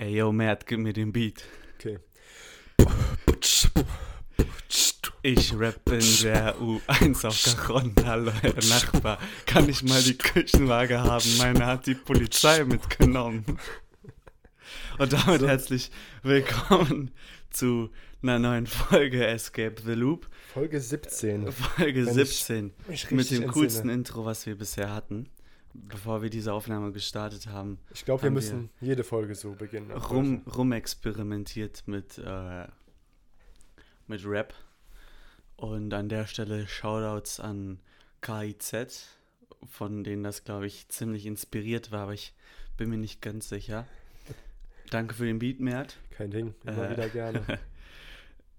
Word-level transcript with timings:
Ey, 0.00 0.14
yo, 0.16 0.32
Mert, 0.32 0.66
gib 0.66 0.78
mir 0.78 0.94
den 0.94 1.12
Beat. 1.12 1.44
Okay. 1.78 1.98
Ich 5.20 5.52
rap 5.52 5.86
in 5.92 6.22
der 6.22 6.56
U1 6.56 7.26
auf 7.26 7.66
Cajon. 7.66 7.94
Hallo, 8.06 8.32
Herr 8.40 8.54
Nachbar. 8.54 9.18
Kann 9.44 9.68
ich 9.68 9.82
mal 9.82 10.02
die 10.02 10.16
Küchenwaage 10.16 11.00
haben? 11.00 11.36
Meine 11.36 11.66
hat 11.66 11.86
die 11.86 11.94
Polizei 11.94 12.64
mitgenommen. 12.64 13.44
Und 14.96 15.12
damit 15.12 15.42
herzlich 15.42 15.90
willkommen 16.22 17.10
zu 17.50 17.90
einer 18.22 18.38
neuen 18.38 18.66
Folge 18.66 19.26
Escape 19.26 19.82
the 19.84 19.92
Loop. 19.92 20.30
Folge 20.54 20.80
17. 20.80 21.52
Folge 21.52 22.06
Wenn 22.06 22.14
17. 22.14 22.72
mich 22.88 23.10
Mit 23.10 23.20
richtig 23.20 23.40
dem 23.40 23.50
coolsten. 23.50 23.90
Intro, 23.90 24.24
was 24.24 24.46
wir 24.46 24.56
bisher 24.56 24.94
hatten. 24.94 25.28
Bevor 25.72 26.22
wir 26.22 26.30
diese 26.30 26.52
Aufnahme 26.52 26.90
gestartet 26.92 27.46
haben, 27.46 27.78
Ich 27.92 28.04
glaube, 28.04 28.24
wir 28.24 28.30
müssen 28.30 28.70
jede 28.80 29.04
Folge 29.04 29.34
so 29.34 29.52
beginnen. 29.52 29.90
rum, 29.92 30.42
rumexperimentiert 30.56 31.86
mit, 31.86 32.18
äh, 32.18 32.66
mit 34.08 34.24
Rap. 34.26 34.52
Und 35.56 35.92
an 35.94 36.08
der 36.08 36.26
Stelle 36.26 36.66
Shoutouts 36.66 37.38
an 37.38 37.78
KIZ, 38.22 39.08
von 39.68 40.02
denen 40.04 40.22
das, 40.24 40.44
glaube 40.44 40.66
ich, 40.66 40.88
ziemlich 40.88 41.26
inspiriert 41.26 41.92
war, 41.92 42.00
aber 42.04 42.14
ich 42.14 42.34
bin 42.76 42.88
mir 42.90 42.96
nicht 42.98 43.20
ganz 43.22 43.48
sicher. 43.48 43.86
Danke 44.90 45.14
für 45.14 45.26
den 45.26 45.38
Beat, 45.38 45.60
Mert. 45.60 45.98
Kein 46.10 46.30
Ding, 46.30 46.54
immer 46.64 46.88
Äh, 46.88 46.90
wieder 46.92 47.08
gerne. 47.08 47.44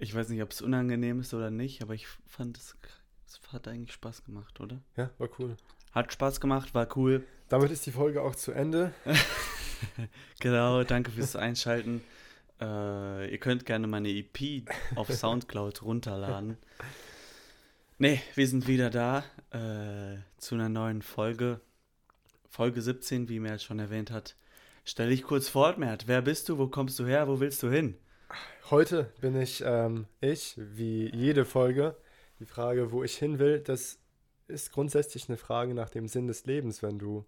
Ich 0.04 0.16
weiß 0.16 0.30
nicht, 0.30 0.42
ob 0.42 0.50
es 0.50 0.64
unangenehm 0.64 1.20
ist 1.20 1.32
oder 1.36 1.52
nicht, 1.52 1.84
aber 1.84 1.94
ich 1.94 2.08
fand, 2.26 2.58
es, 2.58 2.76
es 3.28 3.40
hat 3.54 3.68
eigentlich 3.68 3.92
Spaß 3.92 4.24
gemacht, 4.24 4.60
oder? 4.60 4.82
Ja, 4.98 5.12
war 5.20 5.30
cool. 5.38 5.56
Hat 5.92 6.14
Spaß 6.14 6.40
gemacht, 6.40 6.74
war 6.74 6.88
cool. 6.96 7.26
Damit 7.50 7.72
ist 7.72 7.86
die 7.86 7.92
Folge 7.92 8.22
auch 8.22 8.36
zu 8.36 8.52
Ende. 8.52 8.94
Genau, 10.40 10.84
danke 10.84 11.10
fürs 11.10 11.36
Einschalten. 11.36 12.02
Äh, 12.60 13.32
ihr 13.32 13.38
könnt 13.40 13.66
gerne 13.66 13.88
meine 13.88 14.10
EP 14.10 14.64
auf 14.96 15.12
Soundcloud 15.12 15.82
runterladen. 15.82 16.58
Nee, 17.98 18.22
wir 18.36 18.48
sind 18.48 18.68
wieder 18.68 18.90
da 18.90 19.24
äh, 19.52 20.18
zu 20.38 20.56
einer 20.56 20.70
neuen 20.70 21.02
Folge. 21.02 21.62
Folge 22.50 22.82
17, 22.82 23.30
wie 23.30 23.40
Mert 23.40 23.62
schon 23.62 23.80
erwähnt 23.80 24.12
hat. 24.12 24.36
Stell 24.84 25.10
dich 25.10 25.24
kurz 25.24 25.50
vor, 25.50 25.78
Mert. 25.78 26.08
Wer 26.08 26.22
bist 26.22 26.50
du? 26.50 26.58
Wo 26.58 26.68
kommst 26.68 27.00
du 27.00 27.06
her? 27.06 27.28
Wo 27.28 27.40
willst 27.40 27.62
du 27.64 27.70
hin? 27.70 27.98
Heute 28.70 29.12
bin 29.22 29.40
ich 29.40 29.64
ähm, 29.66 30.08
ich, 30.20 30.56
wie 30.58 31.14
jede 31.14 31.46
Folge. 31.46 31.96
Die 32.40 32.46
Frage, 32.46 32.92
wo 32.92 33.04
ich 33.04 33.16
hin 33.18 33.38
will, 33.38 33.60
das 33.60 34.01
ist 34.52 34.72
grundsätzlich 34.72 35.30
eine 35.30 35.38
Frage 35.38 35.74
nach 35.74 35.90
dem 35.90 36.08
Sinn 36.08 36.28
des 36.28 36.46
Lebens, 36.46 36.84
wenn 36.84 37.00
du, 37.00 37.26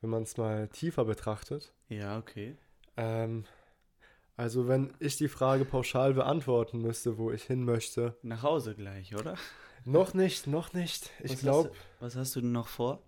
wenn 0.00 0.10
man 0.10 0.22
es 0.22 0.36
mal 0.36 0.68
tiefer 0.68 1.04
betrachtet. 1.04 1.72
Ja, 1.88 2.18
okay. 2.18 2.56
Ähm, 2.96 3.44
also 4.36 4.68
wenn 4.68 4.94
ich 4.98 5.16
die 5.16 5.28
Frage 5.28 5.64
pauschal 5.64 6.14
beantworten 6.14 6.80
müsste, 6.80 7.18
wo 7.18 7.30
ich 7.30 7.44
hin 7.44 7.64
möchte, 7.64 8.16
Nach 8.22 8.42
Hause 8.42 8.74
gleich, 8.74 9.14
oder? 9.14 9.36
noch 9.84 10.14
nicht, 10.14 10.46
noch 10.46 10.72
nicht. 10.72 11.10
Ich 11.20 11.38
glaube 11.38 11.72
Was 12.00 12.16
hast 12.16 12.36
du 12.36 12.40
denn 12.40 12.52
noch 12.52 12.68
vor? 12.68 13.02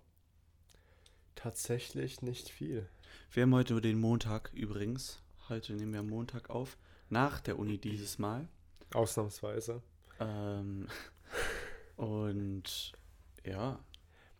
tatsächlich 1.45 2.23
nicht 2.23 2.49
viel. 2.49 2.89
Wir 3.29 3.43
haben 3.43 3.53
heute 3.53 3.79
den 3.79 3.99
Montag 3.99 4.51
übrigens. 4.53 5.21
Heute 5.47 5.73
nehmen 5.73 5.93
wir 5.93 6.01
Montag 6.01 6.49
auf. 6.49 6.75
Nach 7.09 7.39
der 7.39 7.59
Uni 7.59 7.77
dieses 7.77 8.17
Mal. 8.17 8.47
Ausnahmsweise. 8.93 9.83
Ähm, 10.19 10.87
und 11.97 12.93
ja, 13.45 13.83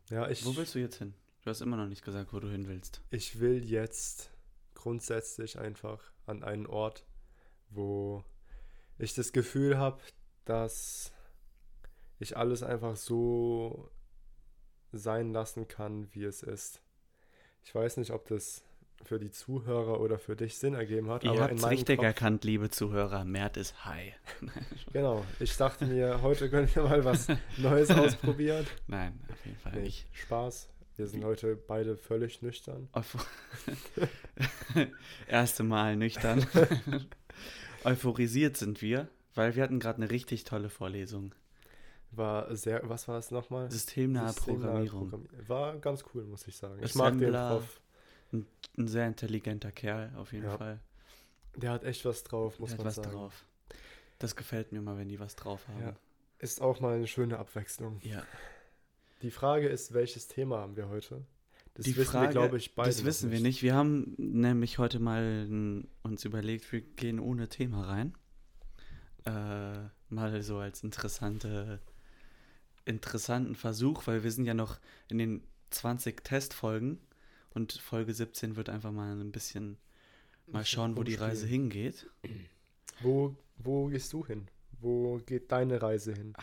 Ja, 0.09 0.29
ich, 0.29 0.45
wo 0.45 0.55
willst 0.55 0.75
du 0.75 0.79
jetzt 0.79 0.97
hin? 0.97 1.13
Du 1.41 1.49
hast 1.49 1.61
immer 1.61 1.77
noch 1.77 1.87
nicht 1.87 2.03
gesagt, 2.03 2.33
wo 2.33 2.39
du 2.39 2.49
hin 2.49 2.67
willst. 2.67 3.01
ich 3.11 3.39
will 3.39 3.63
jetzt 3.63 4.31
grundsätzlich 4.73 5.59
einfach 5.59 6.11
an 6.25 6.43
einen 6.43 6.65
Ort, 6.67 7.05
wo 7.69 8.23
ich 8.97 9.13
das 9.13 9.31
Gefühl 9.31 9.77
habe, 9.77 10.01
dass 10.45 11.11
ich 12.19 12.37
alles 12.37 12.63
einfach 12.63 12.95
so 12.95 13.91
sein 14.91 15.33
lassen 15.33 15.67
kann, 15.67 16.13
wie 16.13 16.23
es 16.23 16.43
ist. 16.43 16.81
Ich 17.63 17.73
weiß 17.73 17.97
nicht, 17.97 18.11
ob 18.11 18.27
das 18.27 18.63
für 19.03 19.19
die 19.19 19.31
Zuhörer 19.31 19.99
oder 19.99 20.17
für 20.17 20.35
dich 20.35 20.57
Sinn 20.57 20.73
ergeben 20.73 21.09
hat, 21.09 21.23
Ihr 21.23 21.31
aber 21.31 21.41
habt 21.41 21.51
in 21.51 21.57
es 21.57 21.61
meinem 21.61 21.69
richtig 21.71 21.97
Kopf, 21.97 22.05
erkannt, 22.05 22.43
liebe 22.43 22.69
Zuhörer. 22.69 23.23
Mert 23.25 23.57
ist 23.57 23.85
high. 23.85 24.13
Genau, 24.93 25.25
ich 25.39 25.55
dachte 25.57 25.85
mir, 25.85 26.21
heute 26.21 26.49
können 26.49 26.73
wir 26.73 26.83
mal 26.83 27.03
was 27.05 27.27
Neues 27.57 27.91
ausprobieren. 27.91 28.65
Nein, 28.87 29.19
auf 29.31 29.45
jeden 29.45 29.57
Fall 29.57 29.73
Nee, 29.73 29.81
nicht. 29.81 30.07
Spaß. 30.13 30.69
Wir 30.97 31.07
sind 31.07 31.25
heute 31.25 31.55
beide 31.57 31.97
völlig 31.97 32.41
nüchtern. 32.41 32.87
Erste 35.27 35.63
Mal 35.63 35.97
nüchtern. 35.97 36.45
Euphorisiert 37.83 38.55
sind 38.57 38.81
wir, 38.81 39.09
weil 39.33 39.55
wir 39.55 39.63
hatten 39.63 39.79
gerade 39.79 39.97
eine 40.01 40.09
richtig 40.09 40.45
tolle 40.45 40.69
Vorlesung. 40.69 41.35
War 42.11 42.55
sehr, 42.55 42.81
was 42.85 43.09
war 43.09 43.17
es 43.19 43.29
nochmal? 43.31 43.69
Systemnahe 43.69 44.29
Systemnahe 44.31 44.85
Programmierung. 44.85 45.09
Programmi- 45.09 45.49
War 45.49 45.77
ganz 45.79 46.05
cool, 46.13 46.23
muss 46.25 46.47
ich 46.47 46.55
sagen. 46.55 46.79
Ich 46.81 46.95
mag 46.95 47.11
den 47.17 47.35
Assembler. 47.35 47.49
Prof. 47.49 47.81
Ein 48.31 48.87
sehr 48.87 49.07
intelligenter 49.07 49.71
Kerl, 49.71 50.11
auf 50.17 50.33
jeden 50.33 50.45
Ja, 50.45 50.57
Fall. 50.57 50.79
Der 51.55 51.71
hat 51.71 51.83
echt 51.83 52.03
was 52.05 52.23
drauf, 52.23 52.59
muss 52.59 52.69
Der 52.71 52.77
hat 52.77 52.79
man 52.79 52.87
was 52.87 52.95
sagen. 52.95 53.11
drauf. 53.11 53.45
Das 54.19 54.35
gefällt 54.35 54.71
mir 54.71 54.81
mal, 54.81 54.97
wenn 54.97 55.07
die 55.07 55.19
was 55.19 55.35
drauf 55.35 55.67
haben. 55.67 55.81
Ja. 55.81 55.95
Ist 56.39 56.61
auch 56.61 56.79
mal 56.81 56.95
eine 56.95 57.07
schöne 57.07 57.37
Abwechslung. 57.37 57.99
ja. 58.03 58.23
Die 59.21 59.31
Frage 59.31 59.69
ist, 59.69 59.93
welches 59.93 60.27
Thema 60.27 60.57
haben 60.59 60.75
wir 60.75 60.89
heute? 60.89 61.25
Das 61.73 61.85
Die 61.85 61.95
wissen 61.95 62.11
Frage, 62.11 62.27
wir, 62.27 62.31
glaube 62.31 62.57
ich, 62.57 62.75
beide. 62.75 62.89
Das 62.89 63.05
wissen 63.05 63.31
wir 63.31 63.39
nicht. 63.39 63.63
Wir 63.63 63.73
haben 63.73 64.13
nämlich 64.17 64.77
heute 64.77 64.99
mal 64.99 65.83
uns 66.03 66.25
überlegt, 66.25 66.69
wir 66.71 66.81
gehen 66.81 67.19
ohne 67.19 67.47
Thema 67.47 67.85
rein. 67.87 68.13
Äh, 69.25 69.89
mal 70.13 70.43
so 70.43 70.57
als 70.57 70.83
interessante, 70.83 71.79
interessanten 72.83 73.55
Versuch, 73.55 74.05
weil 74.05 74.23
wir 74.23 74.31
sind 74.31 74.45
ja 74.45 74.53
noch 74.53 74.79
in 75.09 75.17
den 75.17 75.43
20 75.71 76.23
Testfolgen 76.23 76.99
und 77.55 77.73
Folge 77.73 78.13
17 78.13 78.55
wird 78.57 78.69
einfach 78.69 78.91
mal 78.91 79.19
ein 79.19 79.31
bisschen 79.31 79.77
mal 80.47 80.65
schauen, 80.65 80.95
wo 80.95 81.03
die. 81.03 81.15
Reise 81.15 81.47
hingeht. 81.47 82.07
Wo, 83.01 83.35
wo 83.57 83.87
gehst 83.87 84.13
du 84.13 84.25
hin? 84.25 84.47
Wo 84.79 85.17
geht 85.25 85.51
deine 85.51 85.81
Reise 85.81 86.13
hin? 86.13 86.33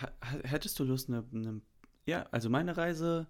Hättest 0.42 0.78
du 0.78 0.84
Lust, 0.84 1.08
eine, 1.08 1.24
eine. 1.32 1.60
Ja, 2.06 2.26
also 2.30 2.50
meine 2.50 2.76
Reise 2.76 3.28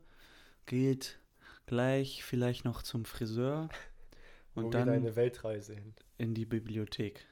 geht 0.65 1.19
gleich 1.66 2.25
vielleicht 2.25 2.65
noch 2.65 2.82
zum 2.82 3.04
Friseur 3.04 3.69
und 4.54 4.66
wo 4.66 4.70
dann. 4.70 4.84
geht 4.84 4.94
deine 4.94 5.16
Weltreise 5.16 5.75
hin? 5.75 5.94
In 6.19 6.34
die 6.34 6.47
Bibliothek. 6.47 7.26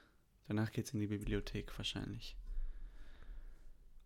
Danach 0.49 0.73
geht's 0.73 0.93
in 0.93 1.01
die 1.01 1.07
Bibliothek 1.07 1.77
wahrscheinlich. 1.79 2.37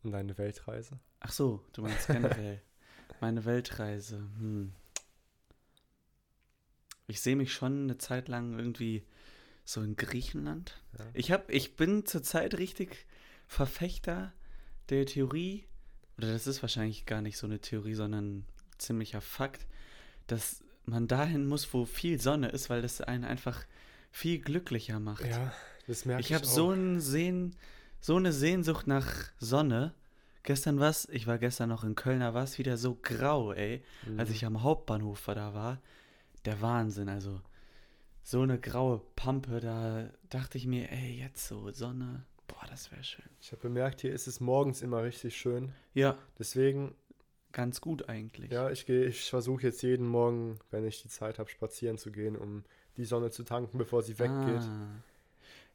Und 0.02 0.12
deine 0.12 0.36
Weltreise? 0.36 1.00
Ach 1.20 1.32
so, 1.32 1.64
du 1.72 1.80
meinst 1.80 2.06
generell. 2.06 2.60
Meine 3.22 3.46
Weltreise. 3.46 4.18
Hm. 4.38 4.74
Ich 7.06 7.20
sehe 7.20 7.36
mich 7.36 7.52
schon 7.52 7.84
eine 7.84 7.98
Zeit 7.98 8.28
lang 8.28 8.58
irgendwie 8.58 9.02
so 9.64 9.82
in 9.82 9.96
Griechenland. 9.96 10.80
Ja. 10.98 11.06
Ich 11.14 11.30
hab, 11.32 11.50
ich 11.50 11.76
bin 11.76 12.06
zurzeit 12.06 12.56
richtig 12.58 13.06
Verfechter 13.46 14.32
der 14.88 15.06
Theorie, 15.06 15.64
oder 16.18 16.32
das 16.32 16.46
ist 16.46 16.62
wahrscheinlich 16.62 17.06
gar 17.06 17.20
nicht 17.22 17.36
so 17.38 17.46
eine 17.46 17.60
Theorie, 17.60 17.94
sondern 17.94 18.38
ein 18.38 18.46
ziemlicher 18.78 19.20
Fakt, 19.20 19.66
dass 20.26 20.62
man 20.86 21.08
dahin 21.08 21.46
muss, 21.46 21.72
wo 21.72 21.84
viel 21.86 22.20
Sonne 22.20 22.48
ist, 22.48 22.68
weil 22.70 22.82
das 22.82 23.00
einen 23.00 23.24
einfach 23.24 23.64
viel 24.10 24.38
glücklicher 24.38 25.00
macht. 25.00 25.24
Ja, 25.26 25.52
das 25.86 26.04
merke 26.04 26.20
ich. 26.20 26.28
Ich 26.30 26.34
habe 26.34 26.46
so, 26.46 26.70
ein 26.70 27.00
Sehn, 27.00 27.56
so 28.00 28.16
eine 28.16 28.32
Sehnsucht 28.32 28.86
nach 28.86 29.08
Sonne. 29.38 29.94
Gestern 30.42 30.78
was, 30.78 31.06
ich 31.10 31.26
war 31.26 31.38
gestern 31.38 31.70
noch 31.70 31.84
in 31.84 31.94
Köln, 31.94 32.20
da 32.20 32.34
war 32.34 32.44
es 32.44 32.58
wieder 32.58 32.76
so 32.76 32.98
grau, 33.00 33.52
ey. 33.52 33.82
Als 34.18 34.28
Mhm. 34.28 34.34
ich 34.34 34.44
am 34.44 34.62
Hauptbahnhof 34.62 35.22
da 35.26 35.54
war, 35.54 35.80
der 36.44 36.60
Wahnsinn, 36.60 37.08
also 37.08 37.40
so 38.22 38.40
eine 38.40 38.58
graue 38.58 39.00
Pampe, 39.16 39.60
da 39.60 40.08
dachte 40.30 40.56
ich 40.58 40.66
mir, 40.66 40.90
ey, 40.90 41.18
jetzt 41.18 41.46
so 41.46 41.70
Sonne, 41.72 42.24
boah, 42.46 42.66
das 42.68 42.90
wäre 42.90 43.04
schön. 43.04 43.24
Ich 43.40 43.52
habe 43.52 43.62
bemerkt, 43.62 44.00
hier 44.00 44.12
ist 44.12 44.26
es 44.26 44.40
morgens 44.40 44.82
immer 44.82 45.02
richtig 45.02 45.36
schön. 45.36 45.72
Ja, 45.92 46.16
Deswegen, 46.38 46.94
ganz 47.52 47.80
gut 47.80 48.08
eigentlich. 48.08 48.50
ja, 48.50 48.70
ich 48.70 48.86
gehe, 48.86 49.04
ich 49.04 49.28
versuche 49.28 49.62
jetzt 49.64 49.82
jeden 49.82 50.06
Morgen, 50.06 50.58
wenn 50.70 50.86
ich 50.86 51.02
die 51.02 51.08
Zeit 51.08 51.38
habe, 51.38 51.50
spazieren 51.50 51.98
zu 51.98 52.10
gehen, 52.10 52.36
um 52.36 52.64
die 52.96 53.04
Sonne 53.04 53.30
zu 53.30 53.42
tanken, 53.42 53.76
bevor 53.78 54.02
sie 54.02 54.18
weggeht. 54.18 54.62
Ah. 54.62 54.88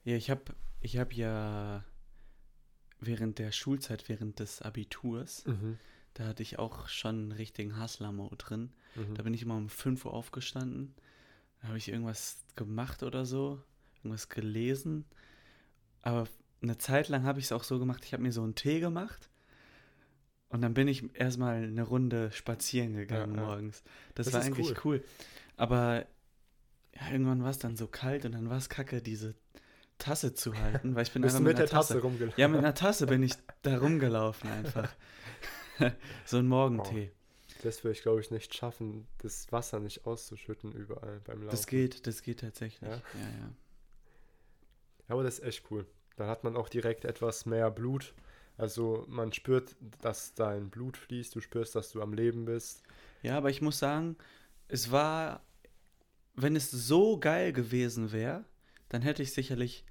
Ja, 0.06 0.16
ich 0.16 0.30
habe 0.30 0.42
ich 0.82 0.98
hab 0.98 1.14
ja 1.14 1.84
während 3.00 3.40
der 3.40 3.52
Schulzeit, 3.52 4.10
während 4.10 4.40
des 4.40 4.62
Abiturs, 4.62 5.46
Mhm. 5.46 5.78
Da 6.20 6.28
hatte 6.28 6.44
ich 6.44 6.60
auch 6.60 6.90
schon 6.90 7.16
einen 7.16 7.32
richtigen 7.32 7.82
Hustler-Mode 7.82 8.36
drin. 8.36 8.74
Mhm. 8.96 9.16
Da 9.16 9.24
bin 9.24 9.34
ich 9.34 9.42
immer 9.42 9.56
um 9.56 9.70
5 9.70 10.04
Uhr 10.04 10.14
aufgestanden. 10.14 10.94
Da 11.62 11.70
habe 11.70 11.78
ich 11.78 11.88
irgendwas 11.88 12.44
gemacht 12.58 13.04
oder 13.04 13.26
so, 13.26 13.64
irgendwas 14.00 14.28
gelesen. 14.28 15.06
Aber 16.02 16.28
eine 16.62 16.78
Zeit 16.78 17.08
lang 17.08 17.24
habe 17.24 17.40
ich 17.40 17.46
es 17.46 17.52
auch 17.54 17.64
so 17.64 17.80
gemacht, 17.80 18.04
ich 18.04 18.12
habe 18.12 18.22
mir 18.22 18.34
so 18.34 18.44
einen 18.44 18.54
Tee 18.54 18.82
gemacht. 18.82 19.30
Und 20.50 20.60
dann 20.60 20.74
bin 20.74 20.90
ich 20.90 21.06
erstmal 21.16 21.64
eine 21.64 21.84
Runde 21.84 22.34
spazieren 22.34 22.96
gegangen 22.96 23.36
Ja, 23.36 23.42
ja. 23.42 23.48
morgens. 23.48 23.82
Das, 24.16 24.26
Das 24.26 24.34
war 24.34 24.42
eigentlich 24.42 24.84
cool. 24.84 25.02
Aber 25.56 26.06
ja, 26.96 27.12
irgendwann 27.14 27.44
war 27.44 27.52
es 27.52 27.60
dann 27.60 27.78
so 27.78 27.88
kalt 27.88 28.26
und 28.26 28.34
dann 28.34 28.50
war 28.50 28.58
es 28.58 28.68
kacke, 28.68 29.02
diese 29.02 29.36
Tasse 30.00 30.34
zu 30.34 30.54
halten, 30.54 30.96
weil 30.96 31.04
ich 31.04 31.14
bin 31.14 31.24
einfach 31.24 31.40
mit 31.40 31.56
einer 31.56 31.66
der 31.66 31.68
Tasse 31.68 32.02
rumgelaufen? 32.02 32.42
Ja, 32.42 32.50
mit 32.50 32.58
einer 32.58 32.74
Tasse 32.74 33.08
bin 33.08 33.24
ich 33.24 33.36
da 33.62 33.78
rumgelaufen 33.78 34.50
einfach. 34.50 34.94
so 36.26 36.38
ein 36.38 36.48
Morgentee. 36.48 37.12
Das 37.64 37.84
würde 37.84 37.98
ich, 37.98 38.02
glaube 38.02 38.22
ich, 38.22 38.32
nicht 38.32 38.56
schaffen, 38.56 39.08
das 39.18 39.52
Wasser 39.52 39.80
nicht 39.80 40.06
auszuschütten 40.06 40.72
überall 40.72 41.20
beim 41.26 41.42
Laufen. 41.42 41.52
Das 41.52 41.68
geht, 41.68 42.08
das 42.08 42.22
geht 42.22 42.40
tatsächlich. 42.40 42.90
Ja? 42.90 42.98
Ja, 42.98 43.30
ja. 43.40 43.54
Ja, 45.08 45.16
aber 45.16 45.24
das 45.24 45.40
ist 45.40 45.46
echt 45.46 45.72
cool. 45.72 45.86
Dann 46.16 46.28
hat 46.28 46.44
man 46.44 46.56
auch 46.56 46.70
direkt 46.70 47.04
etwas 47.06 47.46
mehr 47.46 47.72
Blut. 47.72 48.14
Also 48.58 49.06
man 49.08 49.34
spürt, 49.34 49.76
dass 50.02 50.34
dein 50.34 50.70
Blut 50.70 50.98
fließt, 50.98 51.34
du 51.34 51.42
spürst, 51.42 51.76
dass 51.76 51.92
du 51.92 52.02
am 52.02 52.14
Leben 52.14 52.46
bist. 52.46 52.84
Ja, 53.22 53.38
aber 53.38 53.50
ich 53.50 53.62
muss 53.62 53.80
sagen, 53.80 54.18
es 54.68 54.92
war, 54.92 55.42
wenn 56.36 56.56
es 56.56 56.70
so 56.70 57.18
geil 57.20 57.54
gewesen 57.54 58.12
wäre, 58.12 58.46
dann 58.90 59.02
hätte 59.02 59.24
ich 59.24 59.34
sicherlich 59.34 59.86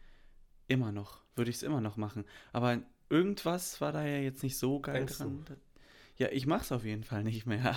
immer 0.66 0.92
noch, 0.92 1.22
würde 1.34 1.50
ich 1.50 1.56
es 1.56 1.62
immer 1.62 1.80
noch 1.80 1.96
machen. 1.96 2.24
Aber 2.52 2.80
irgendwas 3.08 3.80
war 3.80 3.92
da 3.92 4.04
ja 4.04 4.18
jetzt 4.18 4.42
nicht 4.42 4.58
so 4.58 4.80
geil 4.80 4.96
Denkst 4.96 5.18
dran. 5.18 5.44
Ja, 6.18 6.28
ich 6.30 6.46
mach's 6.46 6.72
auf 6.72 6.84
jeden 6.84 7.04
Fall 7.04 7.22
nicht 7.24 7.46
mehr. 7.46 7.76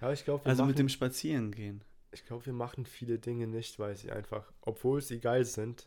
Ja, 0.00 0.12
ich 0.12 0.24
glaube, 0.24 0.46
Also 0.46 0.62
machen, 0.62 0.68
mit 0.70 0.78
dem 0.78 0.88
Spazierengehen. 0.88 1.82
ich 2.12 2.24
glaub, 2.24 2.46
wir 2.46 2.52
machen 2.52 2.86
viele 2.86 3.18
Dinge 3.18 3.46
nicht, 3.46 3.78
weil 3.78 3.96
sie 3.96 4.10
einfach, 4.10 4.50
obwohl 4.62 5.02
sie 5.02 5.20
geil 5.20 5.44
sind, 5.44 5.86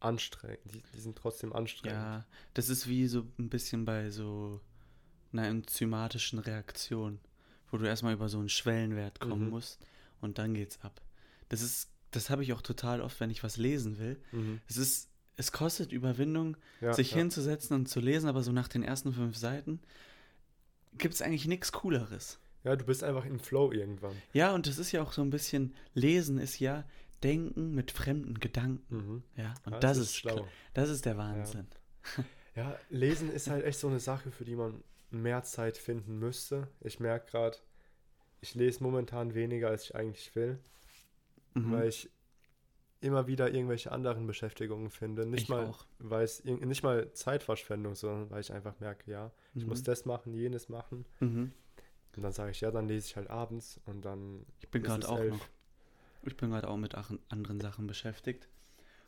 anstrengend. 0.00 0.60
Die, 0.72 0.82
die 0.94 1.00
sind 1.00 1.16
trotzdem 1.16 1.52
anstrengend. 1.52 1.98
Ja, 1.98 2.24
das 2.54 2.68
ist 2.68 2.88
wie 2.88 3.06
so 3.06 3.26
ein 3.38 3.48
bisschen 3.48 3.84
bei 3.84 4.10
so 4.10 4.60
einer 5.32 5.46
enzymatischen 5.48 6.38
Reaktion, 6.38 7.20
wo 7.70 7.78
du 7.78 7.86
erstmal 7.86 8.14
über 8.14 8.28
so 8.28 8.38
einen 8.38 8.48
Schwellenwert 8.48 9.18
kommen 9.20 9.44
Mhm. 9.46 9.50
musst 9.50 9.84
und 10.20 10.38
dann 10.38 10.54
geht's 10.54 10.78
ab. 10.82 11.00
Das 11.48 11.60
ist, 11.62 11.90
das 12.12 12.30
habe 12.30 12.42
ich 12.42 12.52
auch 12.52 12.62
total 12.62 13.00
oft, 13.00 13.18
wenn 13.20 13.30
ich 13.30 13.42
was 13.42 13.56
lesen 13.56 13.98
will. 13.98 14.20
Mhm. 14.32 14.60
Es 14.68 14.76
ist, 14.76 15.10
es 15.36 15.50
kostet 15.52 15.90
Überwindung, 15.90 16.56
Ja, 16.80 16.92
sich 16.92 17.10
ja. 17.10 17.16
hinzusetzen 17.18 17.74
und 17.74 17.88
zu 17.88 17.98
lesen, 18.00 18.28
aber 18.28 18.42
so 18.42 18.52
nach 18.52 18.68
den 18.68 18.82
ersten 18.84 19.12
fünf 19.12 19.36
Seiten 19.36 19.80
gibt 20.98 21.14
es 21.14 21.22
eigentlich 21.22 21.46
nichts 21.46 21.72
Cooleres. 21.72 22.38
ja, 22.64 22.76
du 22.76 22.84
bist 22.84 23.02
einfach 23.04 23.24
im 23.26 23.38
Flow 23.38 23.72
irgendwann. 23.72 24.16
Ja, 24.32 24.54
und 24.54 24.66
das 24.66 24.78
ist 24.78 24.92
ja 24.92 25.02
auch 25.02 25.12
so 25.12 25.22
ein 25.22 25.30
bisschen, 25.30 25.74
Lesen 25.94 26.38
ist 26.38 26.58
ja 26.60 26.84
Denken 27.22 27.74
mit 27.74 27.90
fremden 27.90 28.38
Gedanken. 28.38 28.94
Mhm. 28.96 29.22
Ja, 29.36 29.54
und 29.64 29.72
Ja, 29.74 29.78
das, 29.80 29.98
das 29.98 30.06
ist 30.06 30.16
schlau. 30.16 30.46
Das 30.74 30.90
ist 30.90 31.04
der 31.06 31.16
Wahnsinn. 31.16 31.66
Ja, 32.54 32.78
lesen 32.90 33.32
ist 33.32 33.48
halt 33.48 33.64
echt 33.64 33.78
so 33.78 33.88
eine 33.88 33.98
Sache, 34.00 34.30
für 34.30 34.44
die 34.44 34.56
man 34.56 34.82
mehr 35.10 35.42
Zeit 35.42 35.76
finden 35.78 36.18
müsste. 36.18 36.68
Ich 36.80 37.00
merke 37.00 37.30
gerade, 37.30 37.56
ich 38.40 38.54
lese 38.54 38.82
momentan 38.82 39.34
weniger, 39.34 39.68
als 39.68 39.84
ich 39.84 39.94
eigentlich 39.94 40.34
will, 40.36 40.58
Mhm. 41.54 41.72
weil 41.72 41.88
ich 41.88 42.10
immer 43.04 43.26
wieder 43.26 43.52
irgendwelche 43.52 43.92
anderen 43.92 44.26
Beschäftigungen 44.26 44.90
finde. 44.90 45.26
Nicht 45.26 45.44
Ich 45.44 45.48
mal, 45.48 45.66
auch. 45.66 45.84
weil 45.98 46.24
es 46.24 46.42
nicht 46.44 46.82
mal 46.82 47.12
Zeitverschwendung, 47.12 47.94
sondern 47.94 48.30
weil 48.30 48.40
ich 48.40 48.52
einfach 48.52 48.80
merke, 48.80 49.10
ja, 49.10 49.30
ich 49.54 49.62
Mhm. 49.62 49.68
muss 49.68 49.82
das 49.82 50.04
machen, 50.04 50.34
jenes 50.34 50.68
machen. 50.68 51.04
Mhm. 51.20 51.52
Und 52.16 52.22
dann 52.22 52.32
sage 52.32 52.50
ich, 52.52 52.60
ja, 52.60 52.70
dann 52.70 52.88
lese 52.88 53.06
ich 53.08 53.16
halt 53.16 53.28
abends 53.30 53.80
und 53.86 54.04
dann 54.04 54.46
Ich 54.60 54.68
bin 54.70 54.82
gerade 54.82 55.08
auch 55.08 55.18
elf. 55.18 55.32
noch. 55.34 55.46
Ich 56.22 56.36
bin 56.36 56.50
gerade 56.50 56.68
auch 56.68 56.76
mit 56.76 56.94
anderen 57.28 57.60
Sachen 57.60 57.86
beschäftigt. 57.86 58.48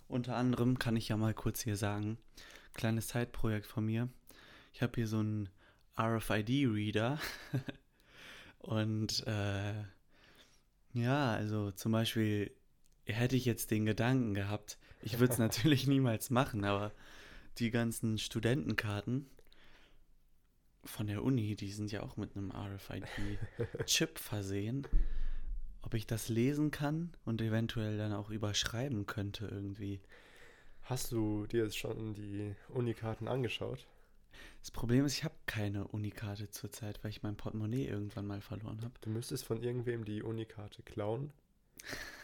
Unter 0.09 0.37
anderem 0.37 0.79
kann 0.79 0.97
ich 0.97 1.09
ja 1.09 1.17
mal 1.17 1.33
kurz 1.35 1.61
hier 1.63 1.77
sagen, 1.77 2.19
kleines 2.75 3.09
Zeitprojekt 3.09 3.67
von 3.67 3.87
mir. 3.87 4.09
Ich 4.73 4.83
habe 4.83 4.93
hier 4.97 5.07
so 5.07 5.19
einen 5.21 5.49
RFID-Reader. 5.99 7.19
Und 8.59 9.27
äh, 9.27 9.75
ja, 10.93 11.33
also 11.35 11.71
zum 11.71 11.93
Beispiel 11.93 12.51
hätte 13.07 13.37
ich 13.37 13.45
jetzt 13.45 13.71
den 13.71 13.87
Gedanken 13.87 14.35
gehabt, 14.35 14.79
ich 15.03 15.19
würde 15.19 15.33
es 15.33 15.39
natürlich 15.39 15.87
niemals 15.87 16.31
machen, 16.31 16.65
aber 16.65 16.93
die 17.59 17.71
ganzen 17.71 18.19
Studentenkarten 18.19 19.27
von 20.85 21.07
der 21.07 21.23
Uni, 21.23 21.57
die 21.57 21.73
sind 21.73 21.91
ja 21.93 22.03
auch 22.03 22.17
mit 22.17 22.37
einem 22.37 22.53
RFID-Chip 22.53 24.19
versehen. 24.19 24.87
Ob 25.83 25.95
ich 25.95 26.07
das 26.07 26.29
lesen 26.29 26.71
kann 26.71 27.15
und 27.25 27.41
eventuell 27.41 27.97
dann 27.97 28.13
auch 28.13 28.31
überschreiben 28.31 29.07
könnte 29.07 29.47
irgendwie. 29.47 30.01
Hast 30.83 31.13
du 31.13 31.47
dir 31.47 31.65
jetzt 31.65 31.79
schon 31.79 32.15
die 32.15 32.55
Unikarten 32.69 33.29
angeschaut? 33.29 33.87
Das 34.61 34.71
Problem 34.71 35.05
ist, 35.05 35.15
ich 35.15 35.25
habe 35.25 35.35
keine 35.47 35.87
Unikarte 35.87 36.51
zurzeit, 36.51 37.03
weil 37.03 37.11
ich 37.11 37.23
mein 37.23 37.37
Portemonnaie 37.37 37.87
irgendwann 37.87 38.27
mal 38.27 38.41
verloren 38.41 38.81
habe. 38.83 38.95
Du 39.01 39.11
müsstest 39.11 39.45
von 39.45 39.63
irgendwem 39.63 40.05
die 40.05 40.23
Unikarte 40.23 40.83
klauen. 40.83 41.33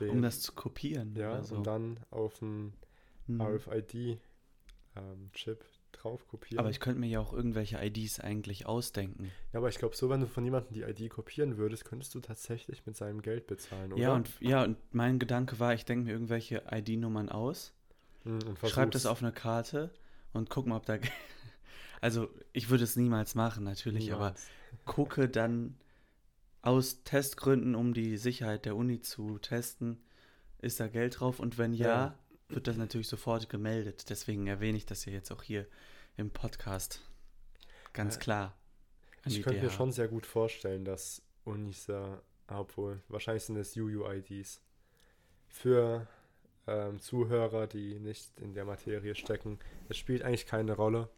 Um 0.00 0.06
Den- 0.06 0.22
das 0.22 0.40
zu 0.40 0.52
kopieren. 0.52 1.14
ja, 1.16 1.32
oder 1.32 1.42
so. 1.44 1.56
und 1.56 1.66
dann 1.66 2.00
auf 2.10 2.42
einen 2.42 2.72
Hm. 3.26 3.40
RFID-Chip 3.40 4.18
ähm, 4.96 5.30
drauf 5.92 6.26
kopieren. 6.28 6.58
Aber 6.58 6.70
ich 6.70 6.80
könnte 6.80 7.00
mir 7.00 7.06
ja 7.08 7.20
auch 7.20 7.32
irgendwelche 7.32 7.78
IDs 7.84 8.20
eigentlich 8.20 8.66
ausdenken. 8.66 9.30
ja, 9.52 9.58
aber 9.58 9.68
ich 9.68 9.78
glaube, 9.78 9.94
so, 9.96 10.08
wenn 10.10 10.20
du 10.20 10.26
von 10.26 10.44
jemandem 10.44 10.72
die 10.72 10.82
ID 10.82 11.10
kopieren 11.10 11.56
würdest, 11.56 11.84
könntest 11.84 12.14
du 12.14 12.20
tatsächlich 12.20 12.86
mit 12.86 12.96
seinem 12.96 13.22
Geld 13.22 13.46
bezahlen, 13.46 13.92
oder? 13.92 14.00
Ja 14.02 14.14
und, 14.14 14.28
ja, 14.40 14.64
und 14.64 14.76
mein 14.92 15.18
Gedanke 15.18 15.58
war, 15.60 15.74
ich 15.74 15.84
denke 15.84 16.06
mir 16.06 16.12
irgendwelche 16.12 16.62
ID-Nummern 16.70 17.28
aus, 17.28 17.72
Hm, 18.24 18.38
schreibe 18.66 18.90
das 18.90 19.06
auf 19.06 19.22
eine 19.22 19.32
Karte 19.32 19.90
und 20.32 20.50
guck 20.50 20.66
mal, 20.66 20.76
ob 20.76 20.86
da. 20.86 20.98
Also, 22.02 22.28
ich 22.54 22.70
würde 22.70 22.84
es 22.84 22.96
niemals 22.96 23.34
machen, 23.34 23.62
natürlich, 23.62 24.10
aber 24.14 24.28
Niemals. 24.30 24.48
gucke 24.86 25.28
dann 25.28 25.76
aus 26.62 27.02
Testgründen, 27.04 27.74
um 27.74 27.94
die 27.94 28.16
Sicherheit 28.16 28.64
der 28.64 28.76
Uni 28.76 29.00
zu 29.00 29.38
testen, 29.38 30.02
ist 30.58 30.78
da 30.80 30.88
Geld 30.88 31.20
drauf 31.20 31.40
und 31.40 31.56
wenn 31.58 31.72
ja, 31.72 31.86
Ja. 31.88 32.18
wird 32.48 32.66
das 32.66 32.76
natürlich 32.76 33.08
sofort 33.08 33.48
gemeldet. 33.48 34.10
Deswegen 34.10 34.46
erwähne 34.46 34.76
ich 34.76 34.86
das 34.86 35.04
ja 35.04 35.12
jetzt 35.12 35.30
auch 35.30 35.42
hier 35.42 35.66
im 36.16 36.30
Podcast. 36.30 37.00
Ganz 37.92 38.16
Ja. 38.16 38.20
klar. 38.20 38.56
an 39.22 39.32
Ich 39.32 39.42
könnte 39.42 39.62
mir 39.62 39.70
schon 39.70 39.92
sehr 39.92 40.08
gut 40.08 40.26
vorstellen, 40.26 40.84
dass 40.84 41.22
Unis 41.44 41.86
da, 41.86 42.22
obwohl, 42.48 43.02
wahrscheinlich 43.08 43.44
sind 43.44 43.56
es 43.56 43.76
UUIDs. 43.76 44.60
Für 45.48 46.06
ähm, 46.66 47.00
Zuhörer, 47.00 47.66
die 47.66 47.98
nicht 47.98 48.38
in 48.38 48.54
der 48.54 48.64
Materie 48.64 49.14
stecken, 49.14 49.58
es 49.88 49.96
spielt 49.96 50.22
eigentlich 50.22 50.46
keine 50.46 50.72
Rolle. 50.74 51.08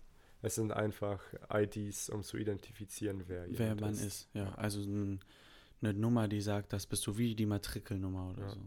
Es 0.42 0.56
sind 0.56 0.72
einfach 0.72 1.20
IDs, 1.52 2.10
um 2.10 2.22
zu 2.24 2.36
identifizieren, 2.36 3.24
wer, 3.28 3.46
wer 3.48 3.74
man 3.76 3.94
ist. 3.94 4.28
Ja, 4.34 4.52
also 4.56 4.80
ein, 4.82 5.20
eine 5.80 5.94
Nummer, 5.94 6.26
die 6.28 6.40
sagt, 6.40 6.72
das 6.72 6.86
bist 6.86 7.06
du 7.06 7.16
wie 7.16 7.34
die 7.36 7.46
Matrikelnummer 7.46 8.30
oder 8.30 8.42
Ja. 8.42 8.50
so. 8.50 8.60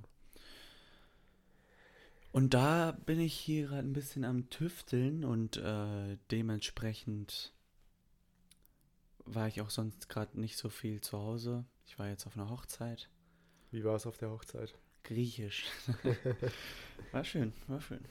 Und 2.31 2.53
da 2.53 2.91
bin 3.05 3.19
ich 3.19 3.33
hier 3.33 3.67
gerade 3.67 3.87
ein 3.87 3.93
bisschen 3.93 4.25
am 4.25 4.49
Tüfteln 4.49 5.23
und 5.23 5.55
äh, 5.57 6.17
dementsprechend 6.31 7.53
war 9.25 9.47
ich 9.47 9.61
auch 9.61 9.69
sonst 9.69 10.09
gerade 10.09 10.39
nicht 10.39 10.57
so 10.57 10.69
viel 10.69 10.99
zu 11.01 11.17
Hause. 11.17 11.65
Ich 11.85 11.97
war 11.97 12.09
jetzt 12.09 12.25
auf 12.27 12.35
einer 12.35 12.49
Hochzeit. 12.49 13.09
Wie 13.71 13.83
war 13.83 13.95
es 13.95 14.05
auf 14.05 14.17
der 14.17 14.31
Hochzeit? 14.31 14.73
Griechisch. 15.03 15.65
war 17.11 17.23
schön, 17.23 17.53
war 17.67 17.79
schön. 17.79 18.03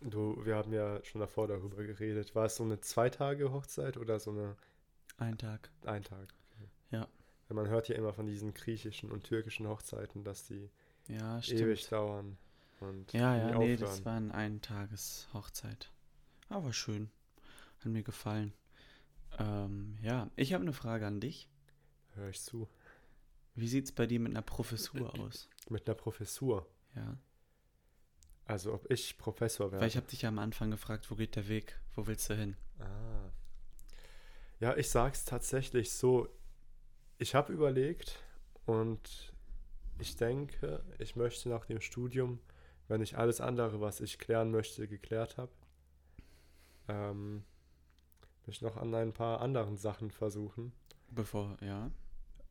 Du, 0.00 0.44
wir 0.44 0.54
haben 0.56 0.72
ja 0.72 1.02
schon 1.04 1.20
davor 1.20 1.48
darüber 1.48 1.82
geredet. 1.82 2.34
War 2.34 2.46
es 2.46 2.56
so 2.56 2.64
eine 2.64 2.80
zwei 2.80 3.10
Tage 3.10 3.52
Hochzeit 3.52 3.96
oder 3.96 4.20
so 4.20 4.30
eine 4.30 4.56
Ein 5.16 5.36
Tag. 5.38 5.70
ein 5.84 6.04
Tag? 6.04 6.32
Ja. 6.90 7.08
Weil 7.48 7.56
man 7.56 7.68
hört 7.68 7.88
ja 7.88 7.96
immer 7.96 8.12
von 8.12 8.26
diesen 8.26 8.54
griechischen 8.54 9.10
und 9.10 9.24
türkischen 9.24 9.66
Hochzeiten, 9.66 10.22
dass 10.22 10.44
die 10.46 10.70
Ja, 11.08 11.40
ewig 11.40 11.88
dauern 11.88 12.36
und 12.80 13.12
Ja, 13.12 13.36
ja, 13.36 13.46
nee, 13.46 13.54
aufhören. 13.54 13.80
das 13.80 14.04
war 14.04 14.16
eine 14.16 14.34
Eintages-Hochzeit. 14.34 15.90
Aber 16.48 16.72
schön. 16.72 17.10
Hat 17.80 17.86
mir 17.86 18.02
gefallen. 18.02 18.52
Ähm, 19.38 19.98
ja, 20.02 20.30
ich 20.36 20.52
habe 20.52 20.62
eine 20.62 20.72
Frage 20.72 21.06
an 21.06 21.20
dich. 21.20 21.48
Hör 22.14 22.28
ich 22.28 22.40
zu. 22.40 22.68
Wie 23.54 23.68
sieht's 23.68 23.92
bei 23.92 24.06
dir 24.06 24.20
mit 24.20 24.30
einer 24.32 24.42
Professur 24.42 25.12
aus? 25.18 25.48
Mit 25.68 25.86
einer 25.88 25.94
Professur. 25.96 26.66
Ja. 26.94 27.16
Also 28.48 28.72
ob 28.72 28.90
ich 28.90 29.18
Professor 29.18 29.70
werde. 29.70 29.82
Weil 29.82 29.88
ich 29.88 29.96
habe 29.96 30.06
dich 30.06 30.22
ja 30.22 30.30
am 30.30 30.38
Anfang 30.38 30.70
gefragt, 30.70 31.10
wo 31.10 31.14
geht 31.14 31.36
der 31.36 31.48
Weg? 31.48 31.78
Wo 31.94 32.06
willst 32.06 32.30
du 32.30 32.34
hin? 32.34 32.56
Ah. 32.80 33.30
Ja, 34.58 34.76
ich 34.76 34.88
sag's 34.88 35.26
tatsächlich 35.26 35.92
so. 35.92 36.28
Ich 37.18 37.34
habe 37.34 37.52
überlegt 37.52 38.18
und 38.64 39.34
ich 39.98 40.16
denke, 40.16 40.82
ich 40.98 41.14
möchte 41.14 41.50
nach 41.50 41.66
dem 41.66 41.82
Studium, 41.82 42.40
wenn 42.88 43.02
ich 43.02 43.18
alles 43.18 43.42
andere, 43.42 43.82
was 43.82 44.00
ich 44.00 44.18
klären 44.18 44.50
möchte, 44.50 44.88
geklärt 44.88 45.36
habe, 45.36 45.52
ähm, 46.88 47.44
mich 48.46 48.62
noch 48.62 48.78
an 48.78 48.94
ein 48.94 49.12
paar 49.12 49.42
anderen 49.42 49.76
Sachen 49.76 50.10
versuchen. 50.10 50.72
Bevor, 51.10 51.58
ja. 51.60 51.90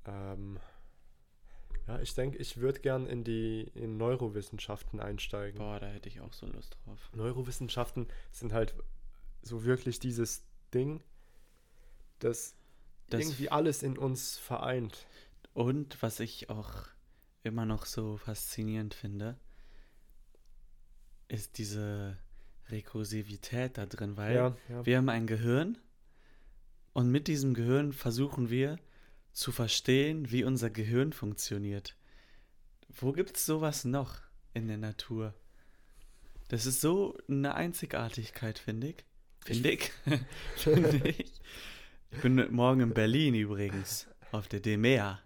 Ähm, 0.06 0.60
ja, 1.88 2.00
ich 2.02 2.14
denke, 2.14 2.38
ich 2.38 2.58
würde 2.58 2.82
gern 2.82 3.06
in 3.08 3.24
die 3.24 3.72
in 3.74 3.98
Neurowissenschaften 3.98 5.00
einsteigen. 5.00 5.60
Boah, 5.60 5.80
da 5.80 5.88
hätte 5.88 6.10
ich 6.10 6.20
auch 6.20 6.34
so 6.34 6.46
Lust 6.48 6.78
drauf. 6.86 7.10
Neurowissenschaften 7.14 8.08
sind 8.32 8.54
halt 8.54 8.76
so 9.42 9.64
wirklich 9.64 10.00
dieses 10.00 10.44
Ding, 10.74 11.02
das, 12.20 12.56
Das 13.10 13.22
irgendwie 13.22 13.50
alles 13.50 13.84
in 13.84 13.98
uns 13.98 14.38
vereint. 14.38 15.08
Und 15.54 16.02
was 16.02 16.20
ich 16.20 16.50
auch 16.50 16.88
immer 17.44 17.66
noch 17.66 17.86
so 17.86 18.18
faszinierend 18.18 18.94
finde, 18.94 19.40
ist 21.30 21.58
diese 21.58 22.18
Rekursivität 22.70 23.78
da 23.78 23.86
drin, 23.86 24.18
weil 24.18 24.36
Ja, 24.36 24.58
ja. 24.70 24.86
wir 24.86 24.98
haben 24.98 25.10
ein 25.10 25.28
Gehirn 25.28 25.78
und 26.94 27.10
mit 27.10 27.28
diesem 27.28 27.54
Gehirn 27.54 27.94
versuchen 27.94 28.50
wir 28.50 28.78
zu 29.38 29.52
verstehen, 29.52 30.32
wie 30.32 30.44
unser 30.44 30.72
Gehirn 30.72 31.14
funktioniert. 31.14 31.96
Wo 32.90 33.12
gibt 33.12 33.38
es 33.38 33.46
sowas 33.46 33.86
noch 33.86 34.18
in 34.56 34.68
der 34.68 34.78
Natur? 34.80 35.36
Das 36.48 36.66
ist 36.66 36.82
so 36.82 37.16
eine 37.30 37.54
Einzigartigkeit, 37.54 38.58
finde 38.58 38.88
ich. 38.88 39.06
Finde 39.46 39.72
ich. 39.72 39.92
Finde 40.56 41.08
ich. 41.08 41.32
Ich 42.10 42.22
bin 42.22 42.52
morgen 42.52 42.82
in 42.82 42.94
Berlin 42.96 43.36
übrigens, 43.36 44.08
auf 44.32 44.48
der 44.48 44.60
DEMEA, 44.60 45.22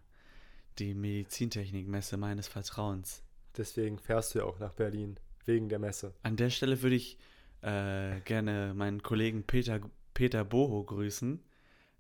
die 0.78 0.94
Medizintechnikmesse 0.94 2.18
meines 2.18 2.50
Vertrauens. 2.50 3.24
Deswegen 3.56 3.98
fährst 3.98 4.36
du 4.36 4.40
ja 4.40 4.46
auch 4.46 4.60
nach 4.60 4.74
Berlin, 4.74 5.18
wegen 5.46 5.70
der 5.70 5.80
Messe. 5.80 6.14
An 6.24 6.36
der 6.36 6.50
Stelle 6.50 6.82
würde 6.82 6.98
ich 6.98 7.18
äh, 7.62 8.20
gerne 8.26 8.74
meinen 8.76 9.02
Kollegen 9.04 9.44
Peter, 9.44 9.80
Peter 10.14 10.44
Boho 10.44 10.84
grüßen, 10.84 11.42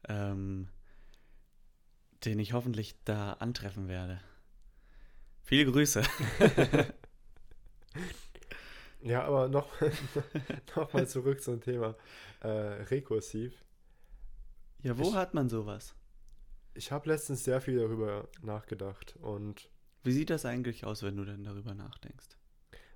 ähm, 0.10 0.68
den 2.26 2.40
ich 2.40 2.54
hoffentlich 2.54 2.96
da 3.06 3.34
antreffen 3.34 3.88
werde. 3.88 4.20
Viele 5.44 5.72
Grüße. 5.72 6.04
Ja, 9.04 9.24
aber 9.24 9.48
noch, 9.50 9.68
noch 10.76 10.94
mal 10.94 11.08
zurück 11.08 11.42
zum 11.42 11.60
Thema 11.60 11.96
äh, 12.42 12.48
rekursiv. 12.48 13.54
Ja, 14.84 14.98
wo 14.98 15.10
Ich- 15.10 15.16
hat 15.16 15.34
man 15.34 15.50
sowas? 15.50 15.96
Ich 16.74 16.92
habe 16.92 17.10
letztens 17.10 17.44
sehr 17.44 17.60
viel 17.62 17.78
darüber 17.80 18.30
nachgedacht 18.42 19.16
und 19.20 19.70
Wie 20.04 20.12
sieht 20.14 20.30
das 20.30 20.46
eigentlich 20.46 20.86
aus, 20.86 21.04
wenn 21.04 21.18
du 21.18 21.26
denn 21.26 21.44
darüber 21.44 21.74
nachdenkst? 21.74 22.38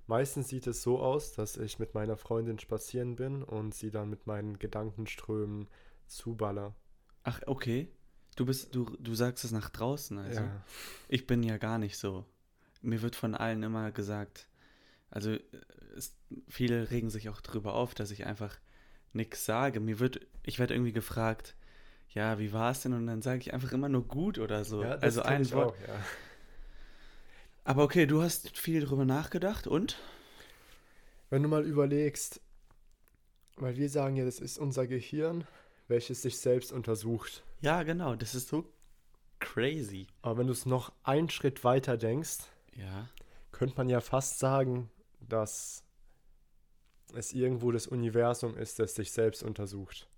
meistens 0.08 0.48
sieht 0.48 0.68
es 0.68 0.82
so 0.82 1.00
aus, 1.00 1.32
dass 1.32 1.56
ich 1.56 1.80
mit 1.80 1.92
meiner 1.94 2.16
Freundin 2.16 2.60
spazieren 2.60 3.16
bin 3.16 3.42
und 3.42 3.74
sie 3.74 3.90
dann 3.90 4.08
mit 4.08 4.28
meinen 4.28 4.56
Gedankenströmen 4.60 5.66
zuballer. 6.06 6.76
Ach, 7.24 7.40
okay. 7.46 7.90
Du 8.36 8.46
bist, 8.46 8.74
du, 8.74 8.84
du 8.98 9.14
sagst 9.14 9.44
es 9.44 9.50
nach 9.50 9.70
draußen, 9.70 10.18
also. 10.18 10.40
ja. 10.40 10.62
Ich 11.08 11.26
bin 11.26 11.42
ja 11.42 11.56
gar 11.56 11.78
nicht 11.78 11.96
so. 11.98 12.24
Mir 12.82 13.02
wird 13.02 13.16
von 13.16 13.34
allen 13.34 13.62
immer 13.62 13.90
gesagt, 13.90 14.46
also 15.10 15.36
es, 15.96 16.14
viele 16.48 16.90
regen 16.90 17.10
sich 17.10 17.28
auch 17.28 17.40
drüber 17.40 17.74
auf, 17.74 17.94
dass 17.94 18.10
ich 18.10 18.26
einfach 18.26 18.58
nichts 19.12 19.44
sage. 19.44 19.80
Mir 19.80 19.98
wird, 19.98 20.20
ich 20.42 20.58
werde 20.58 20.74
irgendwie 20.74 20.92
gefragt, 20.92 21.56
ja, 22.10 22.38
wie 22.38 22.52
war 22.52 22.70
es 22.70 22.82
denn? 22.82 22.92
Und 22.92 23.06
dann 23.06 23.22
sage 23.22 23.40
ich 23.40 23.54
einfach 23.54 23.72
immer 23.72 23.88
nur 23.88 24.06
gut 24.06 24.38
oder 24.38 24.64
so. 24.64 24.82
ja, 24.82 24.96
das 24.96 25.18
also 25.18 25.22
ein 25.22 25.50
Wort. 25.52 25.74
auch, 25.74 25.88
ja. 25.88 26.00
Aber 27.64 27.82
okay, 27.82 28.06
du 28.06 28.22
hast 28.22 28.56
viel 28.56 28.80
drüber 28.84 29.04
nachgedacht 29.04 29.66
und? 29.66 29.98
Wenn 31.30 31.42
du 31.42 31.48
mal 31.48 31.64
überlegst, 31.64 32.40
weil 33.56 33.76
wir 33.76 33.88
sagen 33.88 34.16
ja, 34.16 34.24
das 34.24 34.38
ist 34.38 34.58
unser 34.58 34.86
Gehirn, 34.86 35.44
welches 35.88 36.22
sich 36.22 36.38
selbst 36.38 36.70
untersucht. 36.72 37.42
Ja, 37.60 37.82
genau, 37.82 38.14
das 38.14 38.34
ist 38.34 38.48
so 38.48 38.70
crazy. 39.38 40.06
Aber 40.22 40.38
wenn 40.38 40.46
du 40.46 40.52
es 40.52 40.66
noch 40.66 40.92
einen 41.02 41.30
Schritt 41.30 41.64
weiter 41.64 41.96
denkst, 41.96 42.38
Ja. 42.74 43.08
könnte 43.52 43.76
man 43.76 43.88
ja 43.88 44.00
fast 44.00 44.38
sagen, 44.38 44.90
dass 45.20 45.82
es 47.14 47.32
irgendwo 47.32 47.70
das 47.72 47.86
Universum 47.86 48.56
ist, 48.56 48.78
das 48.78 48.94
sich 48.94 49.12
selbst 49.12 49.42
untersucht. 49.42 50.08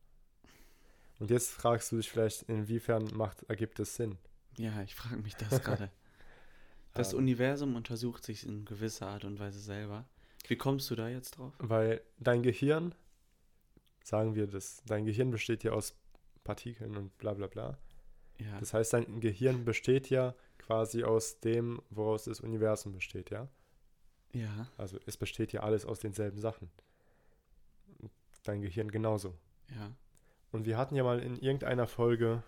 Und 1.20 1.30
jetzt 1.30 1.50
fragst 1.50 1.90
du 1.92 1.96
dich 1.96 2.10
vielleicht, 2.10 2.42
inwiefern 2.42 3.08
macht, 3.14 3.42
ergibt 3.44 3.78
es 3.80 3.96
Sinn? 3.96 4.18
Ja, 4.56 4.82
ich 4.82 4.94
frage 4.94 5.16
mich 5.22 5.34
das 5.36 5.62
gerade. 5.62 5.90
Das 6.94 7.12
Ähm. 7.12 7.18
Universum 7.20 7.76
untersucht 7.76 8.24
sich 8.24 8.44
in 8.46 8.64
gewisser 8.64 9.06
Art 9.08 9.24
und 9.24 9.38
Weise 9.38 9.60
selber. 9.60 10.06
Wie 10.48 10.56
kommst 10.56 10.90
du 10.90 10.96
da 10.96 11.08
jetzt 11.08 11.36
drauf? 11.36 11.52
Weil 11.58 12.00
dein 12.18 12.42
Gehirn, 12.42 12.94
sagen 14.02 14.34
wir 14.34 14.46
das, 14.48 14.82
dein 14.86 15.04
Gehirn 15.04 15.30
besteht 15.30 15.62
ja 15.62 15.72
aus 15.72 15.94
Partikeln 16.48 16.96
und 16.96 17.18
bla 17.18 17.34
bla 17.34 17.46
bla. 17.46 17.76
Ja. 18.38 18.58
Das 18.58 18.72
heißt, 18.72 18.94
dein 18.94 19.20
Gehirn 19.20 19.66
besteht 19.66 20.08
ja 20.08 20.34
quasi 20.56 21.04
aus 21.04 21.40
dem, 21.40 21.82
woraus 21.90 22.24
das 22.24 22.40
Universum 22.40 22.94
besteht, 22.94 23.28
ja? 23.28 23.48
ja. 24.32 24.66
Also 24.78 24.98
es 25.04 25.18
besteht 25.18 25.52
ja 25.52 25.60
alles 25.60 25.84
aus 25.84 26.00
denselben 26.00 26.40
Sachen. 26.40 26.70
Dein 28.44 28.62
Gehirn 28.62 28.90
genauso. 28.90 29.34
Ja. 29.76 29.92
Und 30.50 30.64
wir 30.64 30.78
hatten 30.78 30.96
ja 30.96 31.04
mal 31.04 31.20
in 31.20 31.36
irgendeiner 31.36 31.86
Folge 31.86 32.42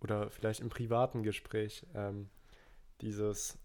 oder 0.00 0.30
vielleicht 0.30 0.60
im 0.60 0.70
privaten 0.70 1.22
Gespräch 1.22 1.86
ähm, 1.94 2.30
dieses, 3.02 3.58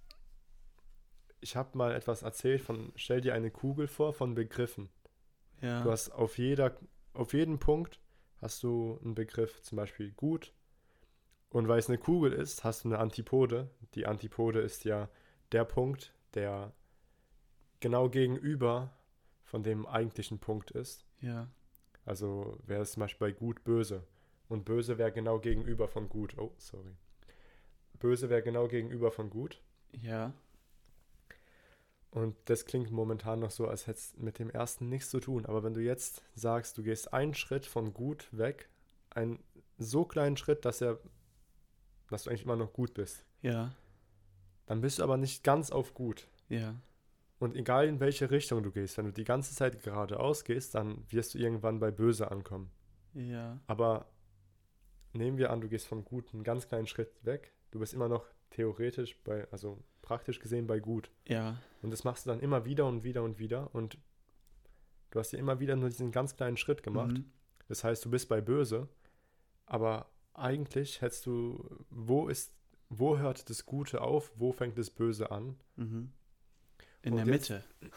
ich 1.39 1.55
habe 1.55 1.77
mal 1.77 1.93
etwas 1.93 2.23
erzählt 2.23 2.61
von, 2.61 2.91
stell 2.97 3.21
dir 3.21 3.33
eine 3.33 3.51
Kugel 3.51 3.87
vor 3.87 4.11
von 4.11 4.35
Begriffen. 4.35 4.89
Ja. 5.61 5.81
Du 5.81 5.91
hast 5.91 6.09
auf 6.09 6.37
jeder, 6.37 6.75
auf 7.13 7.31
jeden 7.31 7.57
Punkt 7.57 8.01
hast 8.41 8.63
du 8.63 8.99
einen 9.03 9.15
Begriff, 9.15 9.61
zum 9.61 9.77
Beispiel 9.77 10.11
gut. 10.11 10.53
Und 11.49 11.67
weil 11.67 11.79
es 11.79 11.87
eine 11.87 11.97
Kugel 11.97 12.33
ist, 12.33 12.63
hast 12.63 12.83
du 12.83 12.89
eine 12.89 12.99
Antipode. 12.99 13.69
Die 13.93 14.05
Antipode 14.05 14.59
ist 14.59 14.83
ja 14.83 15.09
der 15.51 15.63
Punkt, 15.63 16.13
der 16.33 16.73
genau 17.79 18.09
gegenüber 18.09 18.93
von 19.43 19.63
dem 19.63 19.85
eigentlichen 19.85 20.39
Punkt 20.39 20.71
ist. 20.71 21.05
ja. 21.21 21.47
Also 22.05 22.59
wäre 22.65 22.83
es 22.83 22.91
zum 22.91 23.01
Beispiel 23.01 23.29
bei 23.29 23.31
gut 23.31 23.63
böse. 23.63 24.03
Und 24.47 24.63
böse 24.63 24.99
wäre 24.99 25.11
genau 25.11 25.39
gegenüber 25.39 25.87
von 25.87 26.07
gut. 26.07 26.37
Oh, 26.37 26.53
sorry. 26.57 26.95
Böse 27.97 28.29
wäre 28.29 28.43
genau 28.43 28.67
gegenüber 28.67 29.11
von 29.11 29.29
gut. 29.31 29.59
Ja. 29.91 30.33
Und 32.15 32.37
das 32.45 32.65
klingt 32.65 32.91
momentan 32.91 33.39
noch 33.41 33.51
so, 33.51 33.67
als 33.67 33.87
hätte 33.87 33.99
es 33.99 34.15
mit 34.15 34.39
dem 34.39 34.49
ersten 34.49 34.87
nichts 34.87 35.09
zu 35.09 35.19
tun. 35.19 35.45
Aber 35.45 35.63
wenn 35.63 35.73
du 35.73 35.81
jetzt 35.81 36.21
sagst, 36.33 36.77
du 36.77 36.83
gehst 36.83 37.11
einen 37.11 37.33
Schritt 37.33 37.65
von 37.65 37.93
gut 37.93 38.29
weg, 38.31 38.69
einen 39.09 39.43
so 39.77 40.05
kleinen 40.05 40.37
Schritt, 40.37 40.63
dass 40.63 40.79
er, 40.79 40.97
dass 42.09 42.23
du 42.23 42.29
eigentlich 42.29 42.43
immer 42.45 42.55
noch 42.55 42.71
gut 42.71 42.93
bist, 42.93 43.25
Ja. 43.41 43.75
dann 44.65 44.79
bist 44.79 44.99
du 44.99 45.03
aber 45.03 45.17
nicht 45.17 45.43
ganz 45.43 45.71
auf 45.71 45.93
gut. 45.93 46.29
Ja. 46.47 46.75
Und 47.37 47.53
egal 47.57 47.85
in 47.85 47.99
welche 47.99 48.31
Richtung 48.31 48.63
du 48.63 48.71
gehst, 48.71 48.97
wenn 48.97 49.07
du 49.07 49.11
die 49.11 49.25
ganze 49.25 49.53
Zeit 49.53 49.83
geradeaus 49.83 50.45
gehst, 50.45 50.73
dann 50.73 51.03
wirst 51.09 51.33
du 51.33 51.37
irgendwann 51.37 51.79
bei 51.79 51.91
böse 51.91 52.31
ankommen. 52.31 52.71
Ja. 53.13 53.59
Aber 53.67 54.05
nehmen 55.11 55.37
wir 55.37 55.49
an, 55.51 55.59
du 55.59 55.67
gehst 55.67 55.85
von 55.85 56.05
gut 56.05 56.33
einen 56.33 56.45
ganz 56.45 56.69
kleinen 56.69 56.87
Schritt 56.87 57.11
weg. 57.25 57.51
Du 57.71 57.79
bist 57.79 57.93
immer 57.93 58.07
noch 58.07 58.25
theoretisch 58.51 59.21
bei, 59.25 59.51
also 59.51 59.83
praktisch 60.05 60.39
gesehen 60.39 60.67
bei 60.67 60.79
gut. 60.79 61.09
Ja. 61.27 61.57
Und 61.81 61.91
das 61.91 62.03
machst 62.05 62.25
du 62.25 62.29
dann 62.29 62.39
immer 62.39 62.63
wieder 62.63 62.85
und 62.85 63.03
wieder 63.03 63.23
und 63.23 63.37
wieder. 63.39 63.73
Und 63.75 63.97
du 65.11 65.19
hast 65.19 65.33
ja 65.33 65.39
immer 65.39 65.59
wieder 65.59 65.75
nur 65.75 65.89
diesen 65.89 66.11
ganz 66.11 66.35
kleinen 66.37 66.55
Schritt 66.57 66.81
gemacht. 66.83 67.11
Mhm. 67.17 67.25
Das 67.67 67.83
heißt, 67.83 68.05
du 68.05 68.09
bist 68.09 68.29
bei 68.29 68.39
böse. 68.41 68.87
Aber 69.65 70.09
eigentlich 70.33 71.01
hättest 71.01 71.25
du, 71.25 71.67
wo 71.89 72.27
ist, 72.27 72.53
wo 72.89 73.17
hört 73.17 73.49
das 73.49 73.65
Gute 73.65 74.01
auf, 74.01 74.31
wo 74.35 74.51
fängt 74.51 74.77
das 74.77 74.89
Böse 74.91 75.31
an? 75.31 75.55
Mhm. 75.75 76.11
In 77.01 77.13
Und 77.13 77.25
der 77.25 77.33
jetzt- 77.35 77.49
Mitte. 77.49 77.63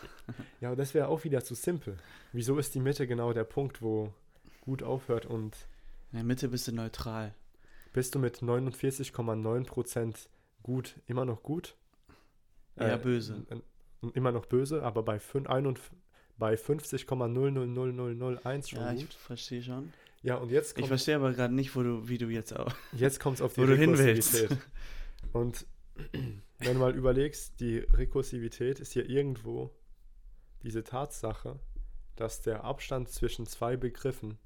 Ja, 0.60 0.74
das 0.74 0.92
wäre 0.94 1.08
auch 1.08 1.24
wieder 1.24 1.42
zu 1.44 1.54
simpel. 1.54 1.96
Wieso 2.32 2.58
ist 2.58 2.74
die 2.74 2.80
Mitte 2.80 3.06
genau 3.06 3.32
der 3.32 3.44
Punkt, 3.44 3.80
wo 3.82 4.12
gut 4.60 4.82
aufhört 4.82 5.24
und 5.26 5.54
In 6.12 6.16
der 6.18 6.24
Mitte 6.24 6.48
bist 6.48 6.68
du 6.68 6.72
neutral. 6.72 7.34
bist 7.92 8.14
du 8.14 8.18
mit 8.18 8.42
49,9% 8.42 10.28
gut 10.62 11.00
immer 11.06 11.24
noch 11.24 11.42
gut? 11.42 11.74
Eher 12.86 12.98
böse. 12.98 13.44
n- 13.50 13.62
n- 14.02 14.10
Immer 14.14 14.32
noch 14.32 14.46
böse, 14.46 14.82
aber 14.82 15.02
bei, 15.02 15.18
fün- 15.18 15.46
ein 15.46 15.66
und 15.66 15.78
f- 15.78 15.90
bei 16.36 16.54
50,000001 16.56 18.68
schon 18.68 18.80
Ja, 18.80 18.92
ich 18.92 19.00
gut. 19.02 19.14
verstehe 19.14 19.62
schon. 19.62 19.92
Ja, 20.22 20.34
und 20.36 20.50
jetzt 20.50 20.70
Ich 20.70 20.74
kommt 20.76 20.88
verstehe 20.88 21.16
aber 21.16 21.32
gerade 21.32 21.54
nicht, 21.54 21.74
wo 21.76 21.82
du, 21.82 22.08
wie 22.08 22.18
du 22.18 22.26
jetzt 22.28 22.54
auch. 22.56 22.72
jetzt 22.92 23.20
kommt's 23.20 23.40
auf 23.40 23.54
die. 23.58 23.62
Rekursivität. 23.62 24.56
Und 25.32 25.66
wenn 26.12 26.42
du 26.74 26.80
mal 26.80 26.94
überlegst, 26.94 27.58
die 27.60 27.78
Rekursivität 27.78 28.80
ist 28.80 28.92
hier 28.92 29.08
irgendwo 29.08 29.70
diese 30.62 30.82
Tatsache, 30.84 31.58
dass 32.16 32.42
der 32.42 32.64
Abstand 32.64 33.08
zwischen 33.08 33.46
zwei 33.46 33.76
Begriffen 33.76 34.36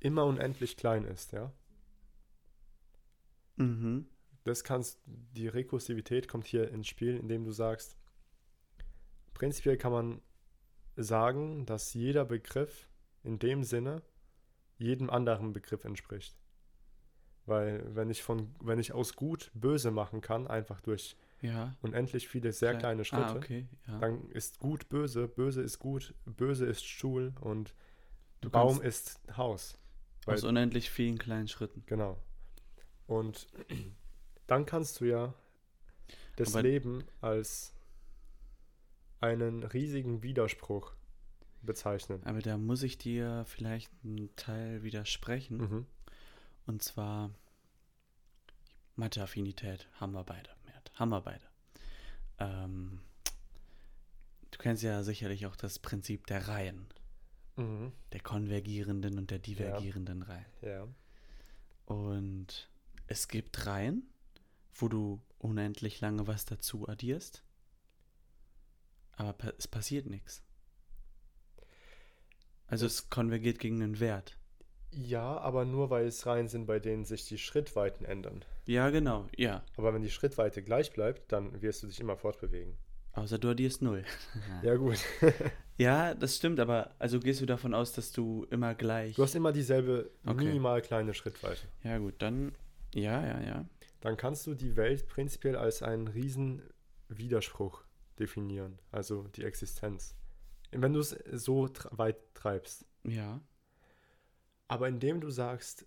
immer 0.00 0.26
unendlich 0.26 0.76
klein 0.76 1.04
ist, 1.06 1.32
ja? 1.32 1.50
Mhm. 3.56 4.06
Das 4.44 4.62
kannst, 4.62 5.00
die 5.06 5.48
Rekursivität 5.48 6.28
kommt 6.28 6.46
hier 6.46 6.70
ins 6.70 6.86
Spiel, 6.86 7.16
indem 7.16 7.44
du 7.44 7.50
sagst, 7.50 7.96
prinzipiell 9.32 9.76
kann 9.76 9.92
man 9.92 10.20
sagen, 10.96 11.66
dass 11.66 11.94
jeder 11.94 12.24
Begriff 12.24 12.88
in 13.22 13.38
dem 13.38 13.64
Sinne 13.64 14.02
jedem 14.76 15.08
anderen 15.10 15.52
Begriff 15.52 15.84
entspricht. 15.84 16.36
Weil 17.46 17.94
wenn 17.94 18.10
ich 18.10 18.22
von, 18.22 18.54
wenn 18.60 18.78
ich 18.78 18.92
aus 18.92 19.14
gut 19.16 19.50
böse 19.54 19.90
machen 19.90 20.20
kann, 20.20 20.46
einfach 20.46 20.80
durch 20.80 21.16
Ja. 21.42 21.74
unendlich 21.82 22.28
viele 22.28 22.52
sehr 22.52 22.74
Kle- 22.74 22.78
kleine 22.80 23.04
Schritte, 23.04 23.26
Ah, 23.26 23.36
okay. 23.36 23.68
Ja. 23.86 23.98
dann 23.98 24.30
ist 24.30 24.58
gut 24.58 24.88
böse, 24.88 25.28
böse 25.28 25.62
ist 25.62 25.78
gut, 25.78 26.14
böse 26.24 26.64
ist 26.66 26.84
Stuhl 26.86 27.34
und 27.40 27.74
Du 28.40 28.50
Baum 28.50 28.80
ist 28.82 29.20
Haus. 29.36 29.78
Weil, 30.26 30.34
aus 30.34 30.44
unendlich 30.44 30.90
vielen 30.90 31.18
kleinen 31.18 31.48
Schritten. 31.48 31.82
genau. 31.86 32.18
Und 33.06 33.46
dann 34.46 34.66
kannst 34.66 35.00
du 35.00 35.04
ja 35.06 35.34
das 36.36 36.54
Aber- 36.54 36.62
Leben 36.62 37.04
als 37.20 37.72
einen 39.20 39.62
riesigen 39.62 40.22
Widerspruch 40.22 40.92
bezeichnen. 41.62 42.22
Aber 42.24 42.40
da 42.40 42.58
muss 42.58 42.82
ich 42.82 42.98
dir 42.98 43.44
vielleicht 43.46 43.90
einen 44.04 44.34
Teil 44.36 44.82
widersprechen. 44.82 45.56
Mhm. 45.56 45.86
Und 46.66 46.82
zwar 46.82 47.30
Mathe-Affinität 48.96 49.88
haben 49.94 50.12
wir 50.12 50.24
beide. 50.24 50.50
Mert, 50.66 50.92
haben 50.94 51.08
wir 51.10 51.20
beide. 51.20 51.44
Ähm, 52.38 53.00
du 54.50 54.58
kennst 54.58 54.82
ja 54.82 55.02
sicherlich 55.02 55.46
auch 55.46 55.56
das 55.56 55.78
Prinzip 55.78 56.26
der 56.26 56.48
Reihen. 56.48 56.86
Mhm. 57.56 57.92
Der 58.12 58.20
konvergierenden 58.20 59.18
und 59.18 59.30
der 59.30 59.38
divergierenden 59.38 60.22
Reihen. 60.22 60.46
Ja. 60.60 60.86
Und 61.86 62.68
es 63.06 63.28
gibt 63.28 63.66
Reihen, 63.66 64.02
wo 64.74 64.88
du 64.88 65.20
unendlich 65.38 66.00
lange 66.00 66.26
was 66.26 66.44
dazu 66.44 66.88
addierst. 66.88 67.44
Aber 69.16 69.36
es 69.58 69.68
passiert 69.68 70.06
nichts. 70.06 70.42
Also 72.66 72.86
es 72.86 73.10
konvergiert 73.10 73.58
gegen 73.58 73.82
einen 73.82 74.00
Wert. 74.00 74.38
Ja, 74.90 75.38
aber 75.38 75.64
nur 75.64 75.90
weil 75.90 76.06
es 76.06 76.24
Reihen 76.24 76.48
sind, 76.48 76.66
bei 76.66 76.78
denen 76.78 77.04
sich 77.04 77.26
die 77.26 77.38
Schrittweiten 77.38 78.04
ändern. 78.04 78.44
Ja, 78.66 78.90
genau, 78.90 79.26
ja. 79.36 79.62
Aber 79.76 79.92
wenn 79.92 80.02
die 80.02 80.10
Schrittweite 80.10 80.62
gleich 80.62 80.92
bleibt, 80.92 81.30
dann 81.32 81.60
wirst 81.62 81.82
du 81.82 81.88
dich 81.88 82.00
immer 82.00 82.16
fortbewegen. 82.16 82.76
Außer 83.12 83.38
du 83.38 83.50
addierst 83.50 83.82
null. 83.82 84.04
Ja, 84.62 84.74
gut. 84.76 84.98
Ja, 85.76 86.14
das 86.14 86.36
stimmt, 86.36 86.60
aber 86.60 86.94
also 87.00 87.18
gehst 87.18 87.40
du 87.40 87.46
davon 87.46 87.74
aus, 87.74 87.90
dass 87.92 88.12
du 88.12 88.46
immer 88.52 88.76
gleich. 88.76 89.16
Du 89.16 89.24
hast 89.24 89.34
immer 89.34 89.50
dieselbe 89.50 90.08
Okay. 90.24 90.44
minimal 90.44 90.80
kleine 90.82 91.14
Schrittweite. 91.14 91.62
ja, 91.82 91.98
gut, 91.98 92.14
dann. 92.18 92.52
Ja, 92.94 93.26
ja, 93.26 93.40
ja. 93.40 93.64
Dann 94.04 94.18
kannst 94.18 94.46
du 94.46 94.54
die 94.54 94.76
Welt 94.76 95.08
prinzipiell 95.08 95.56
als 95.56 95.82
einen 95.82 96.08
riesen 96.08 96.62
Widerspruch 97.08 97.84
definieren. 98.18 98.78
Also 98.90 99.26
die 99.28 99.44
Existenz. 99.44 100.14
Wenn 100.72 100.92
du 100.92 101.00
es 101.00 101.16
so 101.32 101.70
weit 101.90 102.18
treibst. 102.34 102.84
Ja. 103.04 103.40
Aber 104.68 104.88
indem 104.88 105.22
du 105.22 105.30
sagst, 105.30 105.86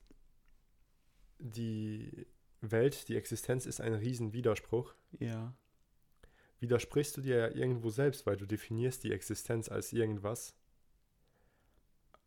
die 1.38 2.26
Welt, 2.62 3.08
die 3.08 3.16
Existenz 3.18 3.68
ist 3.68 3.82
ein 3.82 3.94
riesen 3.94 4.34
Widerspruch, 4.34 4.96
Ja. 5.20 5.54
widersprichst 6.60 7.18
du 7.18 7.22
dir 7.22 7.38
ja 7.38 7.48
irgendwo 7.50 7.92
selbst, 7.92 8.26
weil 8.26 8.38
du 8.38 8.48
definierst 8.48 9.04
die 9.04 9.12
Existenz 9.12 9.70
als 9.70 9.94
irgendwas. 9.94 10.56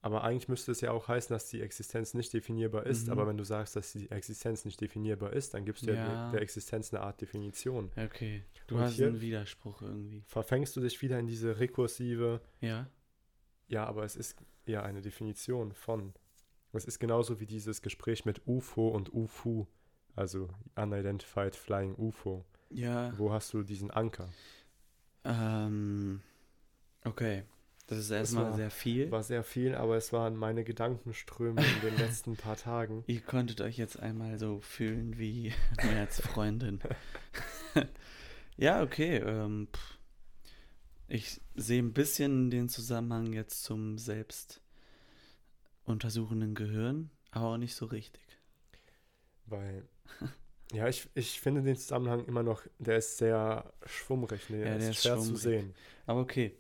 Aber 0.03 0.25
eigentlich 0.25 0.49
müsste 0.49 0.73
es 0.73 0.81
ja 0.81 0.93
auch 0.93 1.09
heißen, 1.09 1.35
dass 1.35 1.49
die 1.49 1.61
Existenz 1.61 2.15
nicht 2.15 2.33
definierbar 2.33 2.87
ist. 2.87 3.07
Mhm. 3.07 3.13
Aber 3.13 3.27
wenn 3.27 3.37
du 3.37 3.45
sagst, 3.45 3.77
dass 3.77 3.93
die 3.93 4.11
Existenz 4.11 4.65
nicht 4.65 4.81
definierbar 4.81 5.35
ist, 5.35 5.53
dann 5.53 5.67
gibst 5.67 5.83
du 5.87 5.89
ja, 5.91 5.95
Ja. 5.95 6.31
der 6.31 6.41
Existenz 6.41 6.93
eine 6.95 7.03
Art 7.03 7.21
Definition. 7.21 7.91
Okay. 7.97 8.45
Du 8.67 8.77
Und 8.77 8.81
hast 8.83 9.01
einen 9.01 9.21
Widerspruch 9.21 9.83
irgendwie. 9.83 10.23
Verfängst 10.27 10.75
du 10.75 10.81
dich 10.81 11.03
wieder 11.03 11.19
in 11.19 11.27
diese 11.27 11.59
rekursive, 11.61 12.41
Ja. 12.63 12.89
ja, 13.69 13.85
aber 13.85 14.05
es 14.05 14.17
ist 14.17 14.37
ja 14.65 14.83
eine 14.83 15.03
Definition 15.03 15.73
von. 15.75 16.15
Es 16.73 16.87
ist 16.87 16.99
genauso 16.99 17.39
wie 17.41 17.47
dieses 17.47 17.83
Gespräch 17.83 18.25
mit 18.25 18.47
UFO 18.47 18.89
und 18.89 19.13
UFU, 19.13 19.67
also 20.17 20.49
Unidentified 20.77 21.57
Flying 21.57 21.95
UFO. 21.97 22.45
Ja. 22.71 23.13
Wo 23.19 23.33
hast 23.33 23.53
du 23.53 23.63
diesen 23.65 23.91
Anker? 23.91 24.31
Ähm. 25.25 26.23
Okay. 27.05 27.43
Das 27.91 27.99
ist 27.99 28.11
erstmal 28.11 28.45
war- 28.51 28.57
sehr 28.57 28.71
viel. 28.71 29.11
War 29.11 29.23
sehr 29.23 29.43
viel, 29.45 29.75
aber 29.75 29.97
es 29.97 30.13
waren 30.13 30.37
meine 30.37 30.63
Gedankenströme 30.65 31.61
in 31.61 31.81
den 31.89 31.97
letzten 31.99 32.37
paar 32.37 32.57
Tagen. 32.57 33.03
Ihr 33.09 33.21
konntet 33.21 33.61
euch 33.61 33.77
jetzt 33.77 33.99
einmal 33.99 34.39
so 34.39 34.61
fühlen 34.61 35.19
wie 35.19 35.53
als 35.99 36.21
Freundin. 36.21 36.81
ja, 38.57 38.83
okay. 38.83 39.17
Ähm, 39.19 39.69
ich 41.09 41.41
sehe 41.57 41.83
ein 41.83 41.93
bisschen 41.93 42.51
den 42.51 42.69
Zusammenhang 42.69 43.33
jetzt 43.33 43.65
zum 43.65 43.99
selbst 43.99 44.61
untersuchenden 45.85 46.55
Gehirn, 46.55 47.11
aber 47.33 47.49
auch 47.49 47.57
nicht 47.57 47.75
so 47.75 47.87
richtig. 47.87 48.23
Weil, 49.47 49.89
ja, 50.73 50.87
ich, 50.89 51.09
ich 51.15 51.41
finde 51.41 51.63
den 51.63 51.75
Zusammenhang 51.77 52.25
immer 52.27 52.45
noch, 52.45 52.63
der 52.79 52.99
ist 52.99 53.19
sehr 53.19 53.73
schwummrig, 53.87 54.49
ne? 54.51 54.59
Ja, 54.59 54.65
der 54.67 54.77
ist 54.79 54.89
ist 54.91 55.03
schwer 55.03 55.17
zu 55.17 55.23
schwummrig. 55.25 55.43
sehen. 55.43 55.75
Aber 56.07 56.21
okay. 56.21 56.55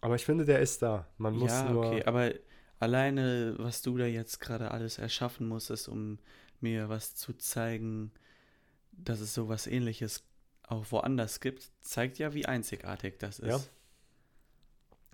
Aber 0.00 0.14
ich 0.14 0.24
finde, 0.24 0.44
der 0.44 0.60
ist 0.60 0.82
da. 0.82 1.06
Man 1.18 1.34
muss 1.34 1.50
ja, 1.50 1.70
nur. 1.70 1.86
okay. 1.86 2.04
Aber 2.04 2.32
alleine, 2.78 3.54
was 3.58 3.82
du 3.82 3.96
da 3.98 4.06
jetzt 4.06 4.40
gerade 4.40 4.70
alles 4.70 4.98
erschaffen 4.98 5.46
musstest, 5.46 5.88
um 5.88 6.18
mir 6.60 6.88
was 6.88 7.14
zu 7.14 7.34
zeigen, 7.34 8.12
dass 8.92 9.20
es 9.20 9.34
sowas 9.34 9.66
ähnliches 9.66 10.24
auch 10.62 10.90
woanders 10.90 11.40
gibt, 11.40 11.70
zeigt 11.80 12.18
ja, 12.18 12.32
wie 12.32 12.46
einzigartig 12.46 13.18
das 13.18 13.38
ist. 13.40 13.48
Ja. 13.48 13.60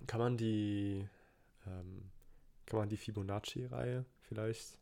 Kann 0.05 0.19
man 0.19 0.37
die, 0.37 1.07
ähm, 1.65 2.03
kann 2.65 2.79
man 2.79 2.89
die 2.89 2.97
Fibonacci-Reihe 2.97 4.05
vielleicht 4.21 4.77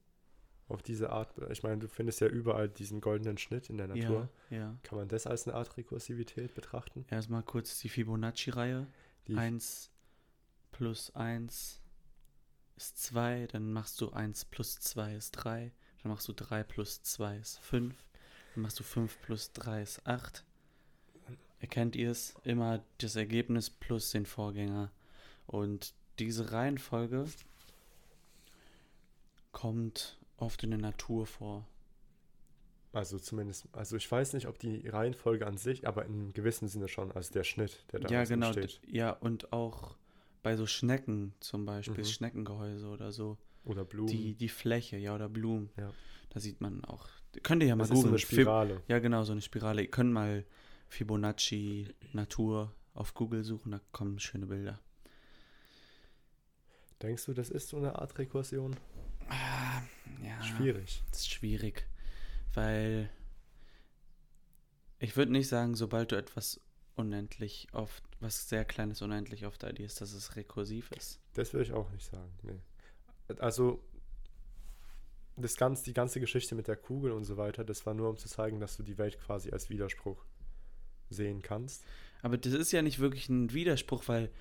auf 0.67 0.81
diese 0.81 1.11
Art, 1.11 1.33
ich 1.51 1.63
meine, 1.63 1.77
du 1.77 1.87
findest 1.87 2.21
ja 2.21 2.27
überall 2.27 2.67
diesen 2.67 2.99
goldenen 2.99 3.37
Schnitt 3.37 3.69
in 3.69 3.77
der 3.77 3.87
Natur. 3.87 4.29
Ja, 4.49 4.57
ja. 4.57 4.75
Kann 4.83 4.97
man 4.97 5.07
das 5.07 5.27
als 5.27 5.47
eine 5.47 5.55
Art 5.55 5.77
Rekursivität 5.77 6.55
betrachten? 6.55 7.05
Erstmal 7.09 7.43
kurz 7.43 7.79
die 7.79 7.89
Fibonacci-Reihe. 7.89 8.87
Die 9.27 9.35
1 9.35 9.91
plus 10.77 11.15
1 11.15 11.79
ist 12.75 12.97
2, 13.01 13.47
dann 13.47 13.71
machst 13.71 14.01
du 14.01 14.09
1 14.11 14.43
plus 14.45 14.77
2 14.79 15.15
ist 15.15 15.31
3, 15.31 15.71
dann 16.03 16.11
machst 16.11 16.27
du 16.27 16.33
3 16.33 16.63
plus 16.63 17.01
2 17.01 17.37
ist 17.37 17.59
5, 17.59 17.95
dann 18.53 18.61
machst 18.63 18.77
du 18.79 18.83
5 18.83 19.17
plus 19.21 19.53
3 19.53 19.81
ist 19.81 20.05
8. 20.05 20.43
Erkennt 21.59 21.95
ihr 21.95 22.11
es? 22.11 22.33
Immer 22.43 22.83
das 22.97 23.15
Ergebnis 23.15 23.69
plus 23.69 24.11
den 24.11 24.25
Vorgänger. 24.25 24.91
Und 25.47 25.93
diese 26.19 26.51
Reihenfolge 26.51 27.25
kommt 29.53 30.17
oft 30.37 30.63
in 30.63 30.71
der 30.71 30.79
Natur 30.79 31.25
vor. 31.25 31.65
Also 32.91 33.17
zumindest, 33.19 33.67
also 33.73 33.95
ich 33.95 34.09
weiß 34.09 34.33
nicht, 34.33 34.47
ob 34.47 34.59
die 34.59 34.87
Reihenfolge 34.87 35.47
an 35.47 35.57
sich, 35.57 35.87
aber 35.87 36.05
in 36.05 36.13
einem 36.13 36.33
gewissen 36.33 36.67
Sinne 36.67 36.87
schon, 36.87 37.11
also 37.11 37.33
der 37.33 37.43
Schnitt, 37.43 37.85
der 37.91 38.01
da 38.01 38.09
ja, 38.09 38.23
genau. 38.25 38.51
d- 38.51 38.67
Ja, 38.87 39.11
und 39.11 39.51
auch 39.53 39.95
bei 40.45 40.55
so 40.55 40.67
Schnecken 40.67 41.33
zum 41.39 41.65
Beispiel, 41.65 42.03
Mhm. 42.03 42.07
Schneckengehäuse 42.07 42.87
oder 42.87 43.11
so. 43.11 43.37
Oder 43.63 43.83
Blumen. 43.83 44.11
Die, 44.11 44.35
die 44.35 44.47
Fläche, 44.47 44.95
ja, 44.95 45.15
oder 45.15 45.27
Blumen. 45.27 45.71
Ja. 45.75 45.91
Da 46.29 46.39
sieht 46.39 46.61
man 46.61 46.85
auch. 46.85 47.07
Könnt 47.41 47.63
ihr 47.63 47.69
ja 47.69 47.75
mal 47.75 47.81
das 47.81 47.89
ist 47.89 47.95
so 47.95 48.01
googeln. 48.03 48.13
eine 48.13 48.19
Fib- 48.19 48.41
Spirale. 48.41 48.83
ja, 48.87 48.99
genau, 48.99 49.23
so 49.23 49.31
eine 49.31 49.41
Spirale. 49.41 49.81
Ihr 49.81 49.89
könnt 49.89 50.13
mal 50.13 50.45
Fibonacci 50.87 51.87
Natur 52.13 52.71
auf 52.93 53.15
Google 53.15 53.43
suchen, 53.43 53.71
da 53.71 53.81
kommen 53.91 54.19
schöne 54.19 54.45
Bilder. 54.45 54.79
Denkst 57.01 57.25
du, 57.25 57.33
das 57.33 57.49
ist 57.49 57.69
so 57.69 57.77
eine 57.77 57.97
Art 57.99 58.17
Rekursion? 58.19 58.75
Ah, 59.29 59.81
ja. 60.23 60.41
Schwierig. 60.43 61.03
Das 61.09 61.21
ist 61.21 61.29
schwierig. 61.31 61.87
Weil 62.53 63.09
ich 64.99 65.17
würde 65.17 65.31
nicht 65.31 65.47
sagen, 65.47 65.75
sobald 65.75 66.11
du 66.11 66.15
etwas 66.15 66.61
unendlich 66.95 67.67
oft, 67.73 68.03
was 68.19 68.47
sehr 68.49 68.65
kleines 68.65 69.01
unendlich 69.01 69.45
oft 69.45 69.63
addierst, 69.63 70.01
dass 70.01 70.13
es 70.13 70.35
rekursiv 70.35 70.91
ist. 70.91 71.19
Das 71.33 71.53
würde 71.53 71.65
ich 71.65 71.73
auch 71.73 71.89
nicht 71.91 72.05
sagen. 72.09 72.31
Nee. 72.43 72.59
Also, 73.39 73.83
das 75.37 75.55
ganz, 75.57 75.83
die 75.83 75.93
ganze 75.93 76.19
Geschichte 76.19 76.55
mit 76.55 76.67
der 76.67 76.77
Kugel 76.77 77.11
und 77.11 77.25
so 77.25 77.37
weiter, 77.37 77.63
das 77.63 77.85
war 77.85 77.93
nur, 77.93 78.09
um 78.09 78.17
zu 78.17 78.29
zeigen, 78.29 78.59
dass 78.59 78.77
du 78.77 78.83
die 78.83 78.97
Welt 78.97 79.19
quasi 79.19 79.51
als 79.51 79.69
Widerspruch 79.69 80.23
sehen 81.09 81.41
kannst. 81.41 81.83
Aber 82.21 82.37
das 82.37 82.53
ist 82.53 82.71
ja 82.71 82.81
nicht 82.81 82.99
wirklich 82.99 83.29
ein 83.29 83.53
Widerspruch, 83.53 84.07
weil 84.07 84.31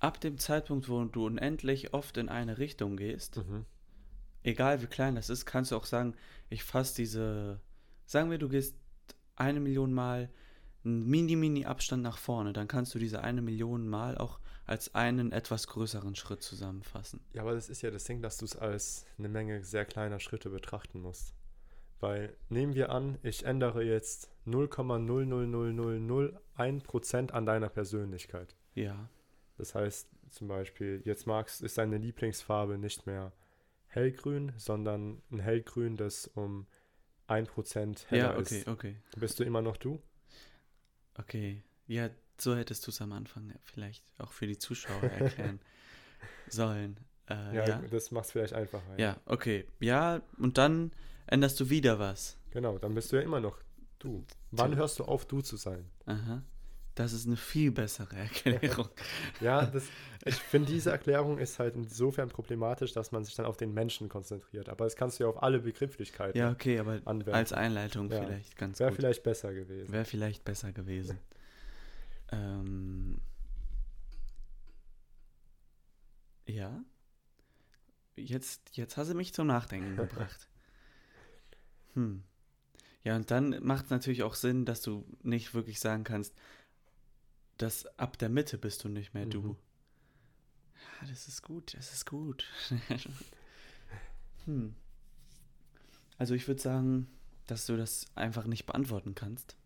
ab 0.00 0.20
dem 0.20 0.38
Zeitpunkt, 0.38 0.88
wo 0.88 1.04
du 1.04 1.26
unendlich 1.26 1.94
oft 1.94 2.16
in 2.16 2.28
eine 2.28 2.58
Richtung 2.58 2.96
gehst, 2.96 3.36
Mhm. 3.36 3.64
egal 4.42 4.82
wie 4.82 4.86
klein 4.86 5.14
das 5.14 5.30
ist, 5.30 5.46
kannst 5.46 5.70
du 5.70 5.76
auch 5.76 5.86
sagen, 5.86 6.14
ich 6.50 6.64
fasse 6.64 6.96
diese, 6.96 7.60
sagen 8.04 8.30
wir, 8.30 8.38
du 8.38 8.48
gehst 8.48 8.74
eine 9.36 9.60
Million 9.60 9.94
Mal 9.94 10.28
einen 10.84 11.06
mini-mini 11.06 11.64
Abstand 11.64 12.02
nach 12.02 12.18
vorne, 12.18 12.52
dann 12.52 12.68
kannst 12.68 12.94
du 12.94 12.98
diese 12.98 13.22
eine 13.22 13.40
Million 13.42 13.88
Mal 13.88 14.18
auch 14.18 14.38
als 14.66 14.94
einen 14.94 15.32
etwas 15.32 15.66
größeren 15.66 16.14
Schritt 16.14 16.42
zusammenfassen. 16.42 17.20
Ja, 17.32 17.42
aber 17.42 17.54
das 17.54 17.68
ist 17.68 17.82
ja 17.82 17.90
das 17.90 18.04
Ding, 18.04 18.22
dass 18.22 18.38
du 18.38 18.44
es 18.46 18.56
als 18.56 19.06
eine 19.18 19.28
Menge 19.28 19.62
sehr 19.64 19.84
kleiner 19.84 20.20
Schritte 20.20 20.48
betrachten 20.50 21.00
musst. 21.00 21.34
Weil 22.00 22.36
nehmen 22.48 22.74
wir 22.74 22.90
an, 22.90 23.18
ich 23.22 23.44
ändere 23.46 23.82
jetzt 23.82 24.30
0,00001% 24.46 27.30
an 27.30 27.46
deiner 27.46 27.68
Persönlichkeit. 27.68 28.56
Ja, 28.74 29.08
Das 29.56 29.74
heißt 29.74 30.08
zum 30.30 30.48
Beispiel, 30.48 31.02
jetzt 31.04 31.26
magst, 31.26 31.62
ist 31.62 31.78
deine 31.78 31.98
Lieblingsfarbe 31.98 32.78
nicht 32.78 33.06
mehr 33.06 33.32
hellgrün, 33.86 34.52
sondern 34.56 35.22
ein 35.30 35.38
hellgrün, 35.38 35.96
das 35.96 36.26
um 36.26 36.66
1% 37.28 38.06
heller 38.08 38.32
ja, 38.32 38.38
okay, 38.38 38.58
ist. 38.58 38.68
okay, 38.68 38.96
Bist 39.16 39.38
du 39.38 39.44
immer 39.44 39.62
noch 39.62 39.76
du? 39.76 40.02
Okay. 41.18 41.62
Ja, 41.86 42.10
so 42.38 42.56
hättest 42.56 42.86
du 42.86 42.90
es 42.90 43.00
am 43.00 43.12
Anfang 43.12 43.52
vielleicht 43.62 44.04
auch 44.18 44.32
für 44.32 44.46
die 44.46 44.58
Zuschauer 44.58 45.02
erklären 45.04 45.60
sollen. 46.48 46.98
Äh, 47.28 47.56
Ja, 47.56 47.66
ja, 47.68 47.82
das 47.90 48.10
macht 48.10 48.26
es 48.26 48.32
vielleicht 48.32 48.52
einfacher. 48.54 48.98
ja, 48.98 49.18
okay. 49.26 49.66
Ja, 49.80 50.22
und 50.38 50.58
dann 50.58 50.92
änderst 51.26 51.58
du 51.60 51.70
wieder 51.70 51.98
was. 51.98 52.36
Genau, 52.50 52.78
dann 52.78 52.94
bist 52.94 53.12
du 53.12 53.16
ja 53.16 53.22
immer 53.22 53.40
noch 53.40 53.58
du. 53.98 54.24
Wann 54.50 54.76
hörst 54.76 54.98
du 54.98 55.04
auf, 55.04 55.26
du 55.26 55.40
zu 55.40 55.56
sein? 55.56 55.90
Aha. 56.06 56.42
Das 56.94 57.12
ist 57.12 57.26
eine 57.26 57.36
viel 57.36 57.72
bessere 57.72 58.14
Erklärung. 58.16 58.88
Ja, 59.40 59.66
das, 59.66 59.84
ich 60.24 60.36
finde, 60.36 60.70
diese 60.72 60.92
Erklärung 60.92 61.38
ist 61.38 61.58
halt 61.58 61.74
insofern 61.74 62.28
problematisch, 62.28 62.92
dass 62.92 63.10
man 63.10 63.24
sich 63.24 63.34
dann 63.34 63.46
auf 63.46 63.56
den 63.56 63.74
Menschen 63.74 64.08
konzentriert. 64.08 64.68
Aber 64.68 64.84
das 64.84 64.94
kannst 64.94 65.18
du 65.18 65.24
ja 65.24 65.30
auf 65.30 65.42
alle 65.42 65.58
Begrifflichkeiten. 65.58 66.38
ja, 66.38 66.52
okay, 66.52 66.78
aber 66.78 67.00
Anwenden. 67.04 67.34
als 67.34 67.52
Einleitung 67.52 68.10
Ja. 68.12 68.20
vielleicht 68.22 68.56
ganz 68.56 68.78
Wäre 68.78 68.90
gut. 68.90 68.96
vielleicht 68.98 69.22
besser 69.24 69.52
gewesen. 69.52 69.92
Wäre 69.92 70.04
vielleicht 70.04 70.44
besser 70.44 70.72
gewesen. 70.72 71.18
ähm, 72.30 73.20
ja. 76.46 76.82
Jetzt, 78.16 78.76
jetzt 78.76 78.96
hast 78.96 79.10
du 79.10 79.14
mich 79.14 79.34
zum 79.34 79.48
Nachdenken 79.48 79.96
gebracht. 79.96 80.48
Hm. 81.94 82.22
Ja, 83.02 83.16
und 83.16 83.30
dann 83.30 83.58
macht 83.64 83.86
es 83.86 83.90
natürlich 83.90 84.22
auch 84.22 84.34
Sinn, 84.34 84.64
dass 84.64 84.80
du 84.80 85.04
nicht 85.22 85.52
wirklich 85.54 85.80
sagen 85.80 86.04
kannst, 86.04 86.34
dass 87.58 87.86
ab 87.98 88.18
der 88.18 88.28
Mitte 88.28 88.58
bist 88.58 88.84
du 88.84 88.88
nicht 88.88 89.14
mehr 89.14 89.26
du. 89.26 89.42
Mhm. 89.42 89.56
Ja, 91.00 91.08
das 91.08 91.28
ist 91.28 91.42
gut, 91.42 91.74
das 91.76 91.92
ist 91.92 92.06
gut. 92.06 92.46
hm. 94.44 94.74
Also 96.18 96.34
ich 96.34 96.46
würde 96.48 96.60
sagen, 96.60 97.08
dass 97.46 97.66
du 97.66 97.76
das 97.76 98.06
einfach 98.14 98.46
nicht 98.46 98.66
beantworten 98.66 99.14
kannst. 99.14 99.56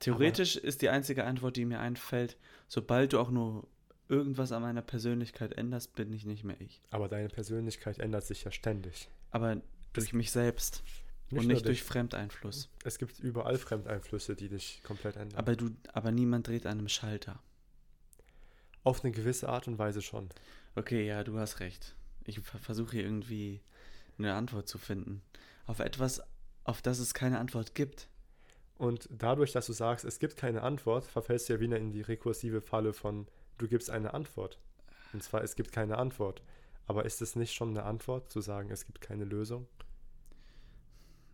Theoretisch 0.00 0.56
ist 0.56 0.82
die 0.82 0.88
einzige 0.88 1.24
Antwort, 1.24 1.56
die 1.56 1.64
mir 1.64 1.80
einfällt, 1.80 2.36
sobald 2.68 3.12
du 3.12 3.18
auch 3.18 3.30
nur 3.30 3.66
irgendwas 4.08 4.52
an 4.52 4.62
meiner 4.62 4.82
Persönlichkeit 4.82 5.52
änderst, 5.54 5.94
bin 5.94 6.12
ich 6.12 6.26
nicht 6.26 6.44
mehr 6.44 6.60
ich. 6.60 6.82
Aber 6.90 7.08
deine 7.08 7.28
Persönlichkeit 7.28 7.98
ändert 7.98 8.24
sich 8.24 8.44
ja 8.44 8.50
ständig. 8.50 9.08
Aber 9.30 9.60
durch 9.92 10.12
mich 10.12 10.30
selbst 10.30 10.82
und 11.30 11.36
nur 11.38 11.44
nicht 11.44 11.66
durch 11.66 11.82
Fremdeinfluss. 11.82 12.68
Es 12.84 12.98
gibt 12.98 13.18
überall 13.18 13.58
Fremdeinflüsse, 13.58 14.36
die 14.36 14.48
dich 14.48 14.82
komplett 14.84 15.16
ändern. 15.16 15.38
Aber 15.38 15.56
du, 15.56 15.70
aber 15.92 16.10
niemand 16.10 16.46
dreht 16.48 16.66
an 16.66 16.78
einem 16.78 16.88
Schalter. 16.88 17.40
Auf 18.82 19.02
eine 19.02 19.12
gewisse 19.12 19.48
Art 19.48 19.66
und 19.66 19.78
Weise 19.78 20.02
schon. 20.02 20.28
Okay, 20.74 21.06
ja, 21.06 21.24
du 21.24 21.38
hast 21.38 21.60
recht. 21.60 21.94
Ich 22.24 22.40
ver- 22.40 22.58
versuche 22.58 22.92
hier 22.92 23.04
irgendwie 23.04 23.60
eine 24.18 24.34
Antwort 24.34 24.68
zu 24.68 24.78
finden. 24.78 25.22
Auf 25.66 25.80
etwas, 25.80 26.22
auf 26.64 26.82
das 26.82 26.98
es 26.98 27.14
keine 27.14 27.38
Antwort 27.38 27.74
gibt. 27.74 28.08
Und 28.76 29.08
dadurch, 29.10 29.52
dass 29.52 29.66
du 29.66 29.72
sagst, 29.72 30.04
es 30.04 30.18
gibt 30.18 30.36
keine 30.36 30.62
Antwort, 30.62 31.06
verfällst 31.06 31.48
du 31.48 31.54
ja 31.54 31.60
wieder 31.60 31.78
in 31.78 31.92
die 31.92 32.02
rekursive 32.02 32.60
Falle 32.60 32.92
von, 32.92 33.26
du 33.56 33.68
gibst 33.68 33.88
eine 33.88 34.12
Antwort. 34.12 34.58
Und 35.12 35.22
zwar, 35.22 35.42
es 35.42 35.54
gibt 35.54 35.72
keine 35.72 35.96
Antwort. 35.96 36.42
Aber 36.86 37.04
ist 37.06 37.22
es 37.22 37.36
nicht 37.36 37.54
schon 37.54 37.70
eine 37.70 37.84
Antwort, 37.84 38.30
zu 38.30 38.40
sagen, 38.40 38.70
es 38.70 38.84
gibt 38.84 39.00
keine 39.00 39.24
Lösung? 39.24 39.66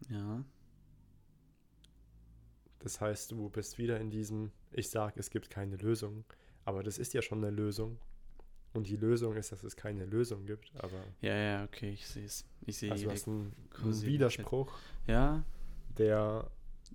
Ja. 0.09 0.45
Das 2.79 3.01
heißt, 3.01 3.31
du 3.33 3.49
bist 3.51 3.79
wieder 3.79 4.01
in 4.01 4.11
diesem, 4.11 4.51
ich 4.73 4.89
sage, 4.89 5.21
es 5.21 5.31
gibt 5.31 5.51
keine 5.51 5.77
Lösung. 5.77 6.25
Aber 6.65 6.83
das 6.83 6.99
ist 6.99 7.13
ja 7.13 7.23
schon 7.23 7.39
eine 7.45 7.51
Lösung. 7.55 7.99
Und 8.73 8.87
die 8.89 8.97
Lösung 8.97 9.37
ist, 9.37 9.51
dass 9.53 9.65
es 9.65 9.77
keine 9.77 10.05
Lösung 10.07 10.47
gibt. 10.47 10.71
Aber 10.77 11.03
Ja, 11.21 11.35
ja, 11.35 11.65
okay, 11.65 11.91
ich 11.93 12.07
sehe 12.07 12.25
es. 12.25 12.45
Ich 12.67 12.79
sehe 12.79 12.93
also 12.93 13.11
hast 13.11 13.27
einen, 13.27 13.53
einen 13.83 14.03
Widerspruch, 14.03 14.73
Ja, 15.07 15.43
der 15.99 16.51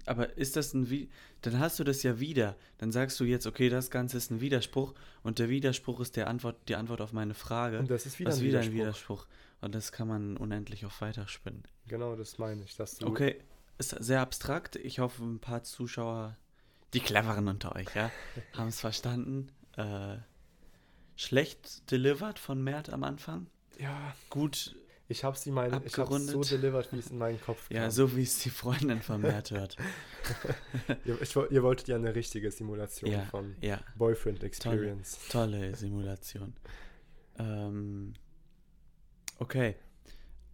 aber 0.06 0.38
ist 0.38 0.56
das 0.56 0.74
ein 0.74 0.90
Wie 0.90 1.10
dann 1.42 1.60
hast 1.60 1.80
du 1.80 1.84
das 1.84 2.04
ja 2.04 2.20
wieder. 2.20 2.56
Dann 2.78 2.92
sagst 2.92 3.20
du 3.20 3.24
jetzt, 3.24 3.48
okay, 3.48 3.70
das 3.70 3.90
Ganze 3.90 4.18
ist 4.18 4.30
ein 4.32 4.42
Widerspruch 4.42 4.94
und 5.24 5.40
der 5.40 5.50
Widerspruch 5.50 6.00
ist 6.00 6.16
der 6.16 6.28
Antwort, 6.28 6.58
die 6.68 6.76
Antwort 6.76 7.02
auf 7.02 7.14
meine 7.14 7.34
Frage. 7.34 7.80
und 7.80 7.90
das 7.90 8.06
ist 8.06 8.20
wieder 8.20 8.32
ein 8.32 8.40
wieder 8.40 8.60
Widerspruch. 8.62 8.72
ein 8.72 8.76
Widerspruch. 8.82 9.28
Und 9.66 9.74
das 9.74 9.92
kann 9.92 10.08
man 10.08 10.38
unendlich 10.38 10.86
auch 10.86 11.02
weiterspinnen. 11.02 11.64
Genau, 11.88 12.16
das 12.16 12.38
meine 12.38 12.64
ich, 12.64 12.76
dass 12.76 12.98
du 13.00 13.08
Okay, 13.08 13.42
ist 13.80 13.90
sehr 14.00 14.22
abstrakt. 14.22 14.76
Ich 14.76 15.00
hoffe, 15.00 15.24
ein 15.24 15.40
paar 15.40 15.64
Zuschauer, 15.64 16.38
die 16.94 17.00
Cleveren 17.00 17.48
unter 17.48 17.76
euch, 17.76 17.88
ja, 17.96 18.12
haben 18.54 18.68
es 18.68 18.80
verstanden. 18.80 19.52
Äh, 19.76 20.18
schlecht 21.16 21.90
delivered 21.90 22.38
von 22.38 22.64
Mert 22.64 22.92
am 22.92 23.04
Anfang. 23.04 23.48
ja, 23.80 24.16
Gut, 24.30 24.76
ich 25.08 25.24
habe 25.24 25.36
sie 25.36 25.50
meine, 25.50 25.82
ich 25.84 25.98
habe 25.98 26.20
so 26.20 26.44
delivered, 26.44 26.94
wie 26.94 27.00
es 27.00 27.10
in 27.10 27.18
meinen 27.18 27.42
Kopf 27.42 27.68
kam. 27.70 27.76
ja, 27.78 27.90
so 27.90 28.16
wie 28.16 28.22
es 28.22 28.38
die 28.38 28.52
Freundin 28.52 29.02
von 29.02 29.20
Mert 29.22 29.50
hört. 29.50 29.78
Ihr, 31.06 31.20
ich, 31.20 31.36
ihr 31.36 31.64
wolltet 31.64 31.88
ja 31.88 31.96
eine 31.96 32.14
richtige 32.14 32.52
Simulation 32.52 33.10
Ja, 33.12 33.22
von 33.26 33.56
ja, 33.62 33.80
Boyfriend 33.96 34.44
Experience. 34.44 35.18
tolle 35.30 35.76
Simulation. 35.76 36.54
Ähm, 37.40 38.14
okay, 39.40 39.76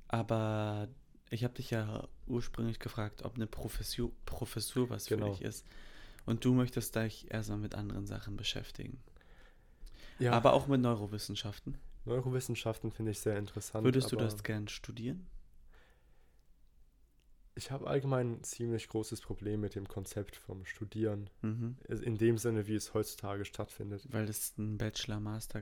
aber 0.07 0.87
ich 1.29 1.43
habe 1.43 1.53
dich 1.53 1.69
ja 1.71 2.07
ursprünglich 2.27 2.79
gefragt, 2.79 3.23
ob 3.23 3.35
eine 3.35 3.47
Professur, 3.47 4.11
Professur 4.25 4.89
was 4.89 5.05
Genau. 5.05 5.25
für 5.27 5.31
dich 5.31 5.41
ist. 5.41 5.65
Und 6.25 6.45
du 6.45 6.53
möchtest 6.53 6.95
dich 6.95 7.31
erstmal 7.31 7.57
mit 7.59 7.73
anderen 7.75 8.05
Sachen 8.05 8.37
beschäftigen. 8.37 9.01
Ja, 10.19 10.33
Aber 10.33 10.53
auch 10.53 10.67
mit 10.67 10.81
Neurowissenschaften. 10.81 11.77
Neurowissenschaften 12.05 12.91
finde 12.91 13.11
ich 13.11 13.19
sehr 13.19 13.37
interessant. 13.37 13.83
Würdest 13.85 14.11
du 14.11 14.15
das 14.15 14.43
gern 14.43 14.67
studieren? 14.67 15.25
Ich 17.55 17.69
habe 17.69 17.87
allgemein 17.87 18.33
ein 18.33 18.43
ziemlich 18.43 18.87
großes 18.87 19.21
Problem 19.21 19.61
mit 19.61 19.75
dem 19.75 19.87
Konzept 19.87 20.35
vom 20.35 20.65
Studieren. 20.65 21.29
Mhm. 21.41 21.77
In 21.87 22.17
dem 22.17 22.37
Sinne, 22.37 22.67
wie 22.67 22.75
es 22.75 22.93
heutzutage 22.93 23.45
stattfindet. 23.45 24.07
Weil 24.09 24.29
es 24.29 24.57
ein 24.57 24.77
Bachelor, 24.77 25.19
Master 25.19 25.61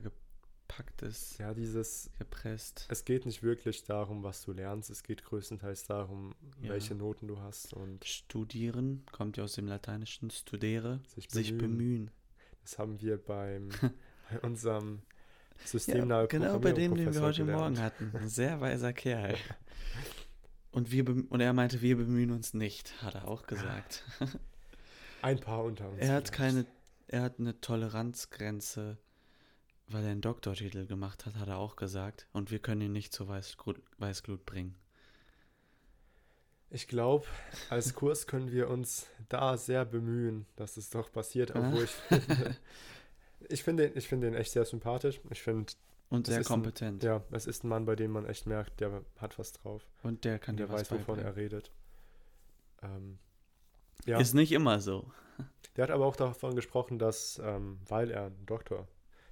gepackt 0.80 1.02
ist, 1.02 1.38
Ja, 1.38 1.54
dieses, 1.54 2.10
gepresst. 2.18 2.86
es 2.88 3.04
geht 3.04 3.26
nicht 3.26 3.42
wirklich 3.42 3.84
darum, 3.84 4.22
was 4.22 4.42
du 4.44 4.52
lernst. 4.52 4.90
Es 4.90 5.02
geht 5.02 5.24
größtenteils 5.24 5.84
darum, 5.84 6.34
Ja. 6.60 6.70
welche 6.70 6.94
Noten 6.94 7.28
du 7.28 7.38
hast 7.40 7.72
und 7.74 8.04
Studieren 8.04 9.04
kommt 9.12 9.36
ja 9.36 9.44
aus 9.44 9.54
dem 9.54 9.66
Lateinischen 9.66 10.30
studere, 10.30 11.00
sich 11.14 11.30
sich 11.30 11.50
bemühen. 11.56 11.76
bemühen. 11.78 12.10
Das 12.62 12.78
haben 12.78 13.00
wir 13.00 13.18
beim, 13.18 13.68
bei 14.30 14.40
unserem 14.40 15.02
systemnahe 15.64 16.26
genau 16.28 16.58
bei 16.58 16.72
dem, 16.72 16.94
den 16.94 17.12
wir 17.14 17.20
heute 17.20 17.44
gelernt. 17.44 17.60
Morgen 17.76 17.78
hatten. 17.80 18.10
Ein 18.16 18.28
sehr 18.28 18.60
weiser 18.60 18.92
Kerl. 18.92 19.36
Und, 20.72 20.92
wir 20.92 21.04
und 21.08 21.40
er 21.40 21.52
meinte, 21.52 21.80
wir 21.82 21.96
bemühen 21.96 22.30
uns 22.30 22.54
nicht, 22.54 23.02
hat 23.02 23.16
er 23.16 23.26
auch 23.26 23.48
gesagt. 23.48 24.04
Ein 25.20 25.40
paar 25.40 25.64
unter 25.64 25.88
uns. 25.90 25.98
Er 26.00 26.12
hat 26.14 26.28
vielleicht. 26.28 26.32
keine, 26.32 26.66
er 27.08 27.22
hat 27.22 27.40
eine 27.40 27.60
Toleranzgrenze, 27.60 28.96
weil 29.90 30.04
er 30.04 30.10
einen 30.10 30.20
Doktortitel 30.20 30.86
gemacht 30.86 31.26
hat, 31.26 31.34
hat 31.36 31.48
er 31.48 31.58
auch 31.58 31.76
gesagt. 31.76 32.26
Und 32.32 32.50
wir 32.50 32.58
können 32.58 32.80
ihn 32.82 32.92
nicht 32.92 33.12
zur 33.12 33.28
Weißglut, 33.28 33.80
Weißglut 33.98 34.44
bringen. 34.46 34.74
Ich 36.70 36.86
glaube, 36.86 37.26
als 37.68 37.94
Kurs 37.94 38.26
können 38.26 38.52
wir 38.52 38.68
uns 38.70 39.06
da 39.28 39.56
sehr 39.56 39.84
bemühen, 39.84 40.46
dass 40.56 40.76
es 40.76 40.90
doch 40.90 41.10
passiert, 41.12 41.54
Ah. 41.54 41.66
obwohl 41.66 41.84
ich 41.84 41.90
finde, 41.90 42.56
ich 43.48 43.62
finde 43.64 43.86
ihn, 43.88 43.92
ich 43.96 44.08
finde 44.08 44.28
ihn 44.28 44.34
echt 44.34 44.52
sehr 44.52 44.64
sympathisch. 44.64 45.20
Ich 45.30 45.42
finde, 45.42 45.72
Und 46.10 46.26
sehr 46.26 46.40
ist 46.40 46.46
ein- 46.46 46.52
kompetent. 46.54 47.02
ja, 47.02 47.22
es 47.32 47.46
ist 47.46 47.64
ein 47.64 47.68
Mann, 47.68 47.84
bei 47.86 47.96
dem 47.96 48.12
man 48.12 48.26
echt 48.26 48.46
merkt, 48.46 48.80
der 48.80 49.02
hat 49.18 49.38
was 49.38 49.52
drauf. 49.52 49.84
Und 50.02 50.24
der 50.24 50.38
kann 50.38 50.56
dir 50.56 50.66
der 50.66 50.72
was 50.74 50.90
weiß, 50.90 51.00
wovon 51.00 51.18
er 51.18 51.34
redet. 51.36 51.72
Ähm, 52.82 53.18
ja, 54.06 54.18
Ist 54.20 54.34
nicht 54.34 54.52
immer 54.52 54.80
so. 54.80 55.10
der 55.76 55.84
hat 55.84 55.90
aber 55.90 56.06
auch 56.06 56.16
davon 56.16 56.54
gesprochen, 56.54 56.98
dass, 56.98 57.40
ähm, 57.44 57.80
weil 57.88 58.10
er 58.10 58.26
einen 58.26 58.46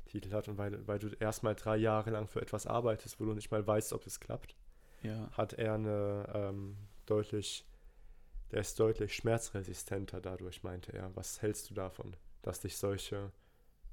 Doktortitel 0.08 0.32
hat 0.34 0.48
und 0.48 0.58
weil, 0.58 0.86
weil 0.86 0.98
du 0.98 1.08
erstmal 1.20 1.54
drei 1.54 1.76
Jahre 1.76 2.10
lang 2.10 2.28
für 2.28 2.40
etwas 2.40 2.66
arbeitest, 2.66 3.20
wo 3.20 3.24
du 3.26 3.34
nicht 3.34 3.50
mal 3.50 3.66
weißt, 3.66 3.92
ob 3.92 4.06
es 4.06 4.20
klappt, 4.20 4.56
Ja. 5.02 5.30
hat 5.32 5.52
er 5.54 5.74
eine 5.74 6.30
ähm, 6.34 6.76
deutlich, 7.06 7.66
der 8.50 8.60
ist 8.60 8.78
deutlich 8.80 9.14
schmerzresistenter 9.14 10.20
dadurch, 10.20 10.62
meinte 10.62 10.92
er. 10.92 11.14
Was 11.14 11.42
hältst 11.42 11.70
du 11.70 11.74
davon, 11.74 12.16
dass 12.42 12.60
dich 12.60 12.76
solche 12.76 13.30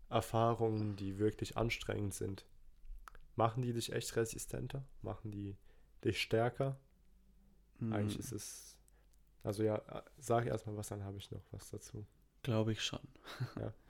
Erfahrungen, 0.09 0.95
die 0.95 1.19
wirklich 1.19 1.57
anstrengend 1.57 2.13
sind, 2.13 2.45
machen 3.35 3.61
die 3.61 3.73
dich 3.73 3.91
echt 3.91 4.15
resistenter? 4.15 4.83
Machen 5.01 5.31
die 5.31 5.57
dich 6.03 6.21
stärker? 6.21 6.77
Eigentlich 7.91 8.15
Hm, 8.15 8.19
ist 8.19 8.31
es, 8.31 8.77
also 9.43 9.63
ja, 9.63 9.75
äh, 9.75 10.01
sag 10.17 10.45
erstmal 10.45 10.77
was, 10.77 10.87
dann 10.87 11.03
habe 11.03 11.17
ich 11.17 11.29
noch 11.31 11.43
was 11.51 11.69
dazu. 11.69 12.05
Glaube 12.43 12.71
ich 12.71 12.81
schon. 12.81 13.01
Ja. 13.59 13.73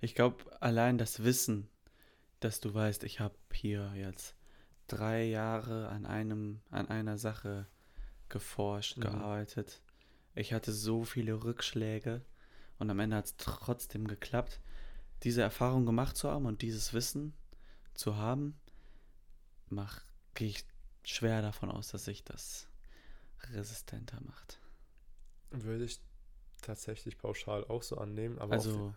Ich 0.00 0.14
glaube, 0.14 0.44
allein 0.62 0.98
das 0.98 1.24
Wissen, 1.24 1.68
dass 2.40 2.60
du 2.60 2.72
weißt, 2.74 3.04
ich 3.04 3.20
habe 3.20 3.36
hier 3.52 3.92
jetzt 3.96 4.34
drei 4.86 5.24
Jahre 5.24 5.88
an 5.88 6.06
einem, 6.06 6.60
an 6.70 6.88
einer 6.88 7.18
Sache 7.18 7.66
geforscht, 8.28 8.98
Mhm. 8.98 9.02
gearbeitet. 9.02 9.82
Ich 10.34 10.52
hatte 10.52 10.72
so 10.72 11.04
viele 11.04 11.44
Rückschläge 11.44 12.22
und 12.78 12.90
am 12.90 13.00
Ende 13.00 13.16
hat 13.16 13.26
es 13.26 13.36
trotzdem 13.36 14.06
geklappt. 14.06 14.60
Diese 15.24 15.42
Erfahrung 15.42 15.84
gemacht 15.86 16.16
zu 16.16 16.30
haben 16.30 16.46
und 16.46 16.62
dieses 16.62 16.92
Wissen 16.92 17.34
zu 17.94 18.16
haben, 18.16 18.58
mach, 19.68 20.02
gehe 20.34 20.48
ich 20.48 20.64
schwer 21.04 21.42
davon 21.42 21.70
aus, 21.70 21.88
dass 21.88 22.04
sich 22.04 22.24
das 22.24 22.68
resistenter 23.52 24.20
macht. 24.22 24.60
Würde 25.50 25.84
ich 25.84 26.00
tatsächlich 26.62 27.18
pauschal 27.18 27.64
auch 27.66 27.82
so 27.82 27.98
annehmen, 27.98 28.38
aber 28.38 28.54
Also 28.54 28.80
auch, 28.80 28.92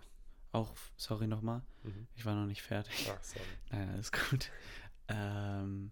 sorry 0.97 1.27
nochmal, 1.27 1.59
auch, 1.59 1.83
mhm. 1.83 2.07
ich 2.15 2.25
war 2.25 2.35
noch 2.35 2.45
nicht 2.45 2.61
fertig. 2.61 3.09
Ach, 3.13 3.23
sorry. 3.23 3.45
Nein, 3.71 3.89
alles 3.89 4.11
gut. 4.11 4.51
Ähm, 5.07 5.91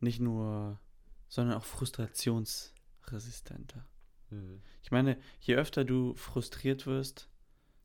nicht 0.00 0.20
nur, 0.20 0.80
sondern 1.28 1.58
auch 1.58 1.64
frustrationsresistenter. 1.64 3.84
Mhm. 4.30 4.62
Ich 4.82 4.90
meine, 4.90 5.18
je 5.40 5.56
öfter 5.56 5.84
du 5.84 6.14
frustriert 6.14 6.86
wirst, 6.86 7.28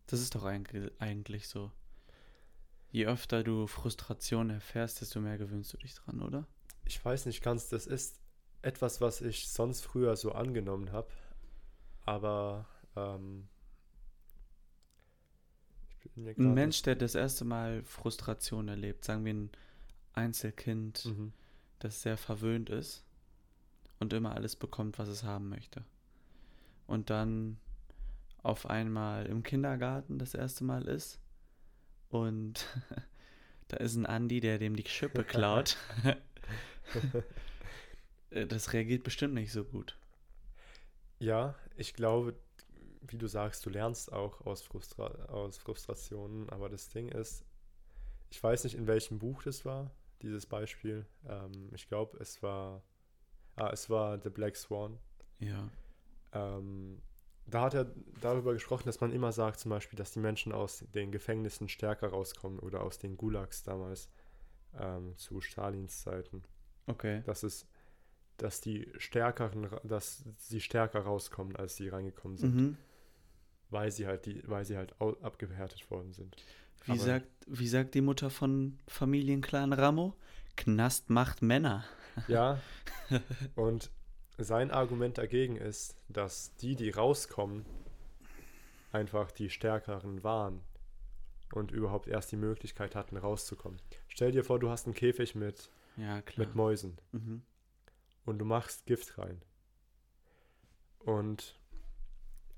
das 0.08 0.22
ist 0.22 0.36
doch 0.36 0.46
eigentlich, 0.46 1.48
so. 1.48 1.72
Je 2.89 3.06
öfter 3.06 3.43
du 3.43 3.67
Frustration 3.67 4.50
erfährst, 4.50 5.02
desto 5.02 5.20
mehr 5.20 5.38
gewöhnst 5.38 5.74
du 5.74 5.78
dich 5.78 5.93
dran, 5.93 6.22
oder? 6.22 6.48
Ich 6.86 7.04
weiß 7.04 7.26
nicht 7.26 7.43
ganz, 7.43 7.67
das 7.67 7.86
ist 7.86 8.22
etwas, 8.62 9.02
was 9.02 9.20
ich 9.22 9.50
sonst 9.50 9.82
früher 9.82 10.15
so 10.15 10.32
angenommen 10.32 10.93
habe. 10.93 11.10
Aber 12.06 12.65
ähm, 12.96 13.50
Ein 16.15 16.54
Mensch, 16.54 16.82
der 16.84 16.96
das 16.96 17.15
erste 17.15 17.46
Mal 17.46 17.84
Frustration 17.84 18.67
erlebt, 18.67 19.04
sagen 19.06 19.26
wir 19.26 19.34
ein 19.34 19.50
Einzelkind, 20.13 21.06
Mhm. 21.06 21.34
das 21.80 22.02
sehr 22.02 22.17
verwöhnt 22.17 22.70
ist 22.70 23.04
und 24.00 24.13
immer 24.13 24.34
alles 24.36 24.56
bekommt, 24.56 24.98
was 25.00 25.10
es 25.10 25.24
haben 25.24 25.50
möchte. 25.50 25.84
Und 26.88 27.10
dann 27.10 27.58
auf 28.43 28.70
einmal 28.70 29.26
im 29.26 29.43
Kindergarten 29.43 30.20
das 30.20 30.34
erste 30.34 30.63
Mal 30.63 30.88
ist 30.88 31.20
und 32.10 32.65
da 33.67 33.78
ist 33.78 33.96
ein 33.96 34.06
Andi, 34.06 34.39
der 34.39 34.58
dem 34.60 34.76
die 34.76 34.88
Schippe 34.88 35.24
klaut. 35.24 35.78
Äh, 38.30 38.46
das 38.48 38.74
reagiert 38.74 39.04
bestimmt 39.04 39.34
nicht 39.34 39.52
so 39.52 39.63
gut. 39.63 39.98
Ja, 41.20 41.56
ich 41.76 41.93
glaube, 41.93 42.36
wie 43.08 43.17
du 43.17 43.28
sagst, 43.28 43.65
du 43.65 43.70
lernst 43.70 44.12
auch 44.12 44.46
aus, 44.46 44.62
Frustra 44.62 45.06
aus 45.30 45.58
Frustrationen, 45.58 46.50
aber 46.50 46.70
das 46.70 46.89
Ding 46.89 47.10
ist, 47.10 47.46
ich 48.30 48.41
weiß 48.41 48.63
nicht, 48.65 48.76
in 48.76 48.88
welchem 48.88 49.20
Buch 49.20 49.43
das 49.43 49.65
war, 49.65 49.91
dieses 50.22 50.46
Beispiel. 50.46 51.06
Ähm, 51.28 51.70
ich 51.74 51.88
glaube, 51.88 52.17
es 52.20 52.41
war, 52.43 52.84
ah, 53.56 53.70
es 53.72 53.89
war 53.89 54.20
The 54.22 54.30
Black 54.30 54.56
Swan. 54.56 54.98
Ja. 55.39 55.70
Ähm, 56.34 57.02
da 57.46 57.62
hat 57.62 57.74
er 57.74 57.89
darüber 58.20 58.54
gesprochen, 58.54 58.84
dass 58.86 59.00
man 59.00 59.13
immer 59.13 59.32
sagt, 59.32 59.60
zum 59.60 59.70
Beispiel, 59.70 59.98
dass 59.98 60.12
die 60.12 60.20
Menschen 60.20 60.52
aus 60.52 60.84
den 60.93 61.12
Gefängnissen 61.12 61.70
stärker 61.70 62.10
rauskommen 62.10 62.60
oder 62.60 62.82
aus 62.82 62.98
den 62.98 63.15
Gulags 63.15 63.63
damals 63.63 64.10
ähm, 64.78 65.15
zu 65.15 65.39
Stalins 65.39 66.02
Zeiten. 66.02 66.43
Okay. 66.88 67.22
Dass 67.26 67.43
es, 67.43 67.65
dass 68.36 68.60
die 68.60 68.91
stärkeren, 68.98 69.70
dass 69.84 70.26
sie 70.38 70.60
stärker 70.60 71.02
rauskommen, 71.02 71.56
als 71.56 71.78
sie 71.78 71.88
reingekommen 71.88 72.38
sind, 72.38 72.56
Mhm. 72.56 72.78
Weil 73.70 73.92
sie 73.92 74.08
halt 74.08 74.26
die, 74.26 74.42
weil 74.48 74.66
sie 74.66 74.78
halt 74.78 74.94
abgehärtet 75.00 75.90
worden 75.92 76.14
sind. 76.14 76.36
Wie, 76.86 76.92
Aber- 76.94 77.00
sagt, 77.02 77.28
wie 77.48 77.68
sagt 77.68 77.96
die 77.96 78.02
Mutter 78.02 78.30
von 78.30 78.80
Familienclan 78.88 79.74
Ramo? 79.74 80.14
Knast 80.56 81.10
macht 81.10 81.42
Männer. 81.42 81.84
Ja. 82.28 82.60
Und 83.56 83.92
sein 84.38 84.72
Argument 84.72 85.18
dagegen 85.18 85.56
ist, 85.56 85.96
dass 86.10 86.56
die, 86.56 86.76
die 86.76 86.90
rauskommen, 86.90 87.66
einfach 88.92 89.32
die 89.32 89.50
stärkeren 89.50 90.24
waren 90.24 90.62
und 91.54 91.72
überhaupt 91.72 92.08
erst 92.08 92.32
die 92.32 92.36
Möglichkeit 92.38 92.96
hatten, 92.96 93.18
rauszukommen. 93.18 93.80
Stell 94.10 94.32
dir 94.32 94.44
vor, 94.44 94.60
du 94.60 94.70
hast 94.70 94.86
einen 94.86 94.96
Käfig 94.96 95.34
mit, 95.36 95.70
Ja, 95.98 96.22
mit 96.36 96.56
Mäusen 96.56 96.98
Mhm. 97.12 97.42
und 98.26 98.40
du 98.40 98.46
machst 98.46 98.86
Gift 98.86 99.18
rein. 99.18 99.42
Und 101.00 101.56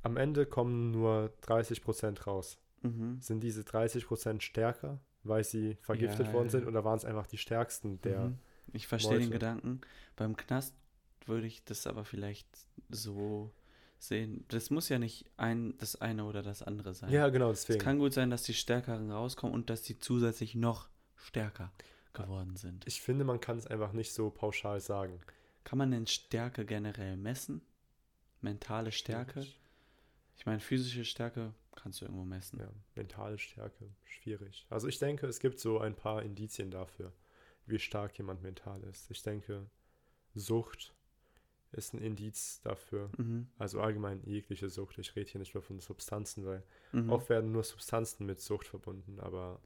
am 0.02 0.18
Ende 0.18 0.46
kommen 0.46 0.92
nur 0.92 1.34
30% 1.44 2.24
raus. 2.24 2.58
Mhm. 2.82 3.18
Sind 3.22 3.42
diese 3.42 3.62
30% 3.62 4.42
stärker, 4.42 5.00
weil 5.24 5.44
sie 5.44 5.78
vergiftet 5.82 6.28
Ja, 6.28 6.34
worden 6.34 6.46
ja, 6.48 6.52
sind, 6.52 6.68
oder 6.68 6.84
waren 6.84 6.98
es 6.98 7.06
einfach 7.06 7.28
die 7.28 7.38
stärksten 7.38 8.02
der 8.02 8.30
Mhm. 8.30 8.40
Ich 8.72 8.88
verstehe 8.88 9.18
den. 9.20 9.32
Gedanken. 9.32 9.82
Beim 10.16 10.38
Knast 10.38 10.76
würde 11.26 11.48
ich 11.48 11.64
das 11.64 11.88
aber 11.88 12.06
vielleicht 12.06 12.48
so 12.90 13.52
sehen. 13.98 14.46
Das 14.50 14.70
muss 14.70 14.90
ja 14.90 15.00
nicht 15.00 15.26
ein, 15.38 15.76
das 15.78 15.96
eine 16.00 16.26
oder 16.26 16.42
das 16.44 16.62
andere 16.62 16.94
sein. 16.94 17.12
Ja, 17.12 17.30
genau, 17.30 17.52
es 17.52 17.62
deswegen. 17.66 17.84
kann 17.84 18.00
gut 18.00 18.14
sein, 18.14 18.30
dass 18.30 18.44
die 18.44 18.54
Stärkeren 18.54 19.12
rauskommen 19.12 19.54
und 19.54 19.70
dass 19.70 19.82
die 19.82 19.98
zusätzlich 20.00 20.56
noch 20.56 20.90
stärker 21.16 21.72
geworden 22.14 22.56
sind. 22.56 22.86
Ich 22.88 23.02
finde, 23.02 23.26
man 23.26 23.40
kann 23.40 23.58
es 23.58 23.68
einfach 23.68 23.92
nicht 23.94 24.14
so 24.14 24.30
pauschal 24.30 24.80
sagen. 24.80 25.20
Kann 25.64 25.78
man 25.78 25.92
denn 25.92 26.08
Stärke 26.08 26.66
generell 26.66 27.18
messen? 27.18 27.62
Mentale 28.42 28.92
Stärke? 28.92 29.46
Ich 30.40 30.46
meine, 30.46 30.60
physische 30.62 31.04
Stärke 31.06 31.54
kannst 31.76 32.00
du 32.02 32.06
irgendwo 32.06 32.24
messen. 32.24 32.60
Ja, 32.60 32.70
mentale 32.96 33.38
Stärke, 33.38 33.90
schwierig. 34.06 34.66
Also 34.70 34.88
ich 34.88 34.98
denke, 34.98 35.28
es 35.28 35.40
gibt 35.40 35.60
so 35.60 35.80
ein 35.80 35.96
paar 35.96 36.24
Indizien 36.24 36.72
dafür, 36.72 37.14
wie 37.66 37.78
stark 37.78 38.18
jemand 38.18 38.42
mental 38.42 38.82
ist. 38.86 39.12
Ich 39.12 39.22
denke, 39.22 39.70
Sucht 40.34 40.96
ist 41.74 41.94
ein 41.94 42.02
Indiz 42.02 42.62
dafür. 42.62 43.12
Mhm. 43.18 43.50
Also 43.58 43.82
allgemein 43.82 44.24
jegliche 44.24 44.70
Sucht. 44.70 44.98
Ich 44.98 45.16
rede 45.16 45.30
hier 45.30 45.40
nicht 45.40 45.54
mehr 45.54 45.62
von 45.62 45.80
Substanzen, 45.80 46.46
weil 46.46 46.64
Mhm. 46.94 47.10
oft 47.12 47.30
werden 47.30 47.52
nur 47.52 47.64
Substanzen 47.64 48.26
mit 48.26 48.40
Sucht 48.42 48.66
verbunden, 48.68 49.20
aber 49.20 49.62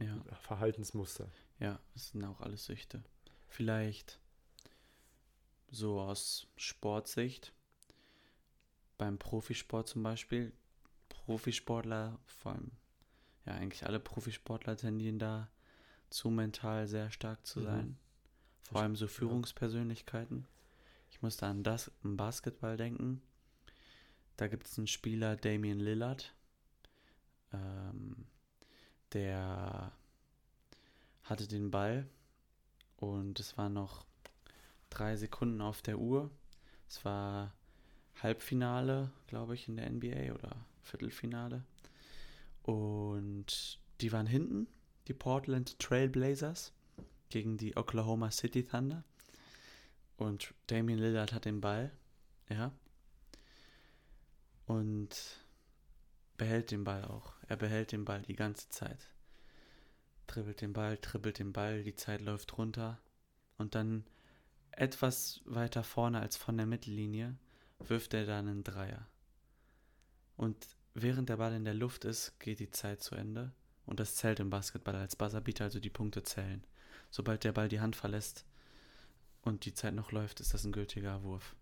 ja. 0.00 0.20
Verhaltensmuster. 0.40 1.28
Ja, 1.60 1.78
es 1.94 2.10
sind 2.10 2.24
auch 2.24 2.40
alles 2.40 2.64
Süchte. 2.64 3.04
Vielleicht 3.46 4.18
so 5.70 6.00
aus 6.00 6.48
Sportsicht. 6.56 7.52
Beim 8.98 9.18
Profisport 9.18 9.88
zum 9.88 10.02
Beispiel. 10.02 10.52
Profisportler, 11.08 12.18
vor 12.26 12.52
allem, 12.52 12.70
ja, 13.46 13.54
eigentlich 13.54 13.86
alle 13.86 14.00
Profisportler 14.00 14.76
tendieren 14.76 15.18
da 15.18 15.48
zu 16.10 16.30
mental 16.30 16.86
sehr 16.88 17.10
stark 17.10 17.44
zu 17.46 17.60
Mhm. 17.60 17.64
sein. 17.64 17.98
Vor 18.62 18.76
Ich- 18.78 18.82
allem 18.82 18.96
so. 18.96 19.06
Führungspersönlichkeiten. 19.06 20.46
Ich 21.10 21.22
muss 21.22 21.36
da 21.36 21.50
an 21.50 21.62
das 21.62 21.90
im 22.04 22.16
Basketball 22.16 22.76
denken. 22.76 23.22
Da 24.36 24.48
gibt 24.48 24.66
es 24.66 24.78
einen 24.78 24.86
Spieler, 24.86 25.36
Damian 25.36 25.78
Lillard. 25.78 26.34
Ähm, 27.52 28.26
der 29.12 29.92
hatte 31.24 31.46
den 31.46 31.70
Ball 31.70 32.08
und 32.96 33.38
es 33.40 33.56
waren 33.58 33.74
noch 33.74 34.04
drei 34.90 35.16
Sekunden 35.16 35.60
auf 35.60 35.82
der 35.82 35.98
Uhr. 35.98 36.30
Es 36.88 37.04
war 37.04 37.52
Halbfinale, 38.20 39.10
glaube 39.26 39.54
ich, 39.54 39.68
in 39.68 39.76
der 39.76 39.90
NBA 39.90 40.34
oder 40.34 40.56
Viertelfinale. 40.82 41.64
Und 42.62 43.78
die 44.00 44.12
waren 44.12 44.26
hinten, 44.26 44.68
die 45.08 45.14
Portland 45.14 45.78
Trail 45.78 46.08
Blazers 46.08 46.72
gegen 47.28 47.56
die 47.56 47.76
Oklahoma 47.76 48.30
City 48.30 48.64
Thunder. 48.64 49.04
Und 50.16 50.54
Damian 50.68 50.98
Lillard 50.98 51.32
hat 51.32 51.44
den 51.44 51.60
Ball, 51.60 51.90
ja. 52.48 52.72
Und 54.66 55.42
behält 56.36 56.70
den 56.70 56.84
Ball 56.84 57.04
auch. 57.04 57.34
Er 57.48 57.56
behält 57.56 57.92
den 57.92 58.04
Ball 58.04 58.22
die 58.22 58.36
ganze 58.36 58.68
Zeit. 58.68 59.08
Dribbelt 60.26 60.60
den 60.60 60.72
Ball, 60.72 60.98
dribbelt 61.00 61.38
den 61.38 61.52
Ball, 61.52 61.82
die 61.82 61.96
Zeit 61.96 62.20
läuft 62.20 62.56
runter. 62.56 63.00
Und 63.58 63.74
dann 63.74 64.04
etwas 64.70 65.40
weiter 65.44 65.84
vorne 65.84 66.20
als 66.20 66.36
von 66.36 66.56
der 66.56 66.66
Mittellinie 66.66 67.36
wirft 67.90 68.14
er 68.14 68.26
dann 68.26 68.48
einen 68.48 68.64
Dreier. 68.64 69.06
Und 70.36 70.56
während 70.94 71.28
der 71.28 71.36
Ball 71.36 71.54
in 71.54 71.64
der 71.64 71.74
Luft 71.74 72.04
ist, 72.04 72.38
geht 72.40 72.60
die 72.60 72.70
Zeit 72.70 73.02
zu 73.02 73.14
Ende. 73.14 73.52
Und 73.86 74.00
das 74.00 74.16
zählt 74.16 74.40
im 74.40 74.50
Basketball 74.50 74.94
als 74.96 75.16
Buzzerbeater, 75.16 75.64
also 75.64 75.80
die 75.80 75.90
Punkte 75.90 76.22
zählen. 76.22 76.64
Sobald 77.10 77.44
der 77.44 77.52
Ball 77.52 77.68
die 77.68 77.80
Hand 77.80 77.96
verlässt 77.96 78.44
und 79.42 79.64
die 79.64 79.74
Zeit 79.74 79.94
noch 79.94 80.12
läuft, 80.12 80.40
ist 80.40 80.54
das 80.54 80.64
ein 80.64 80.72
gültiger 80.72 81.22
Wurf. 81.22 81.56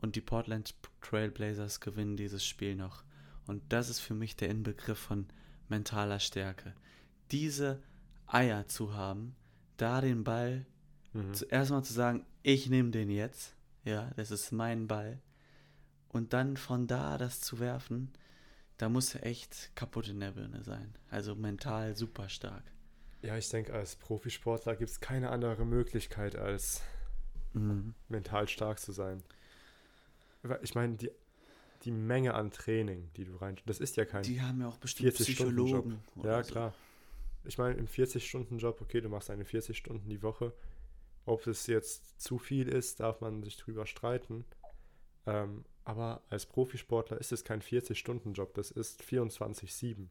Und 0.00 0.16
die 0.16 0.20
Portland 0.20 0.74
Trail 1.02 1.30
Blazers 1.30 1.80
gewinnen 1.80 2.16
dieses 2.16 2.44
Spiel 2.44 2.76
noch. 2.76 3.04
Und 3.46 3.62
das 3.72 3.88
ist 3.88 4.00
für 4.00 4.14
mich 4.14 4.36
der 4.36 4.48
Inbegriff 4.48 4.98
von 4.98 5.26
mentaler 5.68 6.20
Stärke. 6.20 6.74
Diese 7.30 7.82
Eier 8.26 8.66
zu 8.68 8.94
haben, 8.94 9.34
da 9.76 10.00
den 10.00 10.24
Ball 10.24 10.66
Mhm. 11.12 11.34
zuerst 11.34 11.70
mal 11.70 11.82
zu 11.82 11.92
sagen, 11.92 12.24
ich 12.42 12.68
nehme 12.68 12.90
den 12.90 13.10
jetzt, 13.10 13.54
ja, 13.84 14.10
das 14.16 14.30
ist 14.30 14.52
mein 14.52 14.86
Ball. 14.86 15.20
Und 16.12 16.32
dann 16.32 16.56
von 16.56 16.86
da 16.86 17.18
das 17.18 17.40
zu 17.40 17.60
werfen, 17.60 18.12
da 18.78 18.88
muss 18.88 19.14
er 19.14 19.26
echt 19.26 19.70
kaputt 19.74 20.08
in 20.08 20.20
der 20.20 20.32
Birne 20.32 20.62
sein. 20.64 20.94
Also 21.10 21.34
mental 21.34 21.96
super 21.96 22.28
stark. 22.28 22.64
Ja, 23.22 23.36
ich 23.36 23.48
denke, 23.48 23.72
als 23.74 23.96
Profisportler 23.96 24.76
gibt 24.76 24.90
es 24.90 25.00
keine 25.00 25.30
andere 25.30 25.64
Möglichkeit, 25.64 26.36
als 26.36 26.82
Mhm. 27.52 27.94
mental 28.08 28.48
stark 28.48 28.78
zu 28.78 28.92
sein. 28.92 29.22
Ich 30.62 30.74
meine, 30.74 30.96
die, 30.96 31.10
die 31.82 31.90
Menge 31.90 32.34
an 32.34 32.50
Training, 32.50 33.10
die 33.16 33.24
du 33.24 33.36
rein... 33.36 33.56
Das 33.66 33.80
ist 33.80 33.96
ja 33.96 34.04
kein... 34.04 34.22
Die 34.22 34.40
haben 34.40 34.60
ja 34.60 34.68
auch 34.68 34.78
bestimmt 34.78 35.12
40-Stunden-Job. 35.12 35.84
Psychologen. 35.84 36.00
Ja, 36.22 36.42
so. 36.42 36.52
klar. 36.52 36.74
Ich 37.44 37.58
meine, 37.58 37.74
im 37.76 37.86
40-Stunden-Job, 37.86 38.80
okay, 38.80 39.00
du 39.00 39.08
machst 39.08 39.30
eine 39.30 39.44
40 39.44 39.76
Stunden 39.76 40.08
die 40.08 40.22
Woche. 40.22 40.52
Ob 41.26 41.46
es 41.46 41.66
jetzt 41.66 42.20
zu 42.20 42.38
viel 42.38 42.68
ist, 42.68 43.00
darf 43.00 43.20
man 43.20 43.42
sich 43.42 43.56
drüber 43.56 43.86
streiten. 43.86 44.44
Ähm, 45.26 45.64
aber 45.84 46.22
als 46.30 46.46
Profisportler 46.46 47.18
ist 47.18 47.32
es 47.32 47.44
kein 47.44 47.62
40-Stunden-Job, 47.62 48.54
das 48.54 48.70
ist 48.70 49.02
24-7. 49.02 50.06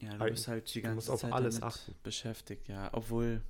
Ja, 0.00 0.16
du 0.16 0.24
bist 0.30 0.48
halt 0.48 0.74
die 0.74 0.80
ganze 0.82 1.14
Zeit 1.16 1.32
alles 1.32 1.60
damit 1.60 1.74
achten. 1.74 1.94
beschäftigt, 2.02 2.68
ja. 2.68 2.88
Obwohl, 2.92 3.42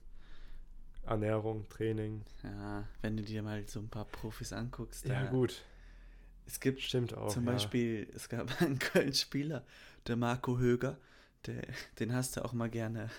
Ernährung, 1.07 1.69
Training. 1.69 2.23
ja, 2.43 2.87
wenn 3.03 3.17
du 3.17 3.23
dir 3.23 3.43
mal 3.43 3.67
so 3.69 3.81
ein 3.81 3.89
paar 3.89 4.05
Profis 4.05 4.53
anguckst, 4.53 5.07
Ja, 5.07 5.27
gut. 5.27 5.63
Es 6.47 6.59
gibt 6.59 6.81
Stimmt 6.81 7.15
auch. 7.15 7.33
zum 7.33 7.47
ja. 7.47 7.53
Beispiel, 7.53 8.09
es 8.15 8.29
gab 8.29 8.49
einen 8.61 8.79
Köln-Spieler, 8.79 9.65
der 10.07 10.17
Marco 10.17 10.59
Höger, 10.59 10.99
der, 11.47 11.63
den 12.01 12.13
hast 12.13 12.37
du 12.37 12.45
auch 12.45 12.53
mal 12.53 12.69
gerne 12.69 13.11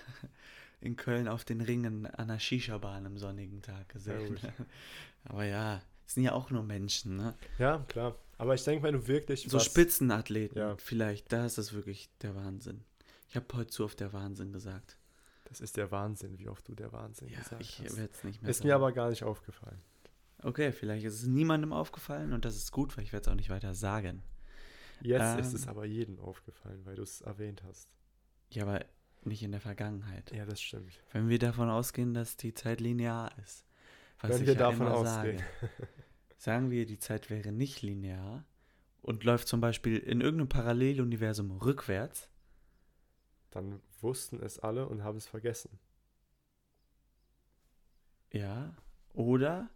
in 0.80 0.96
Köln 0.96 1.28
auf 1.28 1.44
den 1.44 1.60
Ringen 1.60 2.06
an 2.06 2.28
der 2.28 2.38
Shisha-Bahn 2.38 3.06
am 3.06 3.16
sonnigen 3.16 3.62
Tag 3.62 3.88
gesehen. 3.88 4.38
Aber 5.24 5.44
ja, 5.44 5.80
sind 6.14 6.24
ja 6.24 6.32
auch 6.32 6.50
nur 6.50 6.62
Menschen, 6.62 7.16
ne? 7.16 7.34
Ja, 7.58 7.84
klar. 7.88 8.16
Aber 8.38 8.54
ich 8.54 8.64
denke, 8.64 8.82
wenn 8.84 8.94
du 8.94 9.06
wirklich 9.06 9.42
So 9.48 9.56
was- 9.58 9.64
Spitzenathleten, 9.64 10.58
Ja. 10.58 10.76
vielleicht, 10.76 11.32
da 11.32 11.46
ist 11.46 11.58
das 11.58 11.72
wirklich 11.72 12.10
der 12.22 12.34
Wahnsinn. 12.34 12.82
Ich 13.28 13.36
habe 13.36 13.46
heute 13.54 13.68
zu 13.70 13.84
oft 13.84 14.00
der 14.00 14.12
Wahnsinn 14.12 14.52
gesagt. 14.52 14.98
Das 15.44 15.60
ist 15.60 15.76
der 15.76 15.90
Wahnsinn, 15.90 16.38
wie 16.38 16.48
oft 16.48 16.66
du 16.68 16.74
der 16.74 16.92
Wahnsinn 16.92 17.28
Ja, 17.28 17.38
gesagt 17.38 17.60
ich 17.62 17.78
hast. 17.80 17.96
werde 17.96 18.12
es 18.12 18.24
nicht 18.24 18.42
mehr 18.42 18.50
Ist 18.50 18.58
sagen. 18.58 18.68
mir 18.68 18.74
aber 18.74 18.92
gar 18.92 19.10
nicht 19.10 19.22
aufgefallen. 19.22 19.80
Okay, 20.42 20.72
vielleicht 20.72 21.04
ist 21.04 21.14
es 21.14 21.26
niemandem 21.26 21.72
aufgefallen 21.72 22.32
und 22.32 22.44
das 22.44 22.56
ist 22.56 22.72
gut, 22.72 22.96
weil 22.96 23.04
ich 23.04 23.12
werde 23.12 23.22
es 23.22 23.28
auch 23.28 23.36
nicht 23.36 23.50
weiter 23.50 23.74
sagen. 23.74 24.22
Jetzt 25.02 25.38
ist 25.40 25.50
Ähm. 25.50 25.54
es 25.56 25.68
aber 25.68 25.84
jedem 25.84 26.18
aufgefallen, 26.18 26.84
weil 26.84 26.96
du 26.96 27.02
es 27.02 27.20
erwähnt 27.20 27.62
hast. 27.64 27.88
Ja, 28.50 28.64
aber 28.64 28.84
nicht 29.24 29.42
in 29.42 29.52
der 29.52 29.60
Vergangenheit. 29.60 30.32
Ja, 30.32 30.44
das 30.46 30.60
stimmt. 30.60 30.92
Wenn 31.12 31.28
wir 31.28 31.38
davon 31.38 31.70
ausgehen, 31.70 32.12
dass 32.14 32.36
die 32.36 32.54
Zeit 32.54 32.80
linear 32.80 33.30
ist. 33.38 33.64
Was 34.22 34.30
Wenn 34.30 34.40
ich 34.42 34.46
wir 34.46 34.54
davon 34.54 34.88
ausgehen. 34.88 35.38
Sage. 35.38 35.70
Sagen 36.36 36.70
wir, 36.70 36.86
die 36.86 36.98
Zeit 36.98 37.28
wäre 37.28 37.52
nicht 37.52 37.82
linear 37.82 38.44
und 39.00 39.24
läuft 39.24 39.48
zum 39.48 39.60
Beispiel 39.60 39.98
in 39.98 40.20
irgendeinem 40.20 40.48
Paralleluniversum 40.48 41.50
rückwärts. 41.50 42.30
Dann 43.50 43.80
wussten 44.00 44.40
es 44.40 44.58
alle 44.58 44.88
und 44.88 45.04
haben 45.04 45.18
es 45.18 45.26
vergessen. 45.26 45.78
Ja. 48.32 48.74
Oder, 49.12 49.68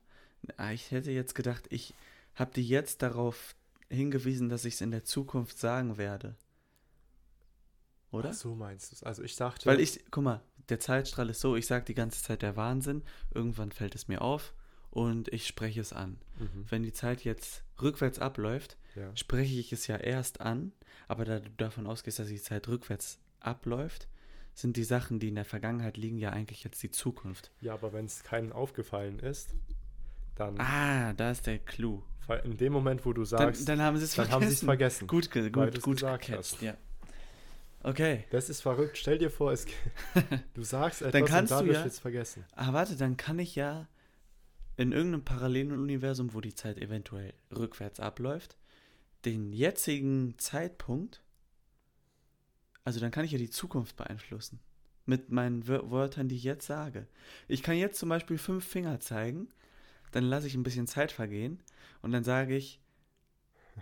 ich 0.72 0.90
hätte 0.90 1.10
jetzt 1.10 1.34
gedacht, 1.34 1.66
ich 1.70 1.94
habe 2.34 2.52
die 2.52 2.66
jetzt 2.66 3.02
darauf 3.02 3.54
hingewiesen, 3.90 4.48
dass 4.48 4.64
ich 4.64 4.74
es 4.74 4.80
in 4.80 4.90
der 4.90 5.04
Zukunft 5.04 5.58
sagen 5.58 5.98
werde. 5.98 6.36
Oder? 8.10 8.30
Ach 8.30 8.34
so 8.34 8.54
meinst 8.54 8.92
du 8.92 8.94
es. 8.94 9.02
Also 9.02 9.22
ich 9.22 9.36
dachte, 9.36 9.66
Weil 9.66 9.80
ich, 9.80 10.04
guck 10.10 10.24
mal, 10.24 10.40
der 10.68 10.80
Zeitstrahl 10.80 11.28
ist 11.30 11.40
so, 11.40 11.56
ich 11.56 11.66
sage 11.66 11.84
die 11.84 11.94
ganze 11.94 12.22
Zeit 12.22 12.42
der 12.42 12.56
Wahnsinn, 12.56 13.02
irgendwann 13.34 13.72
fällt 13.72 13.94
es 13.94 14.08
mir 14.08 14.22
auf 14.22 14.52
und 14.90 15.28
ich 15.28 15.46
spreche 15.46 15.80
es 15.80 15.92
an. 15.92 16.18
Mhm, 16.38 16.64
Wenn 16.68 16.82
die 16.82 16.92
Zeit 16.92 17.24
jetzt 17.24 17.62
rückwärts 17.80 18.18
abläuft, 18.18 18.76
ja. 18.94 19.14
spreche 19.16 19.58
ich 19.60 19.72
es 19.72 19.86
ja 19.86 19.96
erst 19.96 20.40
an, 20.40 20.72
aber 21.08 21.24
da 21.24 21.40
du 21.40 21.50
davon 21.56 21.86
ausgehst, 21.86 22.18
dass 22.18 22.28
die 22.28 22.40
Zeit 22.40 22.66
rückwärts 22.68 23.18
abläuft, 23.40 24.08
sind 24.54 24.76
die 24.78 24.84
Sachen, 24.84 25.18
die 25.20 25.28
in 25.28 25.34
der 25.34 25.44
Vergangenheit 25.44 25.98
liegen, 25.98 26.16
ja 26.18 26.30
eigentlich 26.30 26.64
jetzt 26.64 26.82
die 26.82 26.90
Zukunft. 26.90 27.50
ja, 27.60 27.74
aber 27.74 27.92
wenn 27.92 28.06
es 28.06 28.22
keinen 28.24 28.52
aufgefallen 28.52 29.18
ist, 29.18 29.54
dann 30.34 30.58
Ah, 30.60 31.12
da 31.14 31.30
ist 31.30 31.46
der 31.46 31.58
Clou. 31.58 32.02
in 32.44 32.56
dem 32.56 32.72
Moment, 32.72 33.04
wo 33.06 33.12
du 33.12 33.24
sagst, 33.24 33.68
dann 33.68 33.80
haben 33.80 33.96
sie 33.98 34.04
es 34.04 34.14
dann 34.14 34.26
vergessen. 34.26 34.34
haben 34.42 34.48
sie 34.48 34.54
es 34.54 34.64
vergessen. 34.64 35.06
Gut, 35.06 35.30
ge 35.30 35.42
weil 35.54 35.70
gut, 35.70 35.82
gut 35.82 35.96
gesagt 35.98 36.26
gecatcht, 36.26 36.62
ja. 36.62 36.74
Okay, 37.88 38.24
Das 38.30 38.50
ist 38.50 38.62
verrückt. 38.62 38.98
Stell 38.98 39.18
dir 39.18 39.30
vor, 39.30 39.52
es, 39.52 39.64
du 40.54 40.62
sagst 40.64 41.02
etwas 41.02 41.12
Dann 41.12 41.24
kannst 41.24 41.52
und 41.52 41.58
du 41.60 41.64
dadurch 41.66 41.76
ja- 41.76 41.84
wird 41.84 41.92
es 41.92 41.98
vergessen. 42.00 42.44
ah, 42.56 42.72
warte, 42.72 42.96
dann 42.96 43.16
kann 43.16 43.38
ich 43.38 43.54
ja 43.54 43.86
in 44.76 44.90
irgendeinem 44.90 45.24
parallelen 45.24 45.70
Universum, 45.72 46.34
wo 46.34 46.40
die 46.40 46.54
Zeit 46.54 46.78
eventuell 46.78 47.32
rückwärts 47.54 48.00
abläuft, 48.00 48.56
den 49.24 49.52
jetzigen 49.52 50.36
Zeitpunkt, 50.36 51.22
also 52.84 52.98
dann 52.98 53.12
kann 53.12 53.24
ich 53.24 53.30
ja 53.30 53.38
die 53.38 53.50
Zukunft 53.50 53.94
beeinflussen. 53.96 54.58
Mit 55.04 55.30
meinen 55.30 55.62
Wör- 55.68 55.88
Wörtern, 55.90 56.28
die 56.28 56.34
ich 56.36 56.42
jetzt 56.42 56.66
sage. 56.66 57.06
Ich 57.46 57.62
kann 57.62 57.76
jetzt 57.76 58.00
zum 58.00 58.08
Beispiel 58.08 58.36
fünf 58.38 58.66
Finger 58.66 58.98
zeigen, 58.98 59.48
dann 60.10 60.24
lasse 60.24 60.48
ich 60.48 60.54
ein 60.56 60.64
bisschen 60.64 60.88
Zeit 60.88 61.12
vergehen 61.12 61.62
und 62.02 62.10
dann 62.10 62.24
sage 62.24 62.56
ich, 62.56 62.80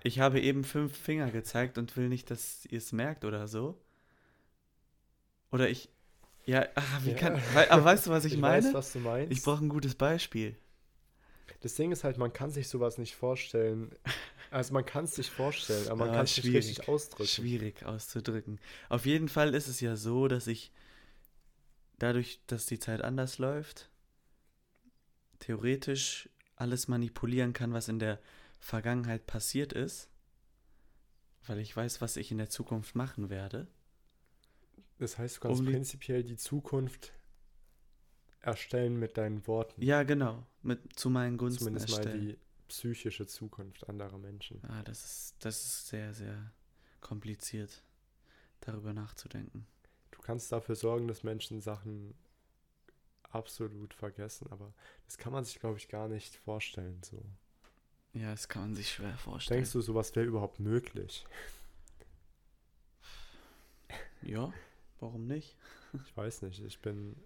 ich 0.02 0.20
habe 0.20 0.40
eben 0.40 0.62
fünf 0.64 0.94
Finger 0.94 1.30
gezeigt 1.30 1.78
und 1.78 1.96
will 1.96 2.10
nicht, 2.10 2.30
dass 2.30 2.66
ihr 2.66 2.78
es 2.78 2.92
merkt 2.92 3.24
oder 3.24 3.48
so. 3.48 3.80
Oder 5.52 5.68
ich, 5.70 5.88
ja, 6.46 6.66
ah, 6.74 7.00
wie 7.02 7.12
Ja. 7.12 7.14
kann, 7.14 7.40
aber 7.70 7.84
weißt 7.84 8.06
du, 8.06 8.10
was 8.10 8.24
ich, 8.24 8.36
meine? 8.36 8.66
weiß, 8.66 8.74
was 8.74 8.92
du 8.92 9.00
meinst. 9.00 9.32
ich 9.32 9.42
brauche 9.42 9.64
ein 9.64 9.68
gutes 9.68 9.94
Beispiel. 9.94 10.56
das 11.60 11.74
Ding 11.74 11.92
ist 11.92 12.04
halt, 12.04 12.18
man 12.18 12.32
kann 12.32 12.50
sich 12.50 12.68
sowas 12.68 12.98
nicht 12.98 13.14
vorstellen. 13.16 13.94
Also 14.50 14.72
man 14.72 14.84
kann 14.84 15.04
es 15.04 15.16
sich 15.16 15.30
vorstellen, 15.30 15.88
aber 15.88 15.96
man 15.96 16.10
Ah, 16.10 16.16
kann 16.16 16.24
es 16.26 16.36
nicht 16.36 16.44
schwierig. 16.44 16.66
richtig 16.66 16.88
ausdrücken. 16.88 17.26
Schwierig 17.26 17.84
auszudrücken. 17.84 18.60
Auf 18.88 19.04
jeden 19.06 19.28
Fall 19.28 19.54
ist 19.54 19.66
es 19.68 19.80
ja 19.80 19.96
so, 19.96 20.28
dass 20.28 20.46
ich 20.46 20.70
dadurch, 21.98 22.40
dass 22.46 22.66
die 22.66 22.78
Zeit 22.78 23.02
anders 23.02 23.38
läuft, 23.38 23.90
theoretisch 25.38 26.28
alles 26.56 26.88
manipulieren 26.88 27.52
kann, 27.52 27.72
was 27.72 27.88
in 27.88 27.98
der 27.98 28.20
Vergangenheit 28.60 29.26
passiert 29.26 29.72
ist, 29.72 30.08
weil 31.46 31.58
ich 31.58 31.76
weiß, 31.76 32.00
was 32.00 32.16
ich 32.16 32.30
in 32.30 32.38
der 32.38 32.48
Zukunft 32.50 32.94
machen 32.94 33.28
werde. 33.30 33.66
Das 35.04 35.18
heißt, 35.18 35.36
du 35.36 35.40
kannst 35.40 35.60
Um 35.60 35.66
prinzipiell 35.66 36.24
die 36.24 36.38
Zukunft 36.38 37.12
erstellen 38.40 38.98
mit 38.98 39.18
deinen 39.18 39.46
Worten. 39.46 39.82
Ja, 39.82 40.02
genau, 40.02 40.46
mit 40.62 40.98
zu 40.98 41.10
meinen 41.10 41.36
Gunsten 41.36 41.64
Zumindest 41.64 41.90
mal 41.90 41.96
erstellen. 41.98 42.20
die 42.22 42.38
psychische 42.68 43.26
Zukunft 43.26 43.86
anderer 43.86 44.16
Menschen. 44.16 44.64
Ah, 44.64 44.82
das 44.82 45.04
ist, 45.04 45.34
das 45.40 45.62
ist 45.62 45.88
sehr, 45.88 46.14
sehr 46.14 46.50
kompliziert, 47.02 47.84
darüber 48.60 48.94
nachzudenken. 48.94 49.66
Du 50.10 50.22
kannst 50.22 50.50
dafür 50.52 50.74
sorgen, 50.74 51.06
dass 51.06 51.22
Menschen 51.22 51.60
Sachen 51.60 52.14
absolut 53.24 53.92
vergessen, 53.92 54.46
aber 54.50 54.72
das 55.04 55.18
kann 55.18 55.34
man 55.34 55.44
sich, 55.44 55.60
glaube 55.60 55.76
ich, 55.76 55.88
gar 55.88 56.08
nicht 56.08 56.34
vorstellen. 56.36 57.02
So. 57.02 57.22
Ja, 58.14 58.30
das 58.30 58.48
kann 58.48 58.62
man 58.62 58.74
sich 58.74 58.90
schwer 58.90 59.18
vorstellen. 59.18 59.58
Denkst 59.58 59.72
du, 59.72 59.82
sowas 59.82 60.16
wäre 60.16 60.24
überhaupt 60.24 60.60
möglich? 60.60 61.26
Ja, 64.22 64.50
warum 65.00 65.26
nicht? 65.26 65.56
Ich 66.04 66.16
weiß 66.16 66.42
nicht. 66.42 66.60
Ich 66.64 66.80
bin. 66.80 67.16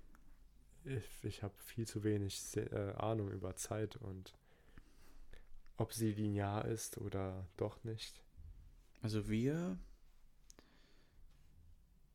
Ich, 0.85 1.25
ich 1.25 1.43
habe 1.43 1.55
viel 1.59 1.87
zu 1.87 2.05
wenig 2.05 2.57
äh, 2.57 2.93
Ahnung 2.97 3.31
über 3.31 3.57
Zeit 3.57 3.97
und 3.97 4.35
ob 5.77 5.93
sie 5.93 6.13
linear 6.13 6.65
ist 6.65 6.99
oder 6.99 7.47
doch 7.57 7.83
nicht. 7.85 8.23
Also 9.03 9.29
wir. 9.29 9.79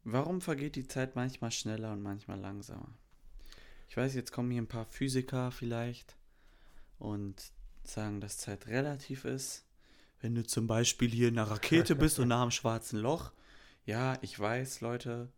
Warum 0.04 0.42
vergeht 0.42 0.76
die 0.76 0.88
Zeit 0.88 1.16
manchmal 1.16 1.52
schneller 1.52 1.94
und 1.94 2.02
manchmal 2.02 2.40
langsamer? 2.40 2.94
Ich 3.88 3.96
weiß, 3.96 4.16
jetzt 4.16 4.32
kommen 4.32 4.52
hier 4.52 4.62
ein 4.62 4.68
paar 4.68 4.86
Physiker 4.86 5.52
vielleicht 5.52 6.18
und 7.00 7.52
sagen, 7.84 8.20
dass 8.20 8.38
Zeit 8.38 8.68
relativ 8.68 9.24
ist. 9.24 9.66
Wenn 10.20 10.36
du 10.36 10.46
zum 10.46 10.68
Beispiel 10.68 11.10
hier 11.10 11.28
in 11.30 11.38
einer 11.38 11.50
Rakete 11.50 11.96
bist 11.96 12.20
und 12.20 12.28
nach 12.30 12.42
einem 12.42 12.52
schwarzen 12.52 13.00
Loch. 13.00 13.32
Ja, 13.86 14.18
ich 14.22 14.38
weiß, 14.40 14.82
Leute, 14.82 15.30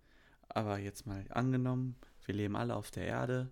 aber 0.55 0.79
jetzt 0.79 1.05
mal 1.05 1.25
angenommen, 1.29 1.95
wir 2.25 2.35
leben 2.35 2.55
alle 2.55 2.75
auf 2.75 2.91
der 2.91 3.05
Erde 3.05 3.51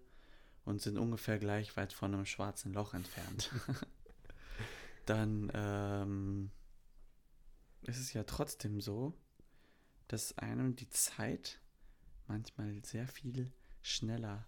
und 0.65 0.81
sind 0.81 0.97
ungefähr 0.97 1.37
gleich 1.39 1.75
weit 1.77 1.93
von 1.93 2.13
einem 2.13 2.25
schwarzen 2.25 2.73
Loch 2.73 2.93
entfernt. 2.93 3.51
Dann 5.05 5.51
ähm, 5.53 6.51
ist 7.81 7.99
es 7.99 8.13
ja 8.13 8.23
trotzdem 8.23 8.79
so, 8.81 9.13
dass 10.07 10.37
einem 10.37 10.75
die 10.75 10.89
Zeit 10.89 11.59
manchmal 12.27 12.83
sehr 12.85 13.07
viel 13.07 13.51
schneller 13.81 14.47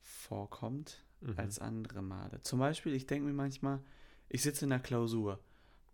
vorkommt 0.00 1.04
Mhm. 1.24 1.38
als 1.38 1.58
andere 1.58 2.02
Male. 2.02 2.42
Zum 2.42 2.58
Beispiel, 2.58 2.92
ich 2.92 3.06
denke 3.06 3.26
mir 3.26 3.32
manchmal, 3.32 3.80
ich 4.28 4.42
sitze 4.42 4.66
in 4.66 4.70
der 4.70 4.80
Klausur, 4.80 5.42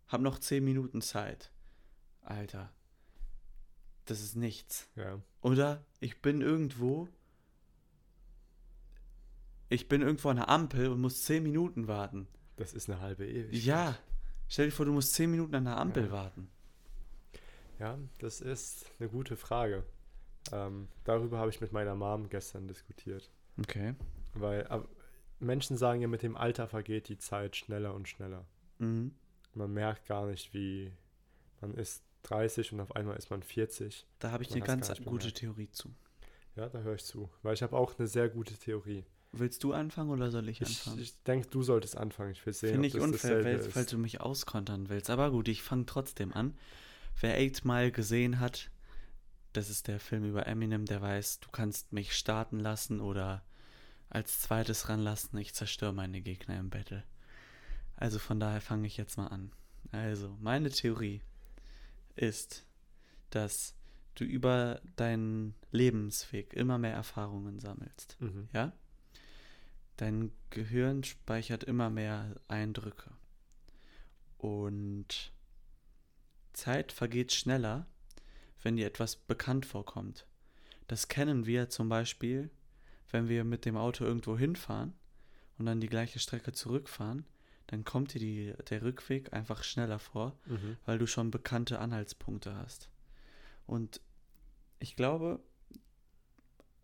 habe 0.09 0.23
noch 0.25 0.39
10 0.39 0.65
Minuten 0.65 1.03
Zeit. 1.03 1.53
Alter, 2.23 2.73
das 4.11 4.21
ist 4.21 4.37
nichts. 4.37 4.89
Ja. 4.97 5.21
Oder 5.43 5.85
ich 6.01 6.21
bin 6.21 6.41
irgendwo, 6.41 7.09
ich 9.69 9.89
bin 9.89 10.03
irgendwo 10.03 10.29
an 10.31 10.37
der 10.37 10.49
Ampel 10.49 10.89
und 10.89 11.01
muss 11.01 11.23
10 11.25 11.43
Minuten 11.43 11.87
warten. 11.89 12.27
Das 12.57 12.73
ist 12.73 12.91
eine 12.91 13.01
halbe 13.01 13.27
Ewigkeit. 13.27 13.63
Ja, 13.63 13.97
stell 14.49 14.67
dir 14.67 14.73
vor, 14.73 14.87
du 14.87 14.93
musst 14.93 15.15
10 15.15 15.31
Minuten 15.31 15.55
an 15.55 15.65
der 15.65 15.77
Ampel 15.79 16.07
Ja. 16.07 16.11
warten. 16.13 16.51
Ja, 17.79 17.99
das 18.19 18.41
ist 18.41 18.85
eine 18.99 19.09
gute 19.09 19.37
Frage. 19.37 19.85
Ähm, 20.53 20.89
darüber 21.05 21.39
habe 21.39 21.51
ich 21.51 21.61
mit 21.61 21.73
meiner 21.73 21.95
Mom 21.95 22.29
gestern 22.29 22.67
diskutiert. 22.69 23.31
Okay. 23.59 23.95
Weil 24.35 24.67
ab- 24.67 24.89
Menschen 25.39 25.77
sagen 25.79 26.03
ja, 26.03 26.09
mit 26.09 26.23
dem 26.23 26.37
Alter 26.37 26.69
vergeht 26.69 27.09
die 27.09 27.17
Zeit 27.17 27.57
schneller 27.57 27.95
und 27.95 28.09
schneller. 28.09 28.45
Mhm. 28.79 29.15
Man 29.55 29.73
merkt 29.73 30.07
gar 30.07 30.27
nicht, 30.27 30.53
wie 30.53 30.93
man 31.63 31.75
ist 31.75 32.03
30 32.23 32.73
und 32.73 32.81
auf 32.81 32.95
einmal 32.97 33.17
ist 33.17 33.31
man 33.31 33.43
40. 33.43 34.07
Da 34.19 34.31
habe 34.31 34.43
ich 34.43 34.53
eine 34.53 34.61
ganz 34.61 34.93
gute. 35.05 35.33
Theorie 35.33 35.71
zu. 35.71 35.95
Ja, 36.57 36.69
da 36.69 36.81
höre 36.81 36.95
ich 36.97 37.05
zu. 37.05 37.31
Weil 37.43 37.55
ich 37.55 37.63
habe 37.63 37.77
auch 37.77 37.99
eine 37.99 38.07
sehr 38.09 38.29
gute 38.29 38.55
Theorie. 38.55 39.05
Willst 39.33 39.63
du 39.63 39.73
anfangen 39.73 40.11
oder 40.11 40.31
soll 40.31 40.49
ich 40.49 40.61
Ich, 40.61 40.69
anfangen? 40.69 40.99
ich 41.01 41.23
denke, 41.23 41.49
du 41.49 41.63
solltest 41.63 41.97
anfangen. 41.97 42.33
Ich 42.33 42.45
will 42.45 42.53
sehen, 42.53 42.73
Finde 42.73 42.89
ich 42.89 42.95
das 42.95 43.03
unfair, 43.03 43.45
weil, 43.45 43.57
ist. 43.57 43.73
falls 43.73 43.91
du 43.91 43.99
mich 43.99 44.21
auskontern 44.21 44.89
willst. 44.89 45.09
Aber 45.09 45.31
gut, 45.31 45.47
ich 45.49 45.63
fange 45.63 45.87
trotzdem 45.87 46.33
an. 46.33 46.59
Wer 47.21 47.35
Eight 47.37 47.65
Mile 47.65 47.93
gesehen 47.93 48.41
hat, 48.41 48.71
das 49.53 49.71
ist 49.71 49.87
der 49.89 50.01
Film 50.01 50.25
über 50.25 50.47
Eminem, 50.47 50.85
der 50.85 51.01
weiß, 51.01 51.41
du 51.41 51.49
kannst 51.51 51.93
mich 51.93 52.13
starten 52.17 52.59
lassen 52.59 53.01
oder 53.01 53.45
als 54.09 54.41
zweites 54.41 54.89
ranlassen, 54.89 55.39
ich 55.39 55.55
zerstöre 55.55 55.93
meine 55.93 56.21
Gegner 56.21 56.59
im 56.59 56.71
Battle. 56.71 57.05
Also 57.95 58.19
von 58.19 58.41
daher 58.41 58.61
fange 58.61 58.87
ich 58.89 58.97
jetzt 58.97 59.17
mal 59.17 59.29
an. 59.29 59.53
Also, 59.93 60.37
meine 60.41 60.71
Theorie 60.71 61.21
ist, 62.21 62.67
dass 63.31 63.75
du 64.15 64.25
über 64.25 64.81
deinen 64.97 65.55
Lebensweg 65.71 66.53
immer 66.55 66.79
mehr 66.79 66.93
Erfahrungen 66.93 67.61
sammelst. 67.61 68.17
Mhm. 68.21 68.49
Ja? 68.53 68.73
Dein 69.97 70.33
Gehirn 70.51 71.05
speichert 71.05 71.65
immer 71.65 71.91
mehr 71.91 72.35
Eindrücke. 72.49 73.11
Und 74.39 75.33
Zeit 76.53 76.93
vergeht 76.93 77.33
schneller, 77.33 77.87
wenn 78.63 78.77
dir 78.77 78.87
etwas 78.87 79.17
bekannt 79.17 79.67
vorkommt. 79.67 80.27
Das 80.89 81.09
kennen 81.09 81.47
wir 81.47 81.69
zum 81.69 81.89
Beispiel, 81.89 82.51
wenn 83.11 83.29
wir 83.29 83.45
mit 83.45 83.65
dem 83.65 83.77
Auto 83.77 84.05
irgendwo 84.05 84.37
hinfahren 84.37 84.95
und 85.59 85.67
dann 85.67 85.81
die 85.81 85.89
gleiche 85.89 86.19
Strecke 86.19 86.53
zurückfahren, 86.53 87.27
dann 87.71 87.85
kommt 87.85 88.15
dir 88.15 88.19
die, 88.19 88.55
der 88.69 88.83
Rückweg 88.83 89.33
einfach 89.33 89.63
schneller 89.63 90.01
vor, 90.01 90.37
Mhm. 90.47 90.77
weil 90.87 90.99
du 90.99 91.07
schon 91.07 91.31
bekannte 91.31 91.79
Anhaltspunkte 91.79 92.57
hast. 92.57 92.91
Und 93.65 94.01
ich 94.81 94.97
glaube, 94.97 95.39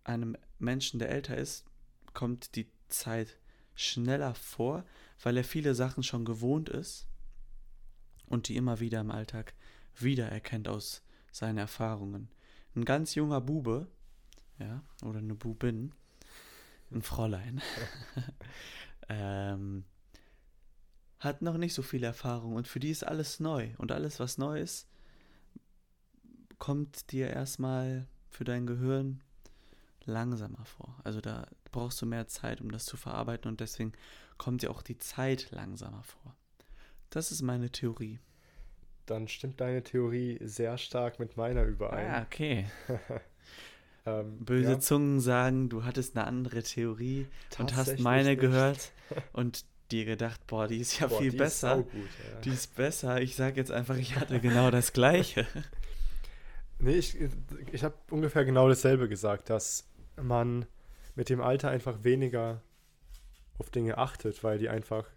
einem 0.04 0.36
Menschen, 0.60 1.00
der 1.00 1.10
älter 1.10 1.36
ist, 1.36 1.64
kommt 2.14 2.54
die 2.54 2.70
Zeit 2.88 3.36
schneller 3.74 4.34
vor, 4.36 4.84
weil 5.22 5.36
er 5.36 5.42
viele 5.44 5.74
Sachen 5.74 6.04
schon 6.04 6.24
gewohnt 6.24 6.68
ist 6.68 7.08
und 8.26 8.46
die 8.46 8.56
immer 8.56 8.78
wieder 8.78 9.00
im 9.00 9.10
Alltag 9.10 9.54
wiedererkennt 9.98 10.68
aus 10.68 11.02
seinen 11.32 11.58
Erfahrungen. 11.58 12.28
Ein 12.76 12.84
ganz 12.84 13.16
junger 13.16 13.40
Bube, 13.40 13.88
ja, 14.60 14.84
oder 15.02 15.18
eine 15.18 15.34
Bubin, 15.34 15.92
ein 16.92 17.02
Fräulein, 17.02 17.60
ähm, 19.08 19.84
hat 21.18 21.42
noch 21.42 21.56
nicht 21.56 21.74
so 21.74 21.82
viel 21.82 22.04
Erfahrung 22.04 22.54
und 22.54 22.68
für 22.68 22.80
die 22.80 22.90
ist 22.90 23.06
alles 23.06 23.40
neu. 23.40 23.70
Und 23.78 23.92
alles, 23.92 24.20
was 24.20 24.38
neu 24.38 24.60
ist, 24.60 24.86
kommt 26.58 27.12
dir 27.12 27.30
erstmal 27.30 28.06
für 28.28 28.44
dein 28.44 28.66
Gehirn 28.66 29.22
langsamer 30.04 30.64
vor. 30.64 30.98
Also 31.04 31.20
da 31.20 31.46
brauchst 31.72 32.00
du 32.00 32.06
mehr 32.06 32.26
Zeit, 32.28 32.60
um 32.60 32.70
das 32.70 32.84
zu 32.84 32.96
verarbeiten 32.96 33.50
und 33.50 33.60
deswegen 33.60 33.92
kommt 34.38 34.62
dir 34.62 34.70
auch 34.70 34.82
die 34.82 34.98
Zeit 34.98 35.50
langsamer 35.50 36.02
vor. 36.02 36.36
Das 37.10 37.32
ist 37.32 37.42
meine 37.42 37.70
Theorie. 37.70 38.18
Dann 39.06 39.28
stimmt 39.28 39.60
deine 39.60 39.82
Theorie 39.82 40.38
sehr 40.42 40.78
stark 40.78 41.18
mit 41.18 41.36
meiner 41.36 41.62
überein. 41.64 42.10
Ah, 42.10 42.22
okay. 42.22 42.66
Ähm, 44.08 44.38
Böse 44.38 44.70
ja, 44.70 44.78
Zungen 44.78 45.18
sagen, 45.18 45.68
du 45.68 45.84
hattest 45.84 46.16
eine 46.16 46.26
andere 46.28 46.62
Theorie 46.62 47.26
und 47.58 47.74
hast 47.74 47.98
meine 47.98 48.36
gehört 48.36 48.92
und 49.32 49.64
dir 49.92 50.04
gedacht, 50.04 50.46
boah, 50.46 50.66
die 50.68 50.78
ist 50.78 50.98
ja 51.00 51.06
Boah, 51.06 51.18
viel 51.18 51.30
die 51.30 51.36
ist 51.36 51.42
besser. 51.42 51.76
saugut, 51.76 51.94
ja. 51.94 52.40
Die 52.40 52.50
ist 52.50 52.74
besser. 52.74 53.20
Ich 53.20 53.36
sag 53.36 53.56
jetzt 53.56 53.70
einfach, 53.70 53.96
ich 53.96 54.16
hatte 54.16 54.40
genau 54.40 54.70
das 54.70 54.92
Gleiche. 54.92 55.46
Nee, 56.78 56.96
ich, 56.96 57.16
ich 57.72 57.84
habe 57.84 57.94
ungefähr 58.10 58.44
genau 58.44 58.68
dasselbe 58.68 59.08
gesagt, 59.08 59.48
dass 59.48 59.88
man 60.20 60.66
mit 61.14 61.30
dem 61.30 61.40
Alter 61.40 61.70
einfach 61.70 62.04
weniger 62.04 62.60
auf 63.58 63.70
Dinge 63.70 63.96
achtet, 63.96 64.44
weil 64.44 64.58
die 64.58 64.68
einfach 64.68 65.08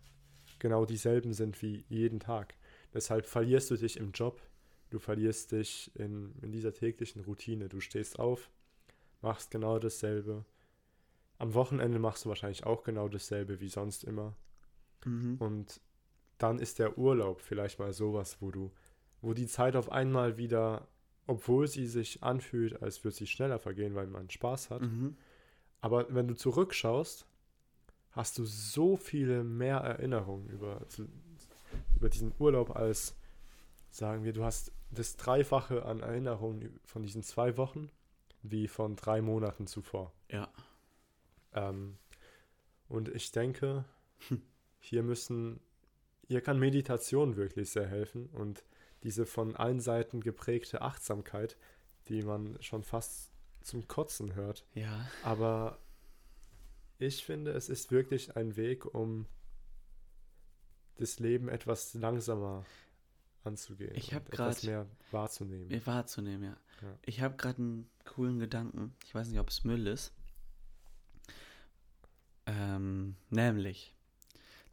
genau 0.59 0.86
dieselben 0.86 1.34
sind 1.34 1.61
wie 1.61 1.84
jeden 1.89 2.22
Tag. 2.22 2.55
Deshalb 2.93 3.26
verlierst 3.26 3.70
du 3.72 3.76
dich 3.76 3.97
im 3.97 4.11
Job, 4.13 4.41
du 4.89 4.99
verlierst 4.99 5.51
dich 5.51 5.91
in, 5.95 6.34
in 6.41 6.51
dieser 6.53 6.74
täglichen 6.74 7.22
Routine. 7.24 7.67
Du 7.67 7.82
stehst 7.82 8.20
auf, 8.20 8.49
machst 9.22 9.51
genau 9.51 9.80
dasselbe. 9.80 10.45
Am 11.38 11.53
Wochenende 11.53 11.99
machst 11.99 12.24
du 12.24 12.30
wahrscheinlich 12.30 12.65
auch 12.65 12.84
genau 12.84 13.09
dasselbe 13.09 13.59
wie 13.59 13.70
sonst 13.70 14.05
immer. 14.05 14.36
Mhm. 15.06 15.38
Und 15.38 15.82
dann 16.38 16.60
ist 16.60 16.80
der 16.80 16.97
Urlaub 16.97 17.41
vielleicht 17.41 17.80
mal 17.80 17.93
sowas, 17.93 18.38
wo 18.39 18.52
du, 18.52 18.72
wo 19.22 19.34
die 19.34 19.47
Zeit 19.47 19.76
auf 19.76 19.91
einmal 19.91 20.38
wieder, 20.38 20.88
obwohl 21.28 21.68
sie 21.68 21.88
sich 21.88 22.24
anfühlt, 22.24 22.82
als 22.82 23.04
würde 23.04 23.16
sie 23.16 23.28
schneller 23.28 23.60
vergehen, 23.60 23.95
weil 23.95 24.08
man 24.08 24.30
Spaß 24.30 24.70
hat. 24.70 24.82
Mhm. 24.82 25.18
Aber 25.82 26.14
wenn 26.14 26.28
du 26.28 26.36
zurückschaust, 26.36 27.26
hast 28.12 28.38
du 28.38 28.45
so 28.45 28.97
viele 28.97 29.43
mehr 29.43 29.78
Erinnerungen 29.78 30.50
über, 30.50 30.86
über 31.95 32.10
diesen 32.10 32.34
Urlaub 32.39 32.76
als, 32.76 33.16
sagen 33.89 34.24
wir, 34.24 34.34
du 34.34 34.43
hast 34.43 34.72
das 34.91 35.16
Dreifache 35.16 35.86
an 35.86 36.00
Erinnerungen 36.00 36.80
von 36.84 37.04
diesen 37.04 37.24
zwei 37.24 37.58
Wochen 37.58 37.89
wie 38.41 38.68
von 38.68 38.95
drei 38.95 39.22
Monaten 39.22 39.68
zuvor. 39.68 40.14
Ja. 40.30 40.50
Ähm, 41.54 41.97
und 42.88 43.10
ich 43.10 43.32
denke, 43.32 43.86
Hm. 44.28 44.41
Hier 44.80 45.03
müssen, 45.03 45.59
hier 46.27 46.41
kann 46.41 46.59
Meditation 46.59 47.36
wirklich 47.36 47.69
sehr 47.69 47.88
helfen 47.88 48.27
und 48.27 48.63
diese 49.03 49.25
von 49.25 49.55
allen 49.55 49.80
Seiten 49.80 50.21
geprägte 50.21 50.82
Achtsamkeit, 50.82 51.57
die 52.07 52.21
man 52.23 52.61
schon 52.61 52.84
fast 52.84 53.32
zum 53.61 53.88
Kotzen 53.88 54.36
hört. 54.36 54.65
Ja. 54.73 55.07
Aber 55.23 55.80
ich 56.97 57.23
finde, 57.23 57.51
es 57.51 57.69
ist 57.69 57.91
wirklich 57.91 58.36
ein 58.36 58.55
Weg, 58.55 58.86
um 58.93 59.25
das 60.97 61.19
Leben 61.19 61.47
etwas 61.47 61.93
langsamer 61.93 62.65
anzugehen. 63.43 63.95
Ich 63.95 64.13
hab 64.13 64.25
und 64.25 64.34
etwas 64.34 64.57
grad- 64.57 64.63
mehr 64.65 64.86
wahrzunehmen. 65.11 65.86
Wahrzunehmen, 65.86 66.43
ja. 66.43 66.57
Ja. 66.82 66.97
Ich 67.05 67.21
habe 67.21 67.38
gerade 67.38 67.61
einen 67.61 67.89
coolen 68.05 68.39
Gedanken. 68.39 68.95
Ich 69.05 69.15
weiß 69.15 69.30
nicht, 69.30 69.39
ob 69.39 69.49
es 69.49 69.63
Müll 69.63 69.88
ist. 69.88 70.13
Ähm, 72.45 73.15
nämlich, 73.30 73.95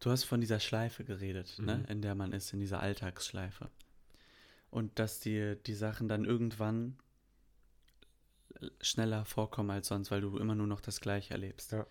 du 0.06 0.12
hast 0.12 0.22
von 0.24 0.40
dieser 0.40 0.60
Schleife 0.60 1.02
geredet, 1.04 1.58
ne? 1.58 1.78
Mhm. 1.78 1.84
in 1.86 2.00
der 2.02 2.14
man 2.14 2.32
ist, 2.32 2.52
in 2.52 2.60
dieser 2.60 2.78
Alltagsschleife. 2.80 3.68
Und 4.70 4.98
dass 5.00 5.18
dir 5.20 5.56
die 5.56 5.74
Sachen 5.74 6.06
dann 6.08 6.24
irgendwann 6.24 6.96
schneller 8.80 9.24
vorkommen 9.24 9.70
als 9.70 9.88
sonst, 9.88 10.10
weil 10.10 10.20
du 10.20 10.38
immer 10.38 10.54
nur 10.54 10.66
noch 10.68 10.80
das 10.80 11.00
Gleiche 11.00 11.32
erlebst. 11.34 11.72
Ja. 11.72 11.86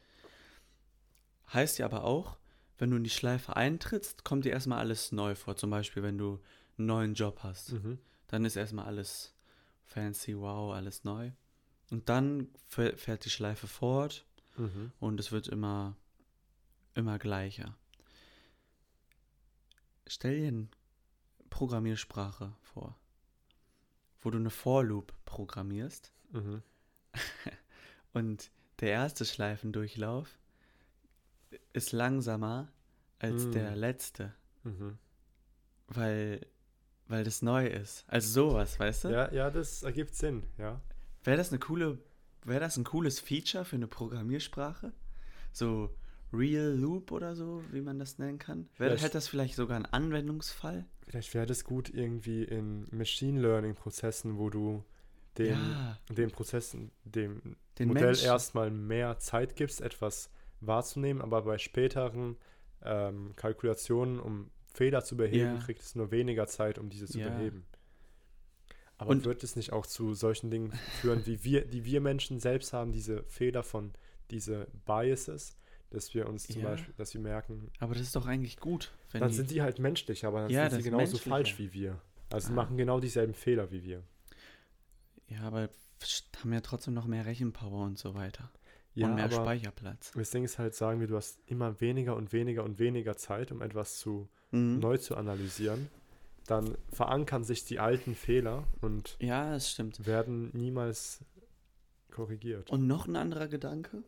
Heißt 1.54 1.78
ja 1.78 1.86
aber 1.86 2.06
auch, 2.06 2.38
wenn 2.78 2.90
du 2.90 2.98
in 2.98 3.04
die 3.04 3.10
Schleife 3.10 3.56
eintrittst, 3.56 4.24
kommt 4.24 4.46
dir 4.46 4.52
erstmal 4.54 4.80
alles 4.80 5.12
neu 5.12 5.36
vor. 5.36 5.56
Zum 5.58 5.70
Beispiel, 5.70 6.02
wenn 6.02 6.18
du 6.18 6.42
einen 6.78 6.88
neuen 6.88 7.14
Job 7.16 7.40
hast 7.44 7.74
Mhm. 7.74 8.00
dann 8.28 8.44
ist 8.46 8.56
erstmal 8.56 8.86
alles 8.86 9.34
fancy, 9.84 10.36
wow, 10.38 10.74
alles 10.74 11.04
neu. 11.04 11.32
Und 11.92 12.10
dann 12.10 12.50
fäh- 12.72 12.96
fährt 12.98 13.24
die 13.26 13.30
Schleife 13.30 13.68
fort 13.68 14.26
Mhm. 14.58 14.92
und 15.00 15.20
es 15.20 15.32
wird 15.32 15.48
immer, 15.48 15.96
immer 16.96 17.20
gleicher. 17.20 17.78
Stell 20.08 20.40
dir 20.40 20.48
eine 20.50 20.68
Programmiersprache 21.50 22.54
vor, 22.62 22.96
wo 24.22 24.30
du 24.30 24.38
eine 24.38 24.50
For 24.50 24.84
Loop 24.84 25.14
programmierst 25.26 26.12
Mhm. 26.32 26.62
und 28.14 28.52
der 28.82 28.90
erste 28.90 29.24
Schleifendurchlauf 29.26 30.38
ist 31.72 31.92
langsamer 31.94 32.68
als 33.20 33.46
Mm. 33.46 33.52
der 33.52 33.76
letzte, 33.76 34.34
Mhm. 34.64 34.98
weil, 35.88 36.46
weil 37.08 37.24
das 37.24 37.42
neu 37.42 37.68
ist. 37.68 38.04
Also 38.08 38.50
sowas, 38.50 38.78
weißt 38.80 39.06
du? 39.06 39.10
Ja, 39.10 39.32
ja, 39.32 39.50
das 39.50 39.84
ergibt 39.84 40.14
Sinn, 40.16 40.44
ja. 40.58 40.82
Wäre 41.24 41.38
das 41.38 41.50
eine 41.52 41.60
coole, 41.60 42.00
wäre 42.44 42.60
das 42.60 42.76
ein 42.78 42.84
cooles 42.84 43.20
Feature 43.22 43.64
für 43.64 43.78
eine 43.78 43.88
Programmiersprache? 43.88 44.92
So 45.54 45.96
Real 46.38 46.72
Loop 46.76 47.12
oder 47.12 47.36
so, 47.36 47.64
wie 47.72 47.82
man 47.82 48.00
das 48.00 48.18
nennen 48.18 48.40
kann? 48.40 48.68
Wäre 48.78 48.98
hätte 48.98 49.14
das 49.14 49.28
vielleicht 49.28 49.56
sogar 49.56 49.76
einen 49.78 49.86
Anwendungsfall? 49.86 50.86
Vielleicht 51.08 51.34
wäre 51.34 51.46
das 51.46 51.64
gut 51.64 51.90
irgendwie 51.90 52.44
in 52.44 52.88
Machine 52.92 53.40
Learning 53.42 53.76
Prozessen, 53.76 54.38
wo 54.38 54.50
du 54.50 54.84
dem, 55.38 55.50
ja, 55.54 55.98
dem 56.10 56.32
Prozessen, 56.32 56.92
dem 57.04 57.56
den 57.78 57.90
Modell 57.90 58.06
Menschen. 58.06 58.26
erstmal 58.26 58.72
mehr 58.72 59.20
Zeit 59.20 59.56
gibst, 59.56 59.82
etwas 59.82 60.30
wahrzunehmen, 60.62 61.22
aber 61.22 61.42
bei 61.44 61.58
späteren 61.58 62.38
ähm, 62.84 63.34
Kalkulationen, 63.36 64.20
um 64.20 64.50
Fehler 64.74 65.04
zu 65.04 65.18
beheben, 65.18 65.56
Ja. 65.56 65.62
kriegt 65.62 65.82
es 65.82 65.96
nur 65.96 66.12
weniger 66.12 66.48
Zeit, 66.48 66.78
um 66.80 66.90
diese 66.90 67.06
zu 67.08 67.20
Ja. 67.20 67.30
beheben. 67.30 67.66
Aber 68.98 69.12
Und- 69.12 69.26
wird 69.26 69.44
es 69.44 69.56
nicht 69.56 69.74
auch 69.74 69.86
zu 69.86 70.14
solchen 70.14 70.50
Dingen 70.52 70.72
führen, 71.02 71.26
wie 71.26 71.44
wir, 71.44 71.66
die 71.66 71.84
wir 71.86 72.00
Menschen 72.02 72.40
selbst 72.40 72.74
haben, 72.74 72.92
diese 72.92 73.24
Fehler 73.24 73.64
von 73.64 73.92
diese 74.32 74.68
Biases, 74.86 75.58
dass 75.96 76.14
wir 76.14 76.28
uns 76.28 76.48
zum 76.48 76.62
Ja. 76.62 76.70
Beispiel, 76.70 76.94
dass 76.98 77.14
wir 77.14 77.22
merken, 77.22 77.72
Aber 77.80 77.94
das 77.94 78.04
ist 78.04 78.16
doch 78.16 78.26
eigentlich 78.28 78.58
gut, 78.58 78.92
dann 79.14 79.30
die, 79.30 79.36
sind 79.36 79.50
die 79.52 79.62
halt 79.62 79.80
menschlich, 79.80 80.26
aber 80.26 80.42
dann 80.42 80.52
Ja, 80.52 80.70
sind 80.70 80.84
sie 80.84 80.90
genauso 80.90 81.18
falsch 81.18 81.58
wie 81.58 81.74
wir. 81.74 82.00
Also 82.32 82.52
Ah. 82.52 82.56
machen 82.56 82.78
genau 82.78 83.00
dieselben 83.00 83.34
Fehler 83.34 83.72
wie 83.72 83.84
wir. 83.84 84.04
ja, 85.28 85.42
aber 85.42 85.70
haben 86.42 86.54
ja 86.54 86.62
trotzdem 86.62 86.94
noch 86.94 87.06
mehr 87.08 87.26
Rechenpower 87.26 87.84
und 87.86 87.98
so 87.98 88.14
weiter 88.14 88.52
Ja, 88.94 89.08
und 89.08 89.16
mehr 89.16 89.32
Speicherplatz. 89.32 90.12
das 90.14 90.30
Ding 90.30 90.44
ist 90.44 90.60
halt, 90.60 90.76
sagen 90.76 91.00
wir, 91.00 91.08
du 91.08 91.16
hast 91.16 91.40
immer 91.48 91.82
weniger 91.82 92.16
und 92.16 92.32
weniger 92.32 92.64
und 92.64 92.78
weniger 92.80 93.18
Zeit, 93.18 93.52
um 93.52 93.62
etwas 93.62 93.98
zu 93.98 94.30
Mhm. 94.52 94.80
neu 94.80 94.98
zu 94.98 95.16
analysieren. 95.16 95.90
Dann 96.46 96.78
verankern 96.92 97.44
sich 97.44 97.66
die 97.66 97.80
alten 97.80 98.14
Fehler 98.14 98.68
und 98.82 99.18
Ja, 99.20 99.58
werden 100.00 100.52
niemals 100.54 101.26
korrigiert. 102.12 102.70
Und 102.70 102.86
noch 102.88 103.08
ein 103.08 103.16
anderer 103.16 103.48
Gedanke. 103.48 104.04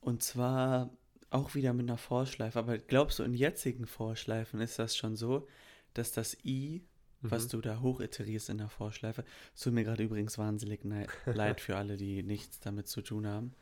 Und 0.00 0.22
zwar 0.22 0.90
auch 1.30 1.54
wieder 1.54 1.72
mit 1.72 1.88
einer 1.88 1.98
Vorschleife, 1.98 2.58
aber 2.58 2.78
glaubst 2.78 3.18
du, 3.18 3.22
in 3.22 3.34
jetzigen 3.34 3.86
Vorschleifen 3.86 4.60
ist 4.60 4.78
das 4.78 4.96
schon 4.96 5.14
so, 5.16 5.46
dass 5.94 6.12
das 6.12 6.36
I, 6.44 6.82
was 7.22 7.44
Mhm. 7.44 7.48
du 7.50 7.60
da 7.60 7.80
hoch 7.80 8.00
iterierst 8.00 8.48
in 8.48 8.58
der 8.58 8.68
Vorschleife, 8.68 9.24
es 9.54 9.60
tut 9.60 9.74
mir 9.74 9.84
gerade 9.84 10.02
übrigens 10.02 10.38
wahnsinnig 10.38 10.80
leid 11.26 11.60
für 11.60 11.76
alle, 11.76 11.96
die 11.96 12.22
nichts 12.22 12.60
damit 12.60 12.88
zu 12.88 13.02
tun 13.02 13.26
haben. 13.26 13.54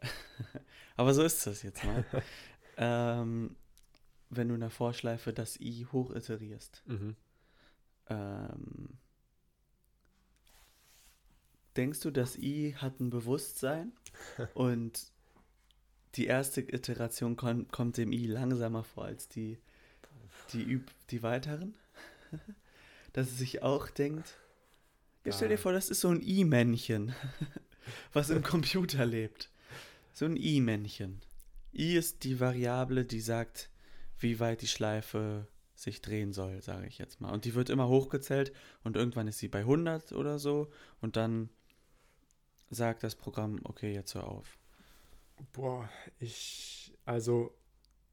aber 0.96 1.12
so 1.12 1.22
ist 1.22 1.46
es 1.46 1.62
jetzt 1.62 1.84
mal. 1.84 2.04
ähm, 2.76 3.56
wenn 4.30 4.48
du 4.48 4.54
in 4.54 4.60
der 4.60 4.70
Vorschleife 4.70 5.32
das 5.32 5.60
I 5.60 5.86
hoch 5.92 6.12
iterierst. 6.14 6.82
Mhm. 6.86 7.16
Ähm, 8.08 8.98
denkst 11.76 12.00
du, 12.00 12.10
das 12.10 12.38
I 12.38 12.74
hat 12.76 13.00
ein 13.00 13.10
Bewusstsein 13.10 13.92
und 14.54 15.12
die 16.16 16.26
erste 16.26 16.60
Iteration 16.60 17.36
kommt 17.36 17.96
dem 17.96 18.12
I 18.12 18.26
langsamer 18.26 18.84
vor 18.84 19.04
als 19.04 19.28
die, 19.28 19.58
die, 20.52 20.62
üb 20.62 20.90
die 21.10 21.22
weiteren? 21.22 21.74
Dass 23.12 23.28
es 23.28 23.38
sich 23.38 23.62
auch 23.62 23.88
denkt, 23.90 24.36
ja, 25.24 25.32
stell 25.32 25.48
dir 25.48 25.58
vor, 25.58 25.72
das 25.72 25.90
ist 25.90 26.00
so 26.00 26.08
ein 26.08 26.22
I-Männchen, 26.22 27.14
was 28.12 28.30
im 28.30 28.42
Computer 28.42 29.04
lebt. 29.04 29.50
So 30.12 30.24
ein 30.24 30.36
I-Männchen. 30.36 31.20
I 31.74 31.96
ist 31.96 32.24
die 32.24 32.40
Variable, 32.40 33.04
die 33.04 33.20
sagt, 33.20 33.70
wie 34.18 34.40
weit 34.40 34.62
die 34.62 34.66
Schleife 34.66 35.46
sich 35.74 36.00
drehen 36.00 36.32
soll, 36.32 36.62
sage 36.62 36.86
ich 36.86 36.98
jetzt 36.98 37.20
mal. 37.20 37.32
Und 37.32 37.44
die 37.44 37.54
wird 37.54 37.70
immer 37.70 37.88
hochgezählt 37.88 38.52
und 38.82 38.96
irgendwann 38.96 39.28
ist 39.28 39.38
sie 39.38 39.48
bei 39.48 39.60
100 39.60 40.12
oder 40.12 40.38
so 40.38 40.70
und 41.00 41.16
dann 41.16 41.50
sagt 42.70 43.02
das 43.02 43.14
Programm, 43.14 43.60
okay, 43.64 43.92
jetzt 43.92 44.14
hör 44.14 44.28
auf. 44.28 44.59
Boah, 45.52 45.88
ich, 46.18 46.92
also 47.04 47.54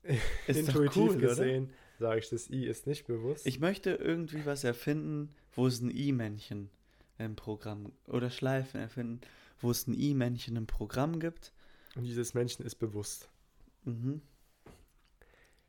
Ist 0.47 0.59
intuitiv 0.59 0.95
cool, 0.95 1.17
gesehen, 1.17 1.69
sage 1.99 2.19
ich, 2.19 2.30
das 2.30 2.49
I 2.49 2.65
ist 2.65 2.88
nicht 2.88 3.05
bewusst. 3.07 3.45
Ich 3.45 3.59
möchte 3.59 3.91
irgendwie 3.91 4.45
was 4.45 4.63
erfinden, 4.63 5.36
wo 5.53 5.67
es 5.67 5.82
ein 5.82 5.89
I-Männchen 5.89 6.69
im 7.17 7.36
Programm 7.36 7.91
oder 8.07 8.30
Schleifen 8.30 8.80
erfinden, 8.80 9.21
wo 9.59 9.71
es 9.71 9.88
ein 9.88 9.93
I-Männchen 9.93 10.55
im 10.55 10.67
Programm 10.67 11.19
gibt. 11.19 11.51
Und 11.95 12.03
dieses 12.03 12.34
Menschen 12.34 12.65
ist 12.65 12.75
bewusst. 12.75 13.30
Mhm. 13.84 14.21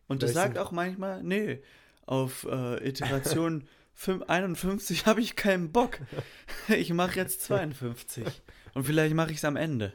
Und 0.07 0.23
das 0.23 0.33
sagt 0.33 0.59
auch 0.59 0.73
manchmal, 0.73 1.23
nee, 1.23 1.63
auf 2.07 2.47
äh, 2.51 2.89
Iteration 2.89 3.67
fünf- 3.93 4.25
51 4.29 5.07
habe 5.07 5.21
ich 5.21 5.37
keinen 5.37 5.73
Bock. 5.73 5.99
Ich 6.69 6.93
mache 6.93 7.17
jetzt 7.17 7.43
52. 7.43 8.27
Und 8.75 8.85
vielleicht 8.85 9.15
mache 9.15 9.31
ich 9.31 9.39
es 9.39 9.45
am 9.45 9.57
Ende. 9.57 9.93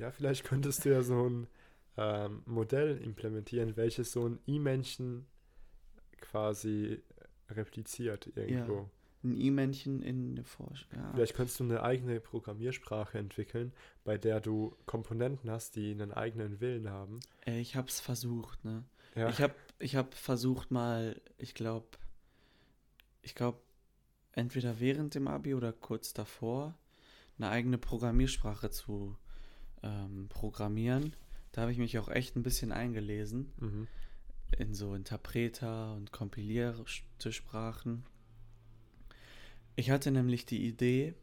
Ja, 0.00 0.10
vielleicht 0.10 0.44
könntest 0.44 0.84
du 0.84 0.90
ja 0.90 1.02
so 1.02 1.28
ein 1.28 1.46
ähm, 1.96 2.42
Modell 2.46 2.96
implementieren, 2.98 3.76
welches 3.76 4.12
so 4.12 4.26
ein 4.26 4.38
I-Männchen 4.48 5.26
quasi 6.20 7.02
repliziert 7.50 8.30
irgendwo. 8.34 8.88
Ein 9.22 9.36
I-Männchen 9.36 10.02
in 10.02 10.36
der 10.36 10.44
Forschung. 10.46 10.88
Ja. 10.96 11.12
Vielleicht 11.12 11.34
könntest 11.34 11.60
du 11.60 11.64
eine 11.64 11.82
eigene 11.82 12.20
Programmiersprache 12.20 13.18
entwickeln, 13.18 13.72
bei 14.02 14.16
der 14.16 14.40
du 14.40 14.74
Komponenten 14.86 15.50
hast, 15.50 15.76
die 15.76 15.90
einen 15.90 16.12
eigenen 16.12 16.60
Willen 16.60 16.88
haben. 16.88 17.20
Äh, 17.44 17.60
Ich 17.60 17.76
habe 17.76 17.88
es 17.88 18.00
versucht, 18.00 18.64
ne? 18.64 18.84
Ja, 19.14 19.28
Ich 19.28 19.42
habe 19.42 19.54
ich 19.78 19.96
hab 19.96 20.14
versucht 20.14 20.70
mal, 20.70 21.20
ich 21.36 21.52
glaube, 21.54 21.86
ich 23.20 23.34
glaube, 23.34 23.58
entweder 24.32 24.80
während 24.80 25.14
dem 25.14 25.28
Abi 25.28 25.54
oder 25.54 25.72
kurz 25.74 26.14
davor, 26.14 26.78
eine 27.36 27.50
eigene 27.50 27.76
Programmiersprache 27.76 28.70
zu 28.70 29.16
ähm, 29.82 30.28
programmieren. 30.28 31.14
Da 31.52 31.62
habe 31.62 31.72
ich 31.72 31.78
mich 31.78 31.98
auch 31.98 32.08
echt 32.08 32.36
ein 32.36 32.42
bisschen 32.42 32.72
eingelesen 32.72 33.52
mhm. 33.58 33.88
in 34.56 34.74
so 34.74 34.94
Interpreter 34.94 35.94
und 35.94 36.12
kompilierte 36.12 37.32
Sprachen. 37.32 38.04
Ich 39.76 39.90
hatte 39.90 40.10
nämlich 40.10 40.46
die 40.46 40.66
Idee, 40.66 41.14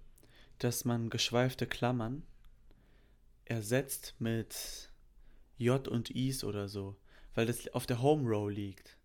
dass 0.60 0.86
man 0.86 1.10
geschweifte 1.10 1.68
Klammern 1.68 2.24
ersetzt 3.46 4.16
mit 4.20 4.92
J 5.58 5.88
und 5.88 6.10
Is 6.10 6.44
oder 6.44 6.68
so, 6.68 6.96
weil 7.36 7.46
das 7.46 7.68
auf 7.74 7.86
der 7.86 8.02
Home 8.02 8.28
Row 8.28 8.50
liegt. 8.50 8.98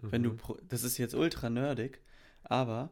Wenn 0.00 0.22
du, 0.22 0.30
Mhm. 0.32 0.40
das 0.68 0.82
ist 0.82 0.98
jetzt 0.98 1.14
ultra 1.14 1.48
nerdig, 1.48 2.00
aber 2.42 2.90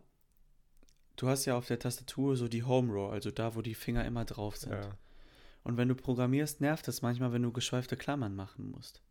du 1.16 1.28
hast 1.28 1.44
ja 1.44 1.56
auf 1.56 1.66
der 1.66 1.78
Tastatur 1.78 2.36
so 2.36 2.48
die 2.48 2.62
Home 2.62 2.92
Row, 2.92 3.12
also 3.12 3.30
da, 3.30 3.54
wo 3.54 3.60
die 3.62 3.74
Finger 3.74 4.04
immer 4.06 4.24
drauf 4.24 4.56
sind. 4.56 4.72
ja. 4.72 4.96
Und 5.64 5.76
wenn 5.76 5.88
du 5.88 5.94
programmierst, 5.94 6.60
nervt 6.60 6.86
es 6.88 7.02
manchmal, 7.02 7.32
wenn 7.32 7.42
du 7.42 7.50
geschweifte 7.50 7.96
Klammern 7.96 8.36
machen 8.36 8.70
musst. 8.70 9.02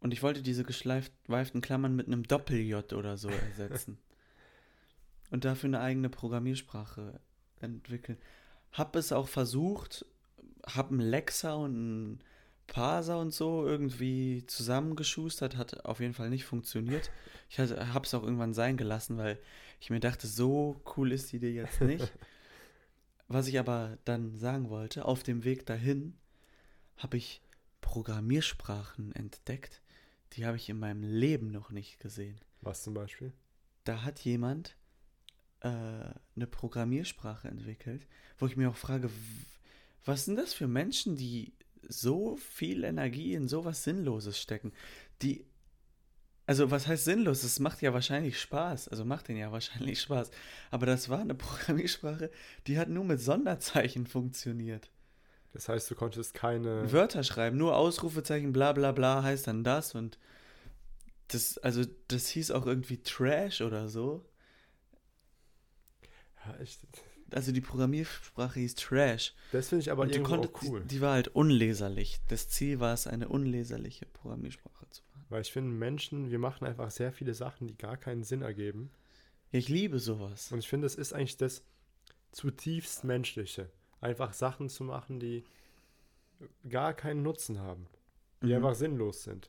Und 0.00 0.12
ich 0.12 0.22
wollte 0.22 0.42
diese 0.42 0.64
geschweiften 0.64 1.60
Klammern 1.60 1.94
mit 1.94 2.06
einem 2.06 2.22
Doppel-J 2.22 2.92
oder 2.92 3.16
so 3.16 3.28
ersetzen. 3.28 3.98
und 5.30 5.44
dafür 5.44 5.68
eine 5.68 5.80
eigene 5.80 6.08
Programmiersprache 6.10 7.20
entwickeln. 7.60 8.18
Hab 8.72 8.96
es 8.96 9.12
auch 9.12 9.28
versucht, 9.28 10.04
hab 10.64 10.90
einen 10.90 11.00
Lexer 11.00 11.56
und 11.56 11.74
einen 11.74 12.18
Parser 12.66 13.18
und 13.18 13.32
so 13.32 13.66
irgendwie 13.66 14.44
zusammengeschustert, 14.46 15.56
hat 15.56 15.84
auf 15.84 16.00
jeden 16.00 16.14
Fall 16.14 16.30
nicht 16.30 16.44
funktioniert. 16.44 17.10
Ich 17.48 17.58
hab's 17.58 18.14
auch 18.14 18.22
irgendwann 18.22 18.54
sein 18.54 18.76
gelassen, 18.76 19.18
weil 19.18 19.38
ich 19.80 19.90
mir 19.90 20.00
dachte, 20.00 20.26
so 20.26 20.80
cool 20.96 21.12
ist 21.12 21.32
die 21.32 21.36
Idee 21.36 21.54
jetzt 21.54 21.80
nicht. 21.80 22.12
Was 23.32 23.46
ich 23.46 23.58
aber 23.58 23.96
dann 24.04 24.36
sagen 24.36 24.68
wollte, 24.68 25.06
auf 25.06 25.22
dem 25.22 25.42
Weg 25.42 25.64
dahin 25.64 26.18
habe 26.98 27.16
ich 27.16 27.40
Programmiersprachen 27.80 29.14
entdeckt, 29.14 29.80
die 30.34 30.44
habe 30.44 30.58
ich 30.58 30.68
in 30.68 30.78
meinem 30.78 31.02
Leben 31.02 31.50
noch 31.50 31.70
nicht 31.70 31.98
gesehen. 31.98 32.38
Was 32.60 32.82
zum 32.82 32.92
Beispiel? 32.92 33.32
Da 33.84 34.02
hat 34.02 34.20
jemand 34.20 34.76
äh, 35.60 35.68
eine 35.68 36.46
Programmiersprache 36.46 37.48
entwickelt, 37.48 38.06
wo 38.36 38.44
ich 38.44 38.58
mir 38.58 38.68
auch 38.68 38.76
frage, 38.76 39.08
was 40.04 40.26
sind 40.26 40.36
das 40.36 40.52
für 40.52 40.68
Menschen, 40.68 41.16
die 41.16 41.54
so 41.88 42.36
viel 42.36 42.84
Energie 42.84 43.32
in 43.32 43.48
sowas 43.48 43.82
Sinnloses 43.82 44.38
stecken? 44.38 44.74
Die, 45.22 45.46
also 46.52 46.70
was 46.70 46.86
heißt 46.86 47.06
sinnlos? 47.06 47.44
Es 47.44 47.60
macht 47.60 47.80
ja 47.80 47.94
wahrscheinlich 47.94 48.38
Spaß, 48.38 48.88
also 48.88 49.06
macht 49.06 49.28
den 49.28 49.38
ja 49.38 49.50
wahrscheinlich 49.52 50.02
Spaß. 50.02 50.30
Aber 50.70 50.84
das 50.84 51.08
war 51.08 51.20
eine 51.20 51.34
Programmiersprache, 51.46 52.30
die 52.66 52.78
hat 52.78 52.90
nur 52.90 53.04
mit 53.04 53.20
Sonderzeichen 53.22 54.06
funktioniert. 54.06 54.90
Das 55.54 55.70
heißt, 55.70 55.90
du 55.90 55.94
konntest 55.94 56.34
keine. 56.34 56.92
Wörter 56.92 57.24
schreiben, 57.24 57.56
nur 57.56 57.74
Ausrufezeichen, 57.74 58.52
bla 58.52 58.74
bla 58.74 58.92
bla 58.92 59.22
heißt 59.22 59.46
dann 59.46 59.64
das 59.64 59.94
und 59.94 60.18
das, 61.28 61.56
also 61.56 61.84
das 62.08 62.28
hieß 62.28 62.50
auch 62.50 62.66
irgendwie 62.66 63.02
Trash 63.02 63.62
oder 63.62 63.88
so. 63.88 64.22
Ja, 66.44 66.60
ich, 66.60 66.78
Also 67.30 67.50
die 67.52 67.62
Programmiersprache 67.62 68.60
hieß 68.60 68.74
Trash. 68.74 69.32
das 69.52 69.70
finde 69.70 69.80
ich 69.84 69.90
aber 69.90 70.02
und 70.02 70.10
irgendwo 70.10 70.32
konntest, 70.32 70.54
auch 70.54 70.62
cool. 70.64 70.80
die, 70.82 70.88
die 70.96 71.00
war 71.00 71.14
halt 71.14 71.28
unleserlich. 71.28 72.20
Das 72.28 72.50
Ziel 72.50 72.78
war 72.78 72.92
es, 72.92 73.06
eine 73.06 73.28
unleserliche 73.30 74.04
Programmiersprache 74.04 74.86
zu 74.90 75.02
machen. 75.04 75.11
Weil 75.32 75.40
ich 75.40 75.50
finde, 75.52 75.70
Menschen, 75.72 76.30
wir 76.30 76.38
machen 76.38 76.66
einfach 76.66 76.90
sehr 76.90 77.10
viele 77.10 77.32
Sachen, 77.32 77.66
die 77.66 77.76
gar 77.78 77.96
keinen 77.96 78.22
Sinn 78.22 78.42
ergeben. 78.42 78.90
Ich 79.50 79.68
liebe 79.70 79.98
sowas. 79.98 80.52
Und 80.52 80.58
ich 80.58 80.68
finde, 80.68 80.86
es 80.86 80.94
ist 80.94 81.14
eigentlich 81.14 81.38
das 81.38 81.64
zutiefst 82.32 83.02
Menschliche. 83.04 83.70
Einfach 84.02 84.34
Sachen 84.34 84.68
zu 84.68 84.84
machen, 84.84 85.20
die 85.20 85.44
gar 86.68 86.92
keinen 86.92 87.22
Nutzen 87.22 87.60
haben. 87.60 87.86
Die 88.42 88.48
Mhm. 88.48 88.56
einfach 88.56 88.74
sinnlos 88.74 89.22
sind. 89.22 89.48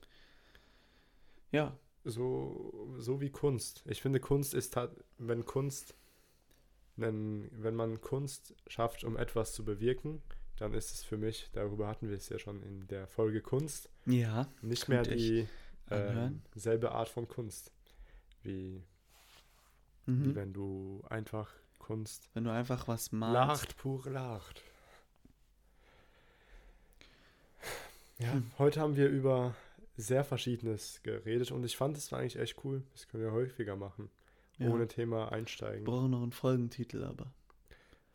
Ja, 1.52 1.78
So, 2.06 2.96
so 2.98 3.22
wie 3.22 3.30
Kunst. 3.30 3.82
Ich 3.86 4.02
finde, 4.02 4.20
Kunst 4.20 4.54
ist, 4.54 4.76
wenn 5.18 5.46
Kunst, 5.46 5.96
wenn, 6.98 7.50
wenn 7.54 7.76
man 7.76 8.02
Kunst 8.02 8.54
schafft, 8.68 9.06
um 9.06 9.16
etwas 9.16 9.54
zu 9.54 9.64
bewirken, 9.64 10.22
dann 10.58 10.74
ist 10.74 10.94
es 10.94 11.04
für 11.06 11.18
mich, 11.18 11.50
darüber 11.54 11.88
hatten 11.88 12.10
wir 12.10 12.18
es 12.18 12.28
ja 12.28 12.40
schon 12.40 12.62
in 12.62 12.88
der 12.88 13.08
Folge 13.08 13.42
Kunst, 13.42 13.90
ja, 14.06 14.50
nicht 14.62 14.90
mehr 14.90 15.02
ich 15.04 15.08
die 15.08 15.32
anhören. 15.40 15.50
Ähm, 15.92 16.42
selbe 16.56 16.92
Art 16.92 17.10
von 17.10 17.28
Kunst. 17.28 17.72
Wie, 18.42 18.84
wie 20.06 20.12
mhm. 20.12 20.36
wenn 20.36 20.54
du 20.54 21.04
einfach 21.10 21.54
Kunst 21.80 22.30
wenn 22.34 22.46
du 22.46 22.52
einfach 22.52 22.88
was 22.88 23.12
malst. 23.12 23.34
lacht, 23.34 23.78
pure 23.78 24.10
lacht. 24.10 24.62
Ja, 28.20 28.34
Hm. 28.34 28.52
heute 28.58 28.80
haben 28.80 28.96
wir 28.96 29.10
über 29.10 29.56
sehr 29.98 30.24
Verschiedenes 30.24 31.02
geredet 31.04 31.52
und 31.52 31.64
ich 31.66 31.76
fand, 31.76 31.98
es 31.98 32.12
war 32.12 32.20
eigentlich 32.20 32.40
echt 32.40 32.64
cool. 32.64 32.84
Das 32.94 33.08
können 33.08 33.24
wir 33.24 33.32
häufiger 33.32 33.76
machen. 33.76 34.10
Ja. 34.60 34.70
Ohne 34.70 34.88
Thema 34.88 35.32
einsteigen. 35.32 35.80
Ich 35.80 35.86
brauche 35.86 36.08
noch 36.08 36.22
einen 36.22 36.32
Folgentitel, 36.32 37.04
aber. 37.04 37.34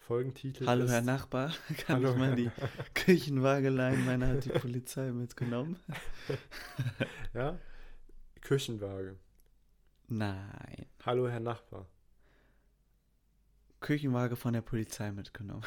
Folgentitel 0.09 0.66
Hallo, 0.66 0.84
ist, 0.86 0.90
Herr 0.90 1.02
Nachbar, 1.02 1.52
kann 1.86 1.96
Hallo, 1.96 2.12
ich 2.12 2.16
mal 2.16 2.28
Herr 2.28 2.36
die 2.36 2.50
Küchenwaage 2.94 3.68
leihen? 3.68 4.06
Meiner 4.06 4.28
hat 4.28 4.44
die 4.46 4.48
Polizei 4.48 5.12
mitgenommen. 5.12 5.78
Ja? 7.34 7.59
Küchenwaage. 8.40 9.18
Nein. 10.06 10.86
Hallo, 11.04 11.28
Herr 11.28 11.40
Nachbar. 11.40 11.84
Küchenwaage 13.80 14.36
von 14.36 14.54
der 14.54 14.62
Polizei 14.62 15.12
mitgenommen. 15.12 15.66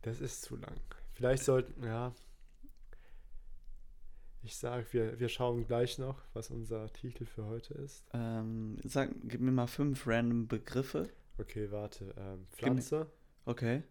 Das 0.00 0.22
ist 0.22 0.40
zu 0.40 0.56
lang. 0.56 0.80
Vielleicht 1.12 1.44
sollten, 1.44 1.84
ja. 1.84 2.14
Ich 4.42 4.56
sag, 4.56 4.90
wir, 4.94 5.20
wir 5.20 5.28
schauen 5.28 5.66
gleich 5.66 5.98
noch, 5.98 6.22
was 6.32 6.48
unser 6.48 6.90
Titel 6.94 7.26
für 7.26 7.44
heute 7.44 7.74
ist. 7.74 8.06
Ähm, 8.14 8.78
sag, 8.84 9.10
gib 9.24 9.42
mir 9.42 9.52
mal 9.52 9.66
fünf 9.66 10.06
random 10.06 10.48
Begriffe. 10.48 11.10
Okay, 11.36 11.70
warte. 11.70 12.14
Ähm, 12.16 12.46
Pflanze, 12.50 13.10
Okay. 13.48 13.82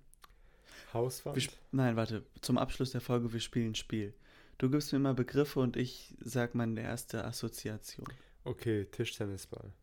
Hauswand, 0.93 1.36
Wir 1.36 1.49
Nein, 1.72 1.95
warte. 1.95 2.24
Zum 2.41 2.60
Abschluss 2.60 2.91
der 2.91 3.01
Folge, 3.01 3.34
wir 3.34 3.39
spielen 3.39 3.72
ein 3.72 3.76
Spiel. 3.76 4.14
Du 4.60 4.70
gibst 4.70 4.93
mir 4.93 4.99
mal 4.99 5.16
Begriffe 5.16 5.60
und 5.60 5.76
ich 5.76 6.14
sag 6.20 6.53
meine 6.53 6.80
erste 6.80 7.26
Assoziation. 7.26 8.05
okay, 8.43 8.86
Tischtennisball, 8.86 9.74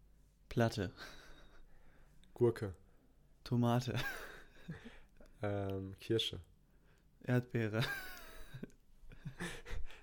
Platte, 0.48 0.92
Gurke, 2.34 2.72
Tomate, 3.42 3.98
ähm, 5.42 5.96
Kirsche. 5.98 6.38
Erdbeere, 7.24 7.82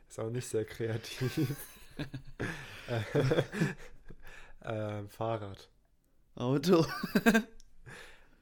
Ist 0.09 0.19
auch 0.19 0.29
nicht 0.29 0.47
sehr 0.47 0.65
kreativ. 0.65 1.55
Äh, 2.89 3.01
ähm, 4.65 5.07
Fahrrad. 5.07 5.69
Auto. 6.35 6.85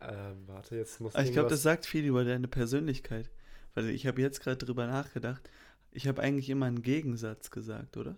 Ähm, 0.02 0.48
warte, 0.48 0.76
jetzt 0.76 1.00
muss 1.02 1.16
Aber 1.16 1.26
ich 1.26 1.34
glaube, 1.34 1.50
das 1.50 1.62
sagt 1.62 1.86
viel 1.86 2.06
über 2.06 2.24
deine 2.24 2.48
Persönlichkeit. 2.48 3.30
Weil 3.74 3.90
ich 3.90 4.08
habe 4.08 4.22
jetzt 4.22 4.42
gerade 4.42 4.58
drüber 4.58 4.88
nachgedacht. 4.88 5.50
Ich 5.92 6.08
habe 6.08 6.22
eigentlich 6.22 6.50
immer 6.50 6.66
einen 6.66 6.82
Gegensatz 6.82 7.52
gesagt, 7.52 7.98
oder? 7.98 8.18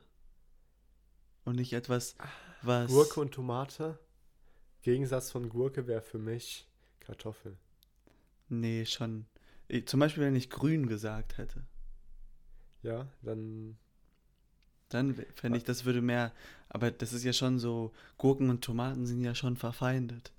Und 1.43 1.55
nicht 1.55 1.73
etwas, 1.73 2.15
was. 2.61 2.91
Gurke 2.91 3.19
und 3.19 3.31
Tomate. 3.33 3.97
Gegensatz 4.81 5.31
von 5.31 5.49
Gurke 5.49 5.87
wäre 5.87 6.01
für 6.01 6.17
mich 6.17 6.67
Kartoffel. 6.99 7.57
Nee, 8.49 8.85
schon. 8.85 9.25
Ich, 9.67 9.87
zum 9.87 9.99
Beispiel, 9.99 10.23
wenn 10.23 10.35
ich 10.35 10.49
grün 10.49 10.87
gesagt 10.87 11.37
hätte. 11.37 11.63
Ja, 12.83 13.07
dann 13.21 13.77
Dann 14.89 15.15
fände 15.35 15.57
ich, 15.57 15.63
das 15.63 15.85
würde 15.85 16.01
mehr. 16.01 16.33
Aber 16.69 16.91
das 16.91 17.13
ist 17.13 17.23
ja 17.23 17.33
schon 17.33 17.59
so. 17.59 17.91
Gurken 18.17 18.49
und 18.49 18.63
Tomaten 18.63 19.05
sind 19.05 19.21
ja 19.21 19.35
schon 19.35 19.55
verfeindet. 19.55 20.31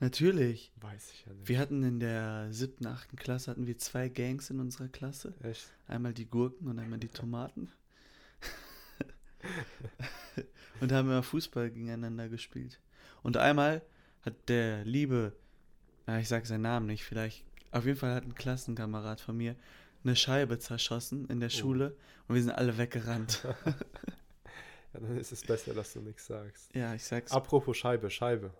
Natürlich. 0.00 0.72
weiß 0.80 1.10
ich 1.12 1.26
ja 1.26 1.32
nicht. 1.32 1.48
Wir 1.48 1.58
hatten 1.58 1.82
in 1.82 1.98
der 2.00 2.52
siebten, 2.52 2.86
achten 2.86 3.16
Klasse 3.16 3.50
hatten 3.50 3.66
wir 3.66 3.78
zwei 3.78 4.08
Gangs 4.08 4.48
in 4.50 4.60
unserer 4.60 4.88
Klasse. 4.88 5.34
Echt? 5.42 5.66
Einmal 5.88 6.14
die 6.14 6.26
Gurken 6.26 6.68
und 6.68 6.78
einmal 6.78 6.98
die 7.00 7.08
Tomaten. 7.08 7.70
und 10.80 10.92
haben 10.92 11.08
wir 11.08 11.22
Fußball 11.22 11.70
gegeneinander 11.70 12.28
gespielt. 12.28 12.80
Und 13.22 13.36
einmal 13.36 13.82
hat 14.22 14.48
der 14.48 14.84
liebe, 14.84 15.32
na, 16.06 16.20
ich 16.20 16.28
sag 16.28 16.46
seinen 16.46 16.62
Namen 16.62 16.86
nicht, 16.86 17.04
vielleicht, 17.04 17.44
auf 17.70 17.84
jeden 17.86 17.98
Fall 17.98 18.14
hat 18.14 18.24
ein 18.24 18.34
Klassenkamerad 18.34 19.20
von 19.20 19.36
mir 19.36 19.56
eine 20.04 20.16
Scheibe 20.16 20.58
zerschossen 20.58 21.26
in 21.28 21.40
der 21.40 21.48
Oh. 21.48 21.52
Schule 21.58 21.96
und 22.28 22.34
wir 22.36 22.42
sind 22.42 22.52
alle 22.52 22.78
weggerannt. 22.78 23.46
Ja, 24.94 25.00
dann 25.00 25.18
ist 25.18 25.32
es 25.32 25.42
besser, 25.42 25.74
dass 25.74 25.92
du 25.92 26.00
nichts 26.00 26.24
sagst. 26.26 26.74
ja, 26.74 26.94
ich 26.94 27.04
sag's. 27.04 27.30
Apropos 27.30 27.76
Scheibe, 27.76 28.08
Scheibe. 28.08 28.54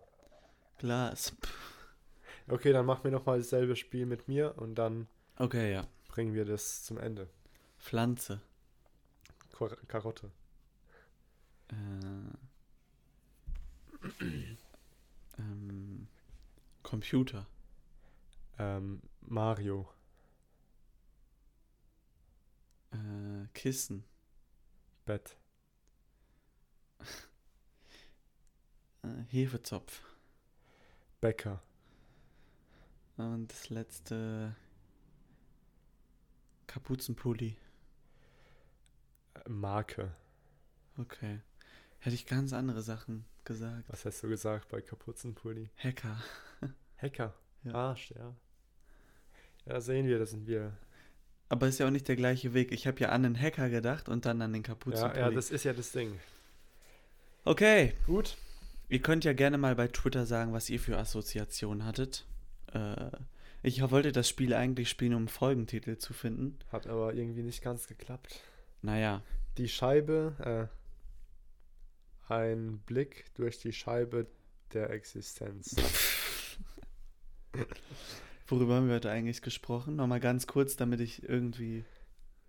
Glas. 0.79 1.35
Okay, 2.49 2.72
dann 2.72 2.87
machen 2.87 3.05
wir 3.05 3.11
nochmal 3.11 3.39
dasselbe 3.39 3.76
Spiel 3.76 4.07
mit 4.07 4.26
mir 4.29 4.57
und 4.57 4.76
dann 4.76 5.07
Okay, 5.37 5.72
ja. 5.72 5.87
bringen 6.09 6.35
wir 6.35 6.45
das 6.45 6.85
zum 6.85 6.99
Ende. 6.99 7.29
Pflanze. 7.79 8.41
Kor 9.53 9.76
Karotte. 9.87 10.31
Äh, 11.68 11.74
ähm, 15.39 16.09
Computer. 16.83 17.47
Ähm, 18.59 19.03
Mario. 19.20 19.89
Äh, 22.93 23.47
Kissen. 23.55 24.05
Bett. 25.05 25.37
Äh, 29.05 29.22
Hefezopf. 29.29 30.03
Bäcker. 31.21 31.61
Und 33.16 33.51
das 33.53 33.69
letzte 33.71 34.55
Kapuzenpulli. 36.66 37.57
Äh, 39.35 39.49
Marke. 39.49 40.12
Okay. 40.99 41.41
Hätte 41.99 42.14
ich 42.14 42.27
ganz 42.27 42.53
andere 42.53 42.83
Sachen 42.83 43.25
gesagt. 43.45 43.85
Was 43.89 44.05
hast 44.05 44.23
du 44.23 44.29
gesagt 44.29 44.69
bei 44.69 44.81
Kapuzenpulli? 44.81 45.71
Hacker. 45.77 46.23
Hacker. 46.99 47.35
Ja. 47.64 47.75
Arsch, 47.75 48.12
ja. 48.12 48.33
Ja, 49.66 49.81
sehen 49.81 50.07
wir, 50.07 50.21
da 50.21 50.27
sind 50.27 50.47
wir. 50.47 50.73
Aber 51.49 51.66
ist 51.66 51.81
ja 51.81 51.87
auch 51.89 51.91
nicht 51.91 52.07
der 52.07 52.14
gleiche 52.14 52.55
Weg. 52.55 52.71
Ich 52.71 52.87
habe 52.87 53.01
ja 53.01 53.09
an 53.09 53.25
den 53.25 53.39
Hacker 53.39 53.69
gedacht 53.69 54.09
und 54.09 54.27
dann 54.27 54.41
an 54.43 54.53
den 54.53 54.62
Ja, 54.62 54.69
Kapuzenpulli. 54.69 55.19
ja, 55.19 55.31
das 55.33 55.51
ist 55.51 55.64
ja 55.64 55.73
das 55.73 55.91
Ding. 55.91 56.21
okay. 57.45 57.95
Gut. 58.07 58.37
Ihr 58.89 59.01
könnt 59.01 59.24
ja 59.24 59.34
gerne 59.34 59.59
mal 59.59 59.74
bei 59.74 59.89
Twitter 59.89 60.24
sagen, 60.24 60.53
was 60.53 60.70
ihr 60.70 60.80
für 60.80 60.97
Assoziationen 60.99 61.84
hattet. 61.84 62.26
Äh, 62.72 63.11
ich 63.62 63.82
wollte 63.91 64.12
das 64.12 64.28
Spiel 64.28 64.55
eigentlich 64.55 64.89
spielen, 64.89 65.14
um 65.14 65.28
Folgentitel 65.28 65.99
zu 65.99 66.14
finden. 66.14 66.59
Hat 66.72 66.86
aber 66.86 67.12
irgendwie 67.12 67.43
nicht 67.43 67.62
ganz 67.62 67.86
geklappt. 67.86 68.41
Naja, 68.80 69.22
Die 69.59 69.68
Scheibe, 69.68 70.70
äh, 72.30 72.32
ein 72.32 72.78
Blick 72.86 73.26
durch 73.34 73.59
die 73.59 73.72
Scheibe 73.72 74.26
der 74.72 74.91
Existenz. 74.91 75.76
worüber 78.47 78.76
haben 78.76 78.89
wir 78.89 78.95
heute 78.97 79.11
eigentlich 79.11 79.43
gesprochen? 79.43 79.97
Nochmal 79.97 80.20
ganz 80.20 80.47
kurz, 80.47 80.76
damit 80.76 81.01
ich 81.01 81.28
irgendwie. 81.28 81.84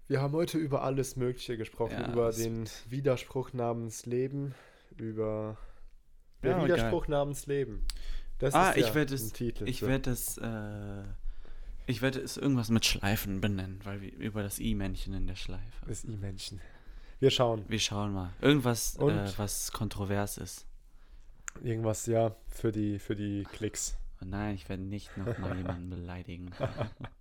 Wir 0.07 0.21
haben 0.21 0.33
heute 0.33 0.57
über 0.57 0.83
alles 0.83 1.15
Mögliche 1.15 1.57
gesprochen, 1.57 1.93
Ja, 1.99 2.11
über 2.11 2.31
den 2.31 2.69
Widerspruch 2.87 3.53
namens 3.53 4.05
Leben, 4.05 4.53
über 4.97 5.57
der 6.43 6.51
Ja, 6.57 6.63
Widerspruch 6.63 7.07
namens 7.07 7.45
Leben. 7.47 7.85
Das 8.39 8.53
ah, 8.53 8.69
ist 8.71 8.77
ja 8.77 8.87
ich 8.87 8.95
werde 8.95 9.13
ein 9.13 9.15
es. 9.15 9.33
Titel. 9.33 9.67
Ich 9.67 9.79
für- 9.79 9.87
werde 9.87 10.11
es. 10.11 10.37
Äh, 10.37 11.03
ich 11.87 12.01
werde 12.01 12.19
es 12.19 12.37
irgendwas 12.37 12.69
mit 12.69 12.85
Schleifen 12.85 13.41
benennen, 13.41 13.79
weil 13.83 14.01
wir 14.01 14.13
über 14.15 14.43
das 14.43 14.59
I-Männchen 14.59 15.13
in 15.13 15.25
der 15.27 15.35
Schleife. 15.35 15.85
das 15.87 16.03
I-Menschen. 16.05 16.61
Wir 17.19 17.31
schauen. 17.31 17.65
Wir 17.67 17.79
schauen 17.79 18.13
mal. 18.13 18.29
Irgendwas, 18.41 18.95
äh, 18.97 19.31
was 19.37 19.71
kontrovers 19.71 20.37
ist. 20.37 20.65
Irgendwas, 21.63 22.05
ja, 22.05 22.35
für 22.47 22.71
die, 22.71 22.99
für 22.99 23.15
die 23.15 23.43
Klicks. 23.43 23.97
Oh 24.21 24.25
nein, 24.25 24.55
ich 24.55 24.69
werde 24.69 24.83
nicht 24.83 25.15
nochmal 25.17 25.57
jemanden 25.57 25.89
beleidigen. 25.89 26.51